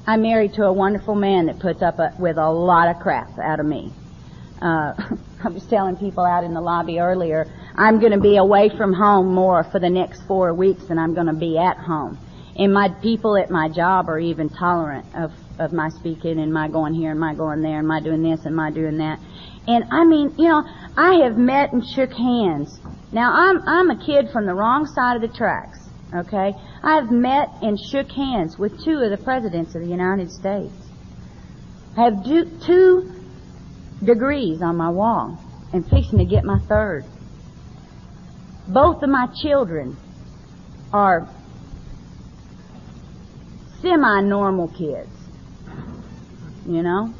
I'm 0.06 0.22
married 0.22 0.54
to 0.54 0.66
a 0.66 0.72
wonderful 0.72 1.16
man 1.16 1.48
that 1.48 1.58
puts 1.58 1.82
up 1.82 1.98
a, 1.98 2.14
with 2.20 2.38
a 2.38 2.48
lot 2.52 2.96
of 2.96 3.02
crap 3.02 3.39
out 3.39 3.60
of 3.60 3.66
me. 3.66 3.92
Uh, 4.62 4.94
I 5.44 5.50
was 5.50 5.66
telling 5.66 5.96
people 5.98 6.24
out 6.24 6.44
in 6.44 6.54
the 6.54 6.62
lobby 6.62 7.00
earlier, 7.00 7.52
I'm 7.76 8.00
going 8.00 8.12
to 8.12 8.20
be 8.20 8.38
away 8.38 8.70
from 8.70 8.94
home 8.94 9.34
more 9.34 9.64
for 9.64 9.80
the 9.80 9.89
next 9.89 10.22
four 10.28 10.54
weeks 10.54 10.86
than 10.86 11.00
I'm 11.00 11.16
going 11.16 11.26
to 11.26 11.34
be 11.34 11.58
at 11.58 11.78
home. 11.78 12.20
And 12.60 12.72
my 12.72 12.89
people 13.02 13.36
at 13.36 13.50
my 13.50 13.70
job 13.70 14.08
are 14.08 14.20
even 14.20 14.48
tolerant 14.50 15.08
of, 15.16 15.32
of 15.58 15.74
my 15.74 15.89
speaking 15.89 16.38
and 16.38 16.54
my 16.54 16.68
going 16.68 16.94
here 16.94 17.10
and 17.10 17.20
my 17.20 17.34
going 17.34 17.64
there 17.64 17.80
and 17.80 17.88
my 17.88 18.02
doing 18.02 18.22
this 18.22 18.46
and 18.46 18.56
my 18.56 18.70
doing 18.70 18.98
that. 18.98 19.20
And 19.68 19.86
I 19.89 20.06
mean, 20.06 20.36
you 20.38 20.48
know, 20.48 20.64
I 20.96 21.24
have 21.24 21.38
met 21.38 21.74
and 21.74 21.84
shook 21.84 22.14
hands. 22.14 22.80
Now 23.12 23.34
I'm, 23.34 23.68
I'm 23.68 23.89
a 23.89 24.06
kid 24.06 24.30
from 24.32 24.46
the 24.46 24.54
wrong 24.54 24.86
side 24.86 25.16
of 25.16 25.24
the 25.24 25.36
tracks. 25.36 25.80
Okay? 26.14 26.53
I 26.84 26.95
have 26.95 27.12
met 27.12 27.49
and 27.62 27.80
shook 27.80 28.12
hands 28.12 28.57
with 28.57 28.84
two 28.84 28.97
of 28.97 29.12
the 29.12 29.24
presidents 29.24 29.76
of 29.76 29.82
the 29.82 29.88
United 29.88 30.32
States. 30.32 30.74
I 31.97 32.03
have 32.05 32.24
do, 32.24 32.45
two 32.66 33.12
degrees 34.03 34.62
on 34.62 34.78
my 34.78 34.89
wall 34.89 35.38
and 35.74 35.88
fixing 35.89 36.20
to 36.20 36.26
get 36.26 36.43
my 36.43 36.59
third. 36.68 37.05
Both 38.68 39.03
of 39.03 39.09
my 39.09 39.28
children 39.41 39.97
are 40.93 41.28
semi-normal 43.82 44.70
kids. 44.70 45.09
You 46.66 46.84
know? 46.84 47.14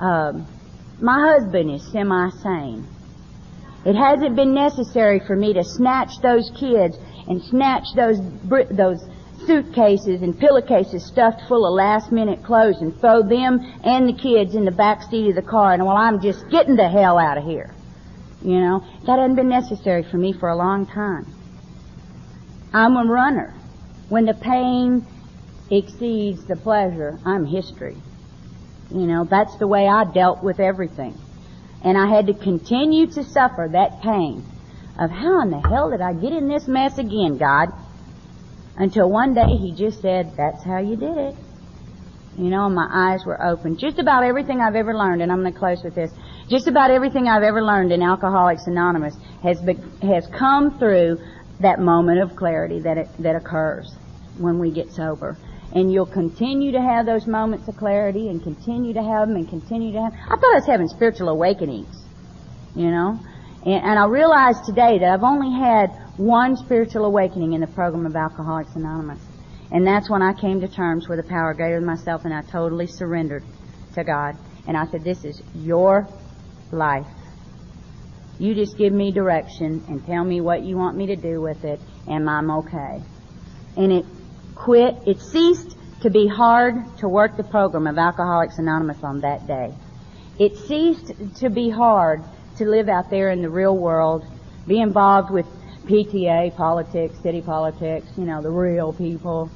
Um, 0.00 0.46
my 1.00 1.32
husband 1.32 1.70
is 1.70 1.90
semi-sane. 1.92 2.86
It 3.84 3.94
hasn't 3.94 4.34
been 4.34 4.52
necessary 4.52 5.20
for 5.24 5.36
me 5.36 5.52
to 5.54 5.62
snatch 5.62 6.18
those 6.20 6.50
kids 6.58 6.98
and 7.28 7.42
snatch 7.42 7.84
those 7.94 8.18
those 8.70 9.04
suitcases 9.46 10.22
and 10.22 10.38
pillowcases 10.38 11.06
stuffed 11.06 11.40
full 11.46 11.66
of 11.66 11.74
last 11.74 12.10
minute 12.10 12.42
clothes 12.42 12.80
and 12.80 12.98
throw 13.00 13.22
them 13.22 13.60
and 13.84 14.08
the 14.08 14.12
kids 14.12 14.54
in 14.54 14.64
the 14.64 14.70
back 14.70 15.02
seat 15.02 15.28
of 15.28 15.34
the 15.34 15.42
car 15.42 15.72
and 15.72 15.84
well 15.84 15.96
I'm 15.96 16.20
just 16.20 16.48
getting 16.50 16.76
the 16.76 16.88
hell 16.88 17.18
out 17.18 17.38
of 17.38 17.44
here. 17.44 17.74
You 18.42 18.60
know, 18.60 18.84
that 19.06 19.18
hadn't 19.18 19.36
been 19.36 19.48
necessary 19.48 20.02
for 20.02 20.18
me 20.18 20.32
for 20.32 20.48
a 20.48 20.56
long 20.56 20.86
time. 20.86 21.26
I'm 22.72 22.96
a 22.96 23.04
runner. 23.04 23.54
When 24.08 24.24
the 24.24 24.34
pain 24.34 25.06
exceeds 25.70 26.44
the 26.44 26.56
pleasure, 26.56 27.18
I'm 27.24 27.46
history. 27.46 27.96
You 28.90 29.06
know, 29.06 29.24
that's 29.24 29.56
the 29.56 29.66
way 29.66 29.88
I 29.88 30.04
dealt 30.04 30.44
with 30.44 30.60
everything. 30.60 31.18
And 31.82 31.98
I 31.98 32.06
had 32.06 32.26
to 32.28 32.34
continue 32.34 33.06
to 33.08 33.24
suffer 33.24 33.68
that 33.72 34.00
pain 34.00 34.44
of 34.98 35.10
how 35.10 35.42
in 35.42 35.50
the 35.50 35.60
hell 35.60 35.90
did 35.90 36.00
I 36.00 36.12
get 36.12 36.32
in 36.32 36.48
this 36.48 36.66
mess 36.66 36.98
again, 36.98 37.36
God? 37.38 37.68
Until 38.76 39.10
one 39.10 39.34
day 39.34 39.56
he 39.56 39.72
just 39.72 40.00
said, 40.00 40.32
that's 40.36 40.62
how 40.64 40.78
you 40.78 40.96
did 40.96 41.16
it. 41.16 41.34
You 42.38 42.50
know, 42.50 42.68
my 42.68 42.86
eyes 42.92 43.24
were 43.24 43.42
open. 43.42 43.78
Just 43.78 43.98
about 43.98 44.22
everything 44.22 44.60
I've 44.60 44.74
ever 44.74 44.94
learned, 44.94 45.22
and 45.22 45.32
I'm 45.32 45.40
going 45.40 45.52
to 45.52 45.58
close 45.58 45.82
with 45.82 45.94
this. 45.94 46.12
Just 46.48 46.66
about 46.66 46.90
everything 46.90 47.28
I've 47.28 47.42
ever 47.42 47.62
learned 47.62 47.92
in 47.92 48.02
Alcoholics 48.02 48.66
Anonymous 48.66 49.16
has 49.42 49.60
be, 49.62 49.74
has 50.02 50.26
come 50.26 50.78
through 50.78 51.18
that 51.60 51.80
moment 51.80 52.20
of 52.20 52.36
clarity 52.36 52.80
that 52.80 52.98
it, 52.98 53.08
that 53.20 53.36
occurs 53.36 53.90
when 54.38 54.58
we 54.58 54.70
get 54.70 54.92
sober. 54.92 55.38
And 55.74 55.90
you'll 55.90 56.04
continue 56.06 56.72
to 56.72 56.80
have 56.80 57.06
those 57.06 57.26
moments 57.26 57.68
of 57.68 57.76
clarity 57.76 58.28
and 58.28 58.42
continue 58.42 58.92
to 58.94 59.02
have 59.02 59.28
them 59.28 59.36
and 59.36 59.48
continue 59.48 59.92
to 59.92 60.02
have. 60.02 60.12
I 60.12 60.36
thought 60.36 60.52
I 60.52 60.56
was 60.56 60.66
having 60.66 60.88
spiritual 60.88 61.30
awakenings, 61.30 62.04
you 62.74 62.90
know. 62.90 63.18
And, 63.66 63.98
I 63.98 64.06
realize 64.06 64.60
today 64.60 65.00
that 65.00 65.10
I've 65.10 65.24
only 65.24 65.50
had 65.58 65.88
one 66.16 66.56
spiritual 66.56 67.04
awakening 67.04 67.52
in 67.52 67.60
the 67.60 67.66
program 67.66 68.06
of 68.06 68.14
Alcoholics 68.14 68.76
Anonymous. 68.76 69.18
And 69.72 69.84
that's 69.84 70.08
when 70.08 70.22
I 70.22 70.34
came 70.34 70.60
to 70.60 70.68
terms 70.68 71.08
with 71.08 71.18
a 71.18 71.24
power 71.24 71.52
greater 71.52 71.80
than 71.80 71.84
myself 71.84 72.24
and 72.24 72.32
I 72.32 72.42
totally 72.42 72.86
surrendered 72.86 73.42
to 73.94 74.04
God. 74.04 74.36
And 74.68 74.76
I 74.76 74.86
said, 74.86 75.02
this 75.02 75.24
is 75.24 75.42
your 75.52 76.06
life. 76.70 77.08
You 78.38 78.54
just 78.54 78.78
give 78.78 78.92
me 78.92 79.10
direction 79.10 79.84
and 79.88 80.06
tell 80.06 80.22
me 80.22 80.40
what 80.40 80.62
you 80.62 80.76
want 80.76 80.96
me 80.96 81.06
to 81.06 81.16
do 81.16 81.40
with 81.40 81.64
it 81.64 81.80
and 82.06 82.30
I'm 82.30 82.52
okay. 82.52 83.02
And 83.76 83.92
it, 83.92 84.06
quit. 84.54 84.94
It 85.08 85.20
ceased 85.20 85.76
to 86.02 86.10
be 86.10 86.28
hard 86.28 86.98
to 86.98 87.08
work 87.08 87.36
the 87.36 87.42
program 87.42 87.88
of 87.88 87.98
Alcoholics 87.98 88.58
Anonymous 88.58 89.02
on 89.02 89.22
that 89.22 89.48
day. 89.48 89.74
It 90.38 90.56
ceased 90.56 91.12
to 91.40 91.50
be 91.50 91.68
hard 91.68 92.22
to 92.58 92.64
live 92.64 92.88
out 92.88 93.10
there 93.10 93.30
in 93.30 93.42
the 93.42 93.50
real 93.50 93.76
world, 93.76 94.24
be 94.66 94.80
involved 94.80 95.30
with 95.30 95.46
PTA 95.84 96.56
politics, 96.56 97.14
city 97.22 97.40
politics, 97.40 98.06
you 98.16 98.24
know, 98.24 98.42
the 98.42 98.50
real 98.50 98.92
people. 98.92 99.50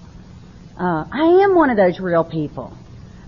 Uh, 0.78 1.04
I 1.10 1.42
am 1.42 1.54
one 1.54 1.70
of 1.70 1.76
those 1.76 1.98
real 1.98 2.24
people. 2.24 2.76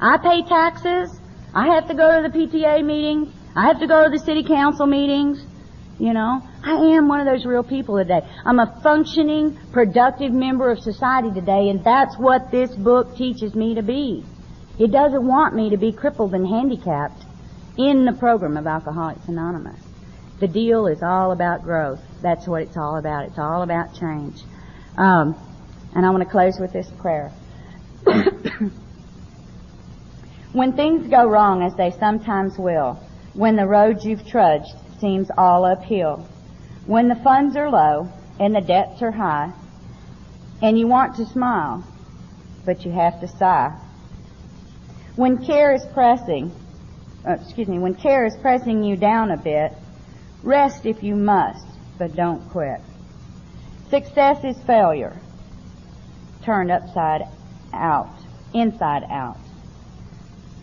I 0.01 0.18
pay 0.18 0.43
taxes. 0.43 1.18
I 1.55 1.75
have 1.75 1.89
to 1.89 1.95
go 1.95 2.23
to 2.23 2.29
the 2.29 2.39
PTA 2.39 2.85
meetings. 2.85 3.29
I 3.55 3.66
have 3.66 3.81
to 3.81 3.87
go 3.87 4.05
to 4.05 4.11
the 4.11 4.18
city 4.18 4.45
council 4.45 4.87
meetings. 4.87 5.45
You 5.99 6.12
know, 6.12 6.43
I 6.64 6.97
am 6.97 7.09
one 7.09 7.20
of 7.20 7.27
those 7.27 7.45
real 7.45 7.62
people 7.62 7.99
today. 7.99 8.20
I'm 8.45 8.59
a 8.59 8.81
functioning, 8.83 9.59
productive 9.73 10.33
member 10.33 10.70
of 10.70 10.81
society 10.81 11.31
today, 11.33 11.68
and 11.68 11.85
that's 11.85 12.16
what 12.18 12.51
this 12.51 12.75
book 12.75 13.16
teaches 13.16 13.55
me 13.55 13.75
to 13.75 13.83
be. 13.83 14.25
It 14.79 14.91
doesn't 14.91 15.27
want 15.27 15.55
me 15.55 15.70
to 15.70 15.77
be 15.77 15.93
crippled 15.93 16.35
and 16.35 16.47
handicapped 16.47 17.23
in 17.77 18.05
the 18.05 18.12
program 18.12 18.57
of 18.57 18.66
Alcoholics 18.66 19.29
Anonymous. 19.29 19.81
The 20.41 20.49
deal 20.49 20.87
is 20.87 21.03
all 21.03 21.33
about 21.33 21.62
growth. 21.62 22.01
That's 22.20 22.47
what 22.47 22.62
it's 22.62 22.77
all 22.77 22.97
about. 22.97 23.27
It's 23.27 23.39
all 23.39 23.62
about 23.62 23.95
change. 23.95 24.43
Um, 24.97 25.37
and 25.95 26.05
I 26.05 26.11
want 26.11 26.23
to 26.25 26.29
close 26.29 26.59
with 26.59 26.73
this 26.73 26.91
prayer. 27.01 27.31
when 30.53 30.73
things 30.73 31.09
go 31.09 31.29
wrong, 31.29 31.62
as 31.62 31.77
they 31.77 31.93
sometimes 31.99 32.59
will, 32.59 32.99
when 33.35 33.57
the 33.57 33.66
road 33.66 34.03
you've 34.03 34.27
trudged 34.27 34.75
seems 35.01 35.31
all 35.39 35.64
uphill, 35.64 36.27
when 36.87 37.09
the 37.09 37.14
funds 37.16 37.57
are 37.57 37.70
low 37.70 38.09
and 38.41 38.55
the 38.55 38.61
debts 38.61 39.01
are 39.03 39.12
high, 39.12 39.53
and 40.61 40.79
you 40.79 40.87
want 40.87 41.16
to 41.16 41.27
smile, 41.27 41.85
but 42.64 42.85
you 42.85 42.93
have 42.93 43.20
to 43.20 43.29
sigh. 43.29 43.79
When 45.16 45.45
care 45.45 45.75
is 45.75 45.85
pressing, 45.93 46.53
uh, 47.27 47.33
excuse 47.33 47.68
me, 47.68 47.79
when 47.79 47.95
care 47.95 48.27
is 48.27 48.37
pressing 48.37 48.83
you 48.83 48.97
down 48.97 49.31
a 49.31 49.37
bit, 49.37 49.73
Rest 50.43 50.87
if 50.87 51.05
you 51.05 51.14
must, 51.14 51.64
but 51.97 52.16
don't 52.16 52.49
quit. 52.51 52.81
Success 53.91 54.43
is 54.45 54.61
failure 54.64 55.16
turned 56.43 56.73
upside 56.73 57.23
out, 57.73 58.12
inside 58.53 59.05
out. 59.09 59.37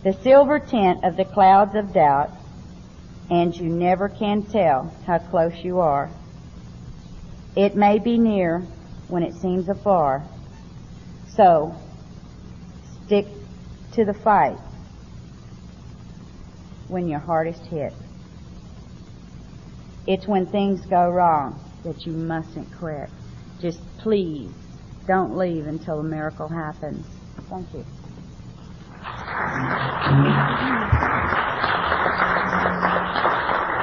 The 0.02 0.12
silver 0.12 0.58
tint 0.58 1.02
of 1.04 1.16
the 1.16 1.24
clouds 1.24 1.74
of 1.74 1.94
doubt, 1.94 2.30
and 3.30 3.56
you 3.56 3.70
never 3.70 4.10
can 4.10 4.42
tell 4.42 4.92
how 5.06 5.18
close 5.18 5.64
you 5.64 5.80
are. 5.80 6.10
It 7.56 7.74
may 7.74 7.98
be 7.98 8.18
near 8.18 8.58
when 9.08 9.22
it 9.22 9.32
seems 9.32 9.70
afar. 9.70 10.22
So, 11.34 11.74
stick 13.06 13.26
to 13.92 14.04
the 14.04 14.14
fight 14.14 14.58
when 16.90 17.08
you're 17.08 17.20
hardest 17.20 17.62
hit. 17.66 17.92
It's 20.06 20.26
when 20.26 20.46
things 20.46 20.84
go 20.86 21.08
wrong 21.08 21.60
that 21.84 22.04
you 22.04 22.12
mustn't 22.12 22.68
quit. 22.78 23.08
Just 23.60 23.80
please 23.98 24.50
don't 25.06 25.36
leave 25.36 25.66
until 25.66 26.00
a 26.00 26.04
miracle 26.04 26.48
happens. 26.48 27.06
Thank 27.48 27.72
you. 27.74 27.84